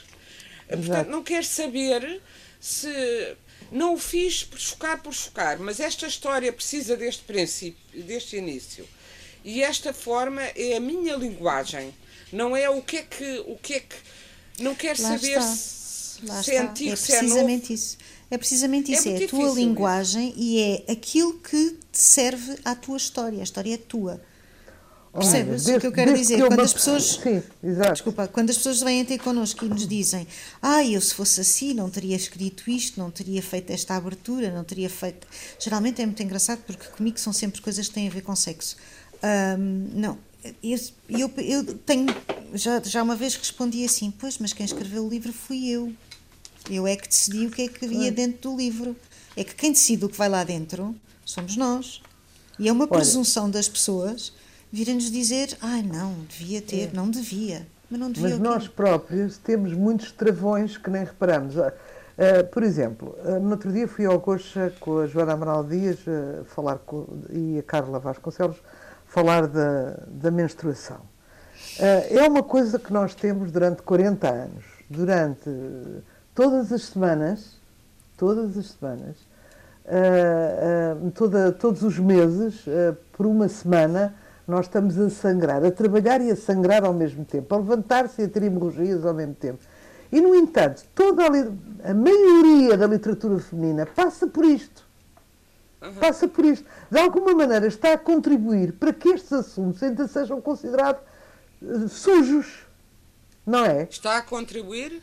Exato. 0.68 0.86
Portanto, 0.86 1.08
não 1.10 1.22
quero 1.22 1.46
saber 1.46 2.22
se 2.60 3.38
não 3.72 3.94
o 3.94 3.98
fiz 3.98 4.44
por 4.44 4.60
chocar 4.60 5.02
por 5.02 5.14
chocar, 5.14 5.60
mas 5.60 5.80
esta 5.80 6.08
história 6.08 6.52
precisa 6.52 6.98
deste 6.98 7.24
princípio, 7.24 8.04
deste 8.04 8.38
início. 8.38 8.88
E 9.44 9.62
esta 9.62 9.94
forma 9.94 10.42
é 10.42 10.76
a 10.76 10.80
minha 10.80 11.16
linguagem. 11.16 11.94
Não 12.32 12.56
é 12.56 12.70
o 12.70 12.82
que 12.82 12.98
é 12.98 13.02
que. 13.04 13.44
O 13.48 13.58
que, 13.58 13.76
é 13.76 13.80
que 13.80 13.96
não 14.60 14.76
quero 14.76 15.02
Lá 15.02 15.10
saber 15.18 15.38
está. 15.38 15.42
se, 15.42 16.26
Lá 16.26 16.44
se 16.44 16.52
é 16.52 16.60
antigo, 16.60 16.94
é 16.94 16.96
se 16.96 17.14
é 17.14 17.18
precisamente 17.20 17.62
novo. 17.62 17.74
isso. 17.74 17.98
É 18.32 18.38
precisamente 18.38 18.92
isso. 18.92 19.10
É 19.10 19.22
É, 19.22 19.26
a 19.26 19.28
tua 19.28 19.50
linguagem 19.54 20.34
e 20.36 20.60
é 20.88 20.92
aquilo 20.92 21.40
que 21.40 21.78
te 21.92 22.00
serve 22.00 22.58
à 22.64 22.76
tua 22.76 22.98
história. 22.98 23.40
A 23.40 23.44
história 23.44 23.74
é 23.74 23.78
tua. 23.78 24.22
Percebes 25.12 25.66
Olha, 25.66 25.78
o 25.78 25.82
que 25.82 25.88
eu 25.88 25.92
quero 25.92 26.14
dizer? 26.14 26.36
que 26.36 26.42
eu 26.44 26.48
Quando 26.48 26.60
me- 26.60 26.66
as 26.66 26.74
pessoas. 26.74 27.20
Sim. 27.24 27.44
Desculpa, 27.92 28.28
quando 28.28 28.52
as 28.52 28.58
pessoas 28.58 28.80
vêm 28.82 29.04
ter 29.04 29.18
connosco 29.18 29.66
e 29.66 29.70
nos 29.70 29.88
dizem 29.88 30.28
ah, 30.62 30.86
eu 30.86 31.02
se 31.02 31.14
fosse 31.16 31.42
assim 31.42 31.74
não 31.74 31.90
teria 31.90 32.16
escrito 32.16 32.70
isto, 32.70 33.00
não 33.00 33.10
teria 33.10 33.42
feito 33.42 33.72
esta 33.72 33.96
abertura, 33.96 34.52
não 34.52 34.64
teria 34.64 34.90
feito... 34.90 35.28
Geralmente 35.60 36.02
é 36.02 36.06
muito 36.06 36.22
engraçado 36.22 36.60
porque 36.66 36.86
comigo 36.90 37.20
são 37.20 37.34
sempre 37.34 37.60
coisas 37.62 37.88
que 37.88 37.94
têm 37.94 38.08
a 38.08 38.12
ver 38.12 38.22
com 38.22 38.36
sexo. 38.36 38.76
Ahm, 39.24 39.90
não, 39.96 40.18
eu, 40.64 40.80
eu, 41.10 41.32
eu 41.38 41.64
tenho... 41.80 42.06
Já, 42.54 42.80
já 42.82 43.02
uma 43.04 43.16
vez 43.16 43.36
respondi 43.36 43.84
assim, 43.84 44.12
pois, 44.12 44.38
mas 44.38 44.54
quem 44.54 44.66
escreveu 44.66 45.06
o 45.06 45.10
livro 45.10 45.34
fui 45.34 45.70
eu. 45.70 45.92
Eu 46.70 46.86
é 46.86 46.96
que 46.96 47.08
decidi 47.08 47.48
o 47.48 47.52
que 47.52 47.64
é 47.64 47.68
que 47.68 47.86
havia 47.86 48.12
dentro 48.12 48.52
do 48.52 48.58
livro. 48.58 48.96
É 49.36 49.44
que 49.44 49.56
quem 49.56 49.72
decide 49.72 50.06
o 50.06 50.10
que 50.10 50.18
vai 50.18 50.30
lá 50.30 50.44
dentro 50.44 50.96
somos 51.26 51.56
nós. 51.56 52.02
E 52.60 52.68
é 52.68 52.72
uma 52.72 52.88
presunção 52.88 53.50
das 53.50 53.68
pessoas 53.70 54.34
virem-nos 54.72 55.12
dizer, 55.12 55.58
ai 55.62 55.82
não, 55.82 56.14
devia 56.30 56.62
ter, 56.62 56.94
não 56.94 57.10
devia. 57.10 57.66
Mas 57.90 58.00
não 58.00 58.12
devia 58.12 58.30
Mas 58.30 58.40
nós 58.40 58.68
próprios 58.68 59.38
temos 59.38 59.74
muitos 59.74 60.12
travões 60.12 60.78
que 60.78 60.90
nem 60.90 61.04
reparamos. 61.04 61.58
Ah, 61.58 61.74
ah, 62.18 62.44
por 62.44 62.64
exemplo, 62.64 63.16
ah, 63.26 63.40
no 63.40 63.52
outro 63.52 63.72
dia 63.72 63.88
fui 63.88 64.06
ao 64.06 64.20
Goxa 64.20 64.74
com 64.80 65.00
a 65.00 65.08
Joana 65.08 65.34
Amaral 65.34 65.64
Dias 65.64 65.98
ah, 66.08 66.44
falar 66.46 66.78
com, 66.80 67.08
e 67.32 67.58
a 67.58 67.64
Carla 67.64 68.00
Vasconcelos 68.00 68.58
falar 69.06 69.48
da, 69.48 69.98
da 70.08 70.30
menstruação. 70.30 71.02
Ah, 71.80 72.06
é 72.10 72.28
uma 72.28 72.44
coisa 72.44 72.78
que 72.78 72.94
nós 72.94 73.16
temos 73.16 73.52
durante 73.52 73.82
40 73.82 74.30
anos. 74.30 74.66
Durante 74.90 75.50
todas 76.34 76.72
as 76.72 76.84
semanas, 76.84 77.60
todas 78.18 78.58
as 78.58 78.72
semanas, 78.72 79.18
ah, 79.86 80.96
ah, 80.96 81.12
toda, 81.16 81.52
todos 81.52 81.82
os 81.82 81.98
meses, 81.98 82.66
ah, 82.68 82.96
por 83.14 83.26
uma 83.26 83.48
semana, 83.48 84.16
nós 84.50 84.66
estamos 84.66 84.98
a 84.98 85.10
sangrar, 85.10 85.64
a 85.64 85.72
trabalhar 85.72 86.22
e 86.22 86.32
a 86.32 86.36
sangrar 86.36 86.84
ao 86.84 86.94
mesmo 86.94 87.24
tempo, 87.24 87.54
a 87.54 87.58
levantar-se 87.58 88.22
e 88.22 88.26
a 88.26 88.28
ter 88.28 88.44
hemorragias 88.44 89.06
ao 89.06 89.14
mesmo 89.14 89.36
tempo. 89.36 89.60
E, 90.12 90.20
no 90.20 90.34
entanto, 90.34 90.84
toda 90.96 91.24
a, 91.24 91.92
a 91.92 91.94
maioria 91.94 92.76
da 92.76 92.88
literatura 92.88 93.40
feminina 93.40 93.86
passa 93.86 94.26
por 94.26 94.44
isto. 94.44 94.88
Passa 96.00 96.28
por 96.28 96.44
isto. 96.44 96.66
De 96.90 97.00
alguma 97.00 97.34
maneira 97.34 97.68
está 97.68 97.94
a 97.94 97.98
contribuir 97.98 98.74
para 98.74 98.92
que 98.92 99.10
estes 99.10 99.32
assuntos 99.32 99.82
ainda 99.82 100.08
sejam 100.08 100.42
considerados 100.42 101.02
eh, 101.62 101.88
sujos. 101.88 102.66
Não 103.46 103.64
é? 103.64 103.84
Está 103.84 104.18
a 104.18 104.22
contribuir? 104.22 105.02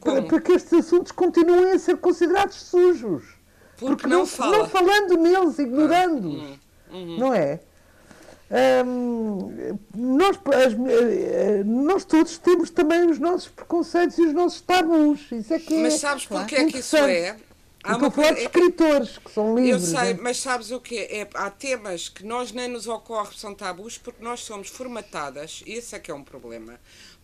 Para, 0.00 0.22
para 0.22 0.40
que 0.40 0.52
estes 0.52 0.72
assuntos 0.72 1.12
continuem 1.12 1.72
a 1.72 1.78
ser 1.78 1.98
considerados 1.98 2.56
sujos. 2.56 3.24
Porque 3.78 4.06
não 4.06 4.26
fala. 4.26 4.58
não 4.58 4.68
falando 4.68 5.16
neles, 5.16 5.58
ignorando-os. 5.58 6.42
Hum, 6.42 6.58
uhum. 6.92 7.18
Não 7.18 7.34
é? 7.34 7.60
Hum, 8.52 9.78
nós, 9.94 10.36
as- 10.36 10.74
eh, 10.74 11.62
nós 11.64 12.04
todos 12.04 12.36
temos 12.38 12.70
também 12.70 13.08
os 13.08 13.18
nossos 13.18 13.48
preconceitos 13.48 14.18
e 14.18 14.22
os 14.22 14.32
nossos 14.32 14.60
tabus. 14.60 15.20
Isso 15.30 15.54
é 15.54 15.58
que 15.60 15.74
é 15.74 15.82
Mas 15.82 15.94
sabes 15.94 16.26
porque 16.26 16.56
é 16.56 16.64
que 16.64 16.78
isso 16.78 16.96
é? 16.96 17.36
Eu 17.86 17.92
estou 17.92 18.08
a 18.08 18.10
falar 18.10 18.32
de 18.32 18.40
é 18.40 18.42
escritores 18.42 19.18
que 19.18 19.30
são 19.30 19.56
Eu 19.58 19.78
livres. 19.78 19.84
sei, 19.88 20.14
né? 20.14 20.18
mas 20.20 20.36
sabes 20.38 20.70
o 20.70 20.80
que 20.80 20.98
é? 20.98 21.28
Há 21.34 21.48
temas 21.50 22.08
que 22.08 22.24
nós 22.24 22.52
nem 22.52 22.68
nos 22.68 22.86
ocorre 22.88 23.30
são 23.36 23.54
tabus 23.54 23.96
porque 23.96 24.22
nós 24.22 24.40
somos 24.40 24.68
formatadas, 24.68 25.62
e 25.64 25.72
esse 25.74 25.94
é 25.94 25.98
que 25.98 26.10
é 26.10 26.14
um 26.14 26.22
problema, 26.24 26.78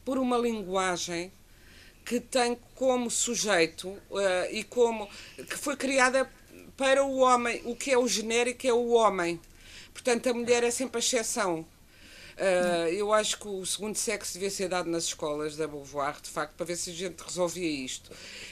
por 0.05 0.17
uma 0.19 0.39
linguagem 0.39 1.31
que 2.05 2.21
tem 2.21 2.57
como 2.77 3.11
sujeito 3.11 3.95
eh, 4.13 4.49
e 4.53 4.65
como 4.65 5.09
que 5.37 5.57
foi 5.59 5.77
criada 5.77 6.31
para 6.77 7.05
o 7.05 7.19
homem, 7.19 7.61
o 7.65 7.75
que 7.75 7.91
é 7.91 7.99
o 7.99 8.07
genérico 8.07 8.67
é 8.67 8.73
o 8.73 8.91
homem. 8.91 9.41
Portanto, 9.97 10.29
a 10.29 10.35
mulher 10.35 10.63
é 10.63 10.71
sempre 10.71 10.99
a 10.99 11.01
exceção. 11.01 11.67
Uh, 12.37 12.89
eu 12.93 13.15
acho 13.15 13.39
que 13.39 13.49
o 13.49 13.65
segundo 13.65 13.97
sexo 13.97 14.35
devia 14.35 14.51
ser 14.51 14.69
dado 14.69 14.91
nas 14.91 15.05
escolas 15.05 15.57
da 15.57 15.67
Beauvoir, 15.67 16.21
de 16.21 16.29
facto, 16.29 16.53
para 16.55 16.67
ver 16.67 16.77
se 16.77 16.91
a 16.91 16.93
gente 16.93 17.19
resolvia 17.21 17.67
isto. 17.67 18.11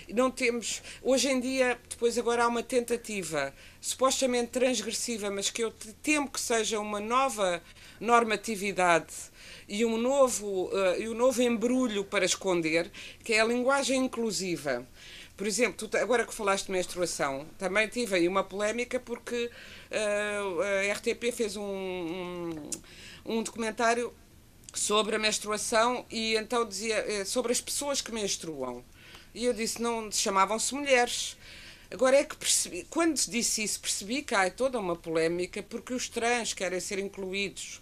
Não 0.08 0.30
temos. 0.30 0.80
Hoje 1.02 1.28
em 1.28 1.38
dia, 1.38 1.78
depois 1.86 2.16
agora 2.16 2.44
há 2.44 2.48
uma 2.48 2.62
tentativa 2.62 3.52
supostamente 3.82 4.52
transgressiva, 4.52 5.30
mas 5.30 5.50
que 5.50 5.62
eu 5.62 5.70
te- 5.70 5.92
temo 6.02 6.30
que 6.30 6.40
seja 6.40 6.80
uma 6.80 6.98
nova 6.98 7.62
normatividade 8.00 9.12
e 9.68 9.84
um 9.84 9.98
novo, 9.98 10.70
uh, 10.72 10.98
e 10.98 11.06
um 11.06 11.14
novo 11.14 11.42
embrulho 11.42 12.04
para 12.04 12.24
esconder, 12.24 12.90
que 13.22 13.34
é 13.34 13.40
a 13.40 13.44
linguagem 13.44 14.02
inclusiva. 14.02 14.86
Por 15.36 15.46
exemplo, 15.46 15.88
tu, 15.88 15.96
agora 15.96 16.24
que 16.24 16.32
falaste 16.32 16.66
de 16.66 16.72
menstruação, 16.72 17.46
também 17.58 17.88
tive 17.88 18.14
aí 18.14 18.28
uma 18.28 18.44
polémica 18.44 19.00
porque 19.00 19.50
uh, 19.90 20.90
a 20.90 20.92
RTP 20.92 21.32
fez 21.32 21.56
um, 21.56 21.62
um, 21.64 22.70
um 23.26 23.42
documentário 23.42 24.14
sobre 24.72 25.16
a 25.16 25.18
menstruação 25.18 26.04
e 26.10 26.36
então 26.36 26.66
dizia 26.66 26.96
eh, 26.96 27.24
sobre 27.24 27.52
as 27.52 27.60
pessoas 27.60 28.00
que 28.00 28.12
menstruam. 28.12 28.84
E 29.34 29.44
eu 29.44 29.52
disse, 29.52 29.80
não 29.80 30.10
chamavam-se 30.10 30.74
mulheres. 30.74 31.36
Agora 31.90 32.16
é 32.16 32.24
que 32.24 32.36
percebi, 32.36 32.84
quando 32.90 33.14
disse 33.14 33.62
isso, 33.62 33.80
percebi 33.80 34.22
que 34.22 34.34
há 34.34 34.50
toda 34.50 34.78
uma 34.78 34.96
polémica 34.96 35.62
porque 35.62 35.94
os 35.94 36.08
trans 36.08 36.52
querem 36.52 36.80
ser 36.80 36.98
incluídos, 36.98 37.80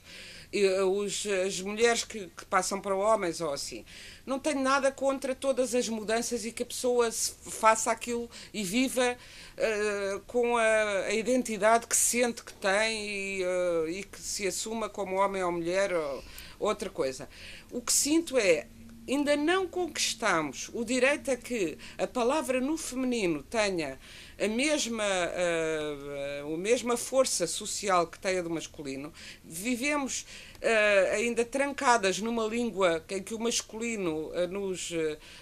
os, 0.84 1.26
as 1.46 1.60
mulheres 1.60 2.04
que, 2.04 2.26
que, 2.28 2.44
passam 2.44 2.80
para 2.80 2.94
homens 2.94 3.40
ou 3.40 3.52
assim. 3.52 3.84
Não 4.26 4.38
tenho 4.38 4.60
nada 4.60 4.92
contra 4.92 5.34
todas 5.34 5.74
as 5.74 5.88
mudanças 5.88 6.44
e 6.44 6.52
que 6.52 6.62
a 6.62 6.66
pessoa 6.66 7.10
faça 7.10 7.90
aquilo 7.90 8.28
e 8.52 8.62
viva 8.62 9.16
uh, 9.16 10.20
com 10.26 10.56
a, 10.56 11.06
a, 11.06 11.14
identidade 11.14 11.86
que 11.86 11.96
sente 11.96 12.42
que 12.42 12.52
tem 12.52 13.08
e, 13.08 13.44
uh, 13.44 13.88
e, 13.88 14.04
que 14.04 14.20
se 14.20 14.46
assuma 14.46 14.88
como 14.88 15.16
homem 15.16 15.42
ou 15.42 15.52
mulher 15.52 15.92
ou 15.92 16.22
outra 16.58 16.90
coisa. 16.90 17.28
O 17.70 17.80
que 17.80 17.92
sinto 17.92 18.36
é 18.36 18.66
ainda 19.08 19.36
não 19.36 19.66
conquistamos 19.66 20.70
o 20.72 20.84
direito 20.84 21.30
a 21.30 21.36
que 21.36 21.76
a 21.98 22.06
palavra 22.06 22.60
no 22.60 22.76
feminino 22.76 23.42
tenha 23.42 23.98
a 24.40 24.48
mesma, 24.48 25.04
a, 25.04 26.42
a, 26.42 26.54
a 26.54 26.56
mesma 26.56 26.96
força 26.96 27.46
social 27.46 28.06
que 28.06 28.18
tem 28.18 28.38
a 28.38 28.42
do 28.42 28.50
masculino, 28.50 29.12
vivemos 29.44 30.22
uh, 30.22 31.14
ainda 31.14 31.44
trancadas 31.44 32.18
numa 32.18 32.46
língua 32.46 33.04
em 33.10 33.22
que 33.22 33.34
o 33.34 33.38
masculino 33.38 34.30
uh, 34.30 34.48
nos 34.48 34.90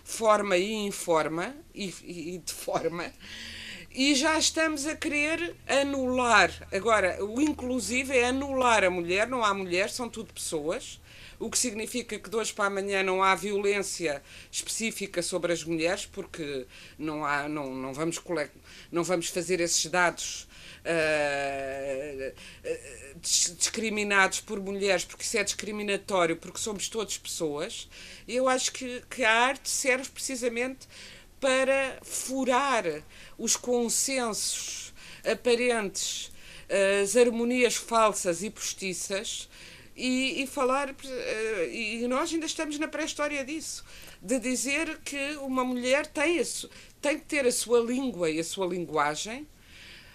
forma 0.05 0.57
e 0.57 0.73
informa, 0.73 1.55
e, 1.75 1.95
e 2.05 2.39
deforma, 2.39 3.13
e 3.93 4.15
já 4.15 4.39
estamos 4.39 4.87
a 4.87 4.95
querer 4.95 5.57
anular. 5.67 6.51
Agora, 6.73 7.25
o 7.25 7.41
inclusive 7.41 8.17
é 8.17 8.27
anular 8.27 8.85
a 8.85 8.91
mulher, 8.91 9.27
não 9.27 9.45
há 9.45 9.53
mulher, 9.53 9.91
são 9.91 10.09
tudo 10.09 10.33
pessoas 10.33 11.00
o 11.41 11.51
que 11.51 11.59
significa 11.59 12.18
que 12.18 12.28
de 12.28 12.36
hoje 12.36 12.53
para 12.53 12.66
amanhã 12.66 13.03
não 13.03 13.22
há 13.22 13.34
violência 13.34 14.22
específica 14.53 15.22
sobre 15.22 15.53
as 15.53 15.64
mulheres, 15.64 16.05
porque 16.05 16.66
não, 16.99 17.24
há, 17.24 17.49
não, 17.49 17.74
não, 17.74 17.95
vamos, 17.95 18.20
não 18.93 19.03
vamos 19.03 19.28
fazer 19.28 19.59
esses 19.61 19.86
dados 19.86 20.47
Uh, 20.82 22.32
discriminados 23.20 24.41
por 24.41 24.59
mulheres, 24.59 25.05
porque 25.05 25.24
isso 25.24 25.36
é 25.36 25.45
discriminatório, 25.45 26.36
porque 26.36 26.59
somos 26.59 26.88
todos 26.88 27.18
pessoas. 27.18 27.86
Eu 28.26 28.49
acho 28.49 28.72
que, 28.72 29.03
que 29.11 29.22
a 29.22 29.30
arte 29.30 29.68
serve 29.68 30.09
precisamente 30.09 30.88
para 31.38 31.99
furar 32.03 32.84
os 33.36 33.57
consensos 33.57 34.95
aparentes, 35.22 36.32
as 37.03 37.14
harmonias 37.14 37.74
falsas 37.76 38.43
e 38.43 38.49
postiças 38.49 39.51
e, 39.97 40.43
e 40.43 40.47
falar. 40.47 40.91
Uh, 40.91 41.70
e 41.70 42.07
nós 42.09 42.32
ainda 42.32 42.47
estamos 42.47 42.78
na 42.78 42.88
pré-história 42.88 43.45
disso 43.45 43.84
de 44.22 44.38
dizer 44.38 44.99
que 44.99 45.36
uma 45.36 45.64
mulher 45.64 46.07
tem, 46.07 46.38
a, 46.38 46.45
tem 47.01 47.18
que 47.18 47.24
ter 47.24 47.47
a 47.47 47.53
sua 47.53 47.80
língua 47.80 48.30
e 48.30 48.38
a 48.38 48.45
sua 48.45 48.66
linguagem. 48.66 49.47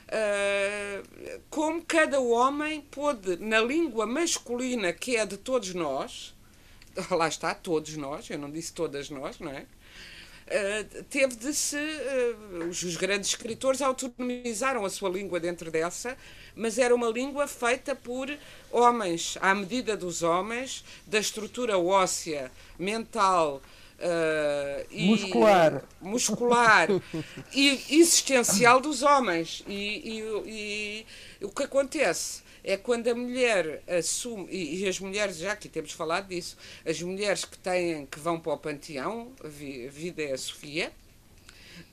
Uh, 0.08 1.42
como 1.50 1.84
cada 1.84 2.20
homem 2.20 2.82
pôde, 2.82 3.38
na 3.38 3.60
língua 3.60 4.06
masculina 4.06 4.94
que 4.94 5.18
é 5.18 5.26
de 5.26 5.36
todos 5.36 5.74
nós, 5.74 6.36
lá 7.10 7.28
está, 7.28 7.56
todos 7.56 7.98
nós, 7.98 8.30
eu 8.30 8.38
não 8.38 8.52
disse 8.52 8.72
todas 8.72 9.10
nós, 9.10 9.40
não 9.40 9.52
é? 9.52 9.66
Uh, 10.46 11.04
teve 11.06 11.36
de 11.36 11.52
se. 11.56 11.76
Uh, 11.76 12.70
os, 12.70 12.96
grandes 12.98 13.30
escritores 13.30 13.82
autonomizaram 13.82 14.86
a 14.86 14.90
sua 14.92 15.10
língua 15.10 15.40
dentro 15.40 15.72
dessa, 15.72 16.16
mas 16.56 16.78
era 16.78 16.94
uma 16.94 17.10
língua 17.10 17.48
feita 17.48 17.96
por 17.96 18.30
homens, 18.72 19.38
à 19.42 19.54
medida 19.54 19.96
dos 19.96 20.24
homens, 20.24 20.84
da 21.06 21.20
estrutura 21.20 21.78
óssea, 21.78 22.52
mental. 22.78 23.62
Uh, 23.98 24.86
e, 24.92 25.06
muscular 25.06 25.82
muscular 26.02 26.90
e 27.56 27.82
existencial 27.92 28.82
dos 28.82 29.02
homens 29.02 29.64
e, 29.70 29.72
e, 29.72 31.06
e 31.40 31.46
o 31.46 31.48
que 31.48 31.64
acontece 31.64 32.44
é 32.66 32.76
quando 32.76 33.08
a 33.08 33.14
mulher 33.14 33.84
assume, 33.88 34.48
e, 34.52 34.88
as 34.88 35.00
mulheres, 35.00 35.38
já 35.38 35.52
aqui 35.52 35.70
temos 35.70 35.92
falado 35.92 36.30
disso, 36.30 36.58
as 36.84 37.00
mulheres 37.00 37.46
que 37.46 37.58
têm, 37.60 38.08
que 38.08 38.20
vão 38.20 38.40
para 38.40 38.54
o 38.54 38.58
panteão, 38.58 39.32
a 39.44 39.48
vida 39.48 40.24
é 40.24 40.34
a 40.34 40.38
Sofia, 40.38 40.92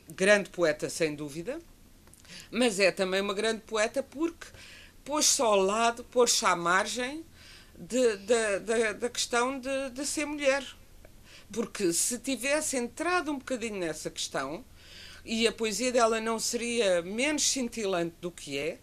grande 0.08 0.48
poeta 0.48 0.88
sem 0.88 1.14
dúvida, 1.14 1.60
mas 2.50 2.78
é 2.80 2.90
também 2.90 3.20
uma 3.20 3.34
grande 3.34 3.60
poeta 3.62 4.02
porque 4.02 4.46
pôs-se 5.04 5.40
ao 5.42 5.56
lado, 5.56 6.04
pôs-se 6.04 6.44
à 6.44 6.54
margem 6.54 7.24
de, 7.78 8.16
de, 8.18 8.58
de, 8.60 8.92
da 8.94 9.08
questão 9.08 9.58
de, 9.58 9.90
de 9.90 10.06
ser 10.06 10.26
mulher. 10.26 10.64
Porque 11.52 11.92
se 11.92 12.18
tivesse 12.18 12.76
entrado 12.76 13.30
um 13.30 13.38
bocadinho 13.38 13.78
nessa 13.78 14.10
questão, 14.10 14.64
e 15.24 15.46
a 15.46 15.52
poesia 15.52 15.92
dela 15.92 16.20
não 16.20 16.38
seria 16.38 17.02
menos 17.02 17.42
cintilante 17.42 18.14
do 18.20 18.30
que 18.30 18.58
é, 18.58 18.78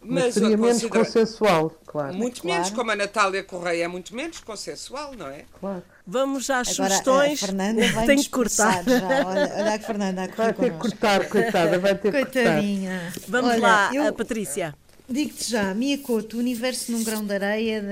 mas, 0.00 0.24
mas 0.24 0.34
seria 0.34 0.56
menos 0.56 0.84
consensual, 0.84 1.70
claro. 1.86 2.14
Muito 2.14 2.42
claro. 2.42 2.62
menos, 2.62 2.76
como 2.76 2.90
a 2.90 2.96
Natália 2.96 3.42
Correia 3.42 3.84
é 3.84 3.88
muito 3.88 4.14
menos 4.14 4.38
consensual, 4.40 5.14
não 5.16 5.26
é? 5.26 5.44
Claro. 5.58 5.82
Vamos 6.06 6.48
às 6.48 6.68
Agora, 6.68 6.90
sugestões. 6.90 7.42
A 7.42 7.46
Fernanda 7.46 7.92
vai 7.92 8.06
Tem 8.06 8.18
que 8.18 8.30
cortar. 8.30 8.84
Já. 8.84 9.26
Olha, 9.26 9.52
olha 9.56 9.74
a 9.74 9.78
Fernanda 9.78 10.24
a 10.24 10.26
Vai 10.36 10.52
ter 10.52 10.72
que 10.72 10.78
cortar, 10.78 11.28
coitada, 11.28 11.78
vai 11.78 11.94
ter 11.94 12.12
que 12.12 12.18
cortar. 12.18 12.44
Coitadinha. 12.44 13.12
Vamos 13.28 13.50
olha, 13.50 13.60
lá, 13.60 13.90
eu... 13.92 14.08
a 14.08 14.12
Patrícia. 14.12 14.74
Digo-te 15.10 15.50
já, 15.50 15.72
Miyakoto, 15.72 16.36
Universo 16.36 16.92
num 16.92 17.02
Grão 17.02 17.24
de 17.24 17.32
Areia, 17.32 17.82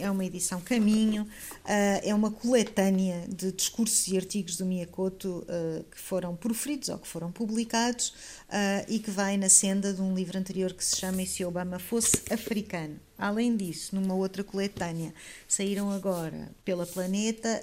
é 0.00 0.10
uma 0.10 0.24
edição 0.24 0.60
Caminho, 0.60 1.24
Uh, 1.64 1.96
é 2.02 2.14
uma 2.14 2.30
coletânea 2.30 3.24
de 3.26 3.50
discursos 3.50 4.06
e 4.08 4.18
artigos 4.18 4.58
do 4.58 4.66
Miyakoto 4.66 5.46
uh, 5.48 5.82
que 5.84 5.98
foram 5.98 6.36
proferidos 6.36 6.90
ou 6.90 6.98
que 6.98 7.08
foram 7.08 7.32
publicados 7.32 8.08
uh, 8.50 8.84
e 8.86 8.98
que 8.98 9.10
vai 9.10 9.38
na 9.38 9.48
senda 9.48 9.94
de 9.94 10.02
um 10.02 10.14
livro 10.14 10.36
anterior 10.36 10.74
que 10.74 10.84
se 10.84 10.96
chama 10.96 11.22
E 11.22 11.26
se 11.26 11.42
Obama 11.42 11.78
fosse 11.78 12.20
africano. 12.30 13.00
Além 13.16 13.56
disso, 13.56 13.94
numa 13.94 14.14
outra 14.14 14.42
coletânea, 14.42 15.14
saíram 15.46 15.90
agora 15.90 16.50
pela 16.64 16.84
Planeta 16.84 17.62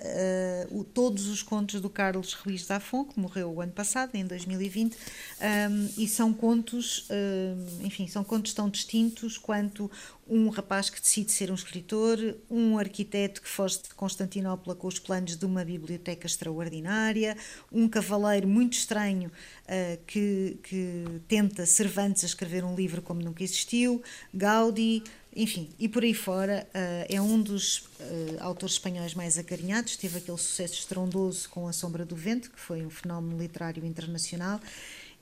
uh, 0.69 0.79
o, 0.79 0.83
todos 0.83 1.27
os 1.27 1.43
contos 1.43 1.81
do 1.81 1.89
Carlos 1.89 2.33
Ruiz 2.33 2.65
Zafon, 2.65 3.03
que 3.03 3.19
morreu 3.19 3.51
o 3.51 3.61
ano 3.61 3.73
passado, 3.73 4.15
em 4.15 4.25
2020, 4.25 4.95
um, 4.95 5.89
e 5.97 6.07
são 6.07 6.33
contos, 6.33 7.09
uh, 7.09 7.85
enfim, 7.85 8.07
são 8.07 8.23
contos 8.23 8.53
tão 8.53 8.69
distintos 8.69 9.37
quanto 9.37 9.91
um 10.25 10.47
rapaz 10.47 10.89
que 10.89 11.01
decide 11.01 11.29
ser 11.33 11.51
um 11.51 11.55
escritor, 11.55 12.17
um 12.49 12.77
arquiteto 12.77 13.41
que 13.41 13.49
foge 13.49 13.79
de 13.83 13.93
Constantinopla 13.93 14.73
com 14.73 14.87
os 14.87 14.97
planos 14.97 15.35
de 15.35 15.45
uma 15.45 15.65
biblioteca 15.65 16.25
extraordinária, 16.25 17.35
um 17.69 17.89
cavaleiro 17.89 18.47
muito 18.47 18.73
estranho 18.73 19.29
uh, 19.29 19.99
que, 20.07 20.57
que 20.63 21.21
tenta 21.27 21.65
Cervantes 21.65 22.23
a 22.23 22.27
escrever 22.27 22.63
um 22.63 22.73
livro 22.73 23.01
como 23.01 23.21
nunca 23.21 23.43
existiu, 23.43 24.01
Gaudi, 24.33 25.03
enfim, 25.33 25.69
e 25.79 25.87
por 25.87 26.03
aí 26.03 26.13
fora, 26.13 26.67
uh, 26.69 27.05
é 27.07 27.21
um 27.21 27.41
dos 27.41 27.79
uh, 27.79 28.37
autores 28.41 28.75
espanhóis 28.75 29.13
mais 29.13 29.37
acarinhados, 29.37 29.95
teve 29.95 30.17
aquele 30.17 30.37
sucesso 30.37 30.73
estrondoso 30.73 31.49
com 31.49 31.67
A 31.67 31.73
Sombra 31.73 32.03
do 32.03 32.15
Vento, 32.15 32.51
que 32.51 32.59
foi 32.59 32.85
um 32.85 32.89
fenómeno 32.89 33.39
literário 33.39 33.85
internacional, 33.85 34.59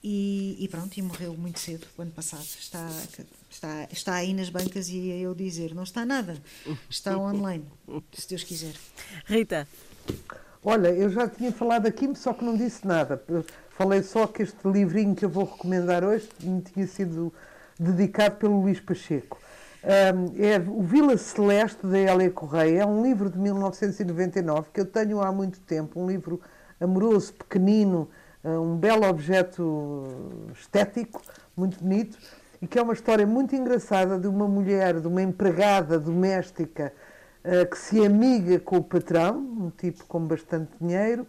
e, 0.04 0.56
e 0.60 0.68
pronto, 0.68 0.98
e 0.98 1.02
morreu 1.02 1.36
muito 1.36 1.60
cedo, 1.60 1.86
o 1.96 2.02
ano 2.02 2.12
passado. 2.12 2.46
Está, 2.60 2.90
está, 3.52 3.88
está 3.92 4.16
aí 4.16 4.34
nas 4.34 4.50
bancas 4.50 4.90
e 4.90 5.10
eu 5.10 5.36
dizer, 5.36 5.76
não 5.76 5.84
está 5.84 6.04
nada, 6.06 6.42
está 6.90 7.16
online, 7.16 7.66
se 8.14 8.28
Deus 8.28 8.44
quiser. 8.44 8.74
Rita. 9.26 9.68
Olha, 10.64 10.88
eu 10.88 11.10
já 11.10 11.28
tinha 11.28 11.52
falado 11.52 11.86
aqui, 11.86 12.10
só 12.16 12.34
que 12.34 12.44
não 12.44 12.58
disse 12.58 12.86
nada. 12.88 13.22
Falei 13.78 14.02
só 14.02 14.26
que 14.26 14.42
este 14.42 14.68
livrinho 14.68 15.16
que 15.16 15.24
eu 15.24 15.30
vou 15.30 15.46
recomendar 15.46 16.04
hoje 16.04 16.28
me 16.42 16.62
tinha 16.62 16.88
sido 16.88 17.32
dedicado 17.80 18.38
pelo 18.38 18.62
Luís 18.62 18.80
Pacheco 18.80 19.40
é 19.84 20.58
o 20.68 20.82
Vila 20.84 21.18
Celeste 21.18 21.88
da 21.88 21.98
Hélia 21.98 22.30
Correia, 22.30 22.82
é 22.82 22.86
um 22.86 23.02
livro 23.02 23.30
de 23.30 23.40
1999 23.40 24.70
que 24.74 24.82
eu 24.82 24.86
tenho 24.86 25.22
há 25.22 25.32
muito 25.32 25.60
tempo, 25.62 26.02
um 26.02 26.08
livro 26.08 26.42
amoroso, 26.80 27.34
pequenino, 27.34 28.10
ah, 28.44 28.60
um 28.60 28.78
belo 28.78 29.08
objeto 29.08 30.08
estético, 30.54 31.22
muito 31.56 31.80
bonito, 31.80 32.18
e 32.62 32.68
que 32.68 32.78
é 32.78 32.82
uma 32.82 32.94
história 32.94 33.26
muito 33.26 33.56
engraçada 33.56 34.20
de 34.20 34.28
uma 34.28 34.48
mulher, 34.48 35.00
de 35.00 35.08
uma 35.08 35.22
empregada 35.22 36.00
doméstica 36.00 36.94
ah, 37.44 37.66
que 37.66 37.78
se 37.78 38.06
amiga 38.06 38.60
com 38.60 38.78
o 38.78 38.84
patrão, 38.84 39.38
um 39.38 39.70
tipo 39.70 40.06
com 40.06 40.20
bastante 40.26 40.72
dinheiro, 40.80 41.26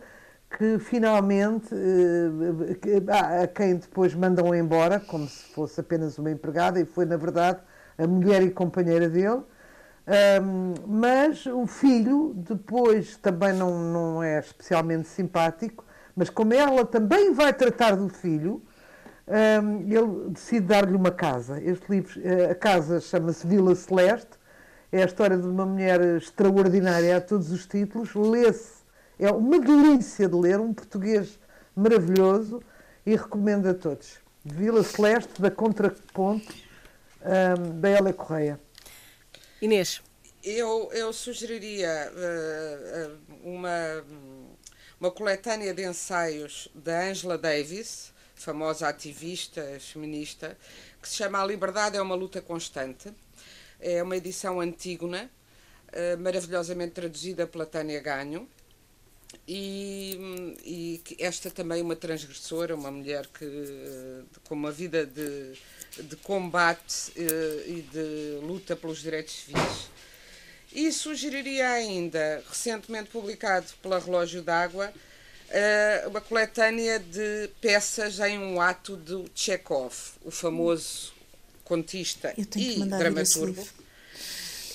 que 0.59 0.79
finalmente 0.81 1.73
ah, 3.09 3.43
a 3.45 3.47
quem 3.47 3.77
depois 3.77 4.15
mandam 4.15 4.55
embora, 4.55 4.99
como 4.99 5.29
se 5.29 5.45
fosse 5.53 5.81
apenas 5.81 6.19
uma 6.19 6.31
empregada, 6.31 6.81
e 6.81 6.85
foi 6.85 7.05
na 7.05 7.17
verdade 7.17 7.61
a 8.03 8.07
mulher 8.07 8.43
e 8.43 8.51
companheira 8.51 9.09
dele. 9.09 9.43
Um, 10.43 10.75
mas 10.87 11.47
o 11.47 11.67
filho 11.67 12.33
depois 12.35 13.17
também 13.19 13.53
não, 13.53 13.79
não 13.79 14.23
é 14.23 14.41
especialmente 14.41 15.07
simpático, 15.07 15.85
mas 16.17 16.29
como 16.29 16.53
ela 16.53 16.85
também 16.85 17.33
vai 17.33 17.53
tratar 17.53 17.95
do 17.95 18.09
filho, 18.09 18.63
um, 19.63 19.81
ele 19.83 20.31
decide 20.31 20.67
dar-lhe 20.67 20.97
uma 20.97 21.11
casa. 21.11 21.61
Este 21.63 21.89
livro, 21.89 22.21
eh, 22.25 22.51
a 22.51 22.55
casa 22.55 23.01
chama-se 23.01 23.47
Vila 23.47 23.75
Celeste, 23.77 24.41
é 24.91 25.03
a 25.03 25.07
história 25.07 25.37
de 25.37 25.47
uma 25.47 25.65
mulher 25.65 26.01
extraordinária 26.17 27.17
a 27.17 27.21
todos 27.21 27.53
os 27.53 27.65
títulos, 27.65 28.13
lê-se, 28.15 28.81
é 29.19 29.31
uma 29.31 29.61
delícia 29.61 30.29
de 30.29 30.35
ler, 30.35 30.59
um 30.59 30.75
português 30.75 31.39
maravilhoso 31.77 32.61
e 33.07 33.15
recomendo 33.15 33.69
a 33.69 33.75
todos. 33.75 34.19
Vila 34.45 34.83
Celeste, 34.83 35.41
da 35.41 35.51
Contraponto, 35.51 36.53
um, 37.23 37.81
da 37.81 37.89
Hélia 37.89 38.13
Correia. 38.13 38.61
Inês. 39.61 40.01
Eu, 40.43 40.91
eu 40.93 41.13
sugeriria 41.13 42.11
uh, 42.13 43.19
uma, 43.45 44.05
uma 44.99 45.11
coletânea 45.11 45.75
de 45.75 45.85
ensaios 45.87 46.69
da 46.75 47.03
Angela 47.03 47.37
Davis, 47.37 48.13
famosa 48.35 48.89
ativista 48.89 49.63
feminista, 49.79 50.57
que 51.01 51.09
se 51.09 51.17
chama 51.17 51.43
A 51.43 51.47
Liberdade 51.47 51.97
é 51.97 52.03
uma 52.03 52.15
Luta 52.15 52.41
Constante. 52.41 53.13
É 53.79 54.03
uma 54.03 54.17
edição 54.17 54.61
antígona, 54.61 55.31
uh, 55.89 56.19
maravilhosamente 56.19 56.93
traduzida 56.93 57.47
pela 57.47 57.67
Tânia 57.67 58.01
Ganho. 58.01 58.49
E, 59.47 60.19
e 60.65 61.03
esta 61.19 61.51
também 61.51 61.83
uma 61.83 61.97
transgressora, 61.97 62.75
uma 62.75 62.91
mulher 62.91 63.27
que 63.27 64.25
com 64.45 64.55
uma 64.55 64.71
vida 64.71 65.05
de, 65.07 65.53
de 65.99 66.17
combate 66.17 67.11
uh, 67.17 67.69
e 67.69 67.83
de 67.83 68.47
luta 68.47 68.77
pelos 68.77 69.01
direitos 69.01 69.35
civis. 69.35 69.91
E 70.73 70.93
sugeriria 70.93 71.69
ainda, 71.71 72.45
recentemente 72.49 73.11
publicado 73.11 73.67
pela 73.83 73.99
Relógio 73.99 74.41
d'Água, 74.41 74.93
uh, 74.93 76.09
uma 76.09 76.21
coletânea 76.21 76.99
de 77.01 77.51
peças 77.61 78.21
em 78.21 78.39
um 78.39 78.61
ato 78.61 78.97
do 78.97 79.29
Chekhov, 79.35 79.95
o 80.23 80.31
famoso 80.31 81.13
contista 81.65 82.33
e 82.37 82.45
dramaturgo. 82.85 83.67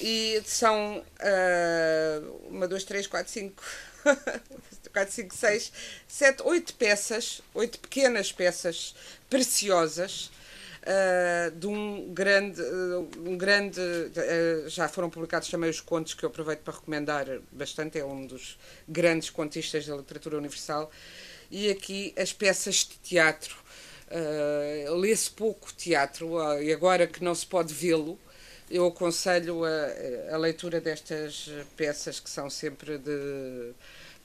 E 0.01 0.41
são 0.45 0.97
uh, 0.99 2.47
uma, 2.49 2.67
duas, 2.67 2.83
três, 2.83 3.07
quatro, 3.07 3.31
cinco, 3.31 3.63
quatro, 4.93 5.13
cinco, 5.13 5.35
seis, 5.35 5.71
sete, 6.07 6.41
oito 6.43 6.73
peças, 6.75 7.41
oito 7.53 7.79
pequenas 7.79 8.31
peças 8.31 8.95
preciosas 9.29 10.31
uh, 10.85 11.51
de 11.51 11.67
um 11.67 12.13
grande, 12.13 12.61
uh, 12.61 13.09
um 13.25 13.37
grande 13.37 13.79
uh, 13.79 14.69
já 14.69 14.87
foram 14.87 15.09
publicados 15.09 15.49
também 15.49 15.69
os 15.69 15.81
contos 15.81 16.13
que 16.13 16.23
eu 16.23 16.29
aproveito 16.29 16.59
para 16.59 16.73
recomendar 16.73 17.25
bastante, 17.51 17.99
é 17.99 18.05
um 18.05 18.25
dos 18.25 18.57
grandes 18.87 19.29
contistas 19.29 19.85
da 19.85 19.95
literatura 19.95 20.37
universal, 20.37 20.89
e 21.49 21.69
aqui 21.69 22.13
as 22.17 22.31
peças 22.31 22.75
de 22.77 22.97
teatro. 22.99 23.65
Lê-se 24.97 25.31
pouco 25.31 25.73
teatro, 25.73 26.37
e 26.61 26.71
agora 26.71 27.07
que 27.07 27.23
não 27.23 27.33
se 27.33 27.45
pode 27.45 27.73
vê-lo, 27.73 28.19
eu 28.75 28.87
aconselho 28.87 29.63
a, 29.63 29.69
a, 30.33 30.37
leitura 30.37 30.81
destas 30.81 31.49
peças 31.77 32.19
que 32.19 32.29
são 32.29 32.49
sempre 32.49 32.97
de, 32.97 33.71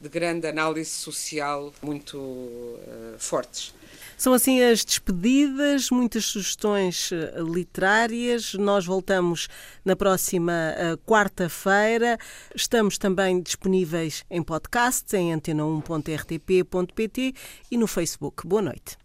de 0.01 0.09
grande 0.09 0.49
análise 0.49 0.91
social, 0.91 1.73
muito 1.81 2.19
uh, 2.19 3.15
fortes. 3.19 3.73
São 4.17 4.33
assim 4.35 4.61
as 4.63 4.85
despedidas, 4.85 5.91
muitas 5.91 6.25
sugestões 6.27 7.11
eh, 7.11 7.33
literárias. 7.39 8.53
Nós 8.55 8.85
voltamos 8.85 9.49
na 9.83 9.97
próxima 9.97 10.53
uh, 10.53 10.99
quarta-feira. 11.07 12.19
Estamos 12.55 12.99
também 12.99 13.41
disponíveis 13.41 14.23
em 14.31 14.43
podcasts, 14.43 15.15
em 15.15 15.35
antena1.rtp.pt 15.35 17.35
e 17.71 17.79
no 17.79 17.87
Facebook. 17.87 18.47
Boa 18.47 18.61
noite. 18.61 18.99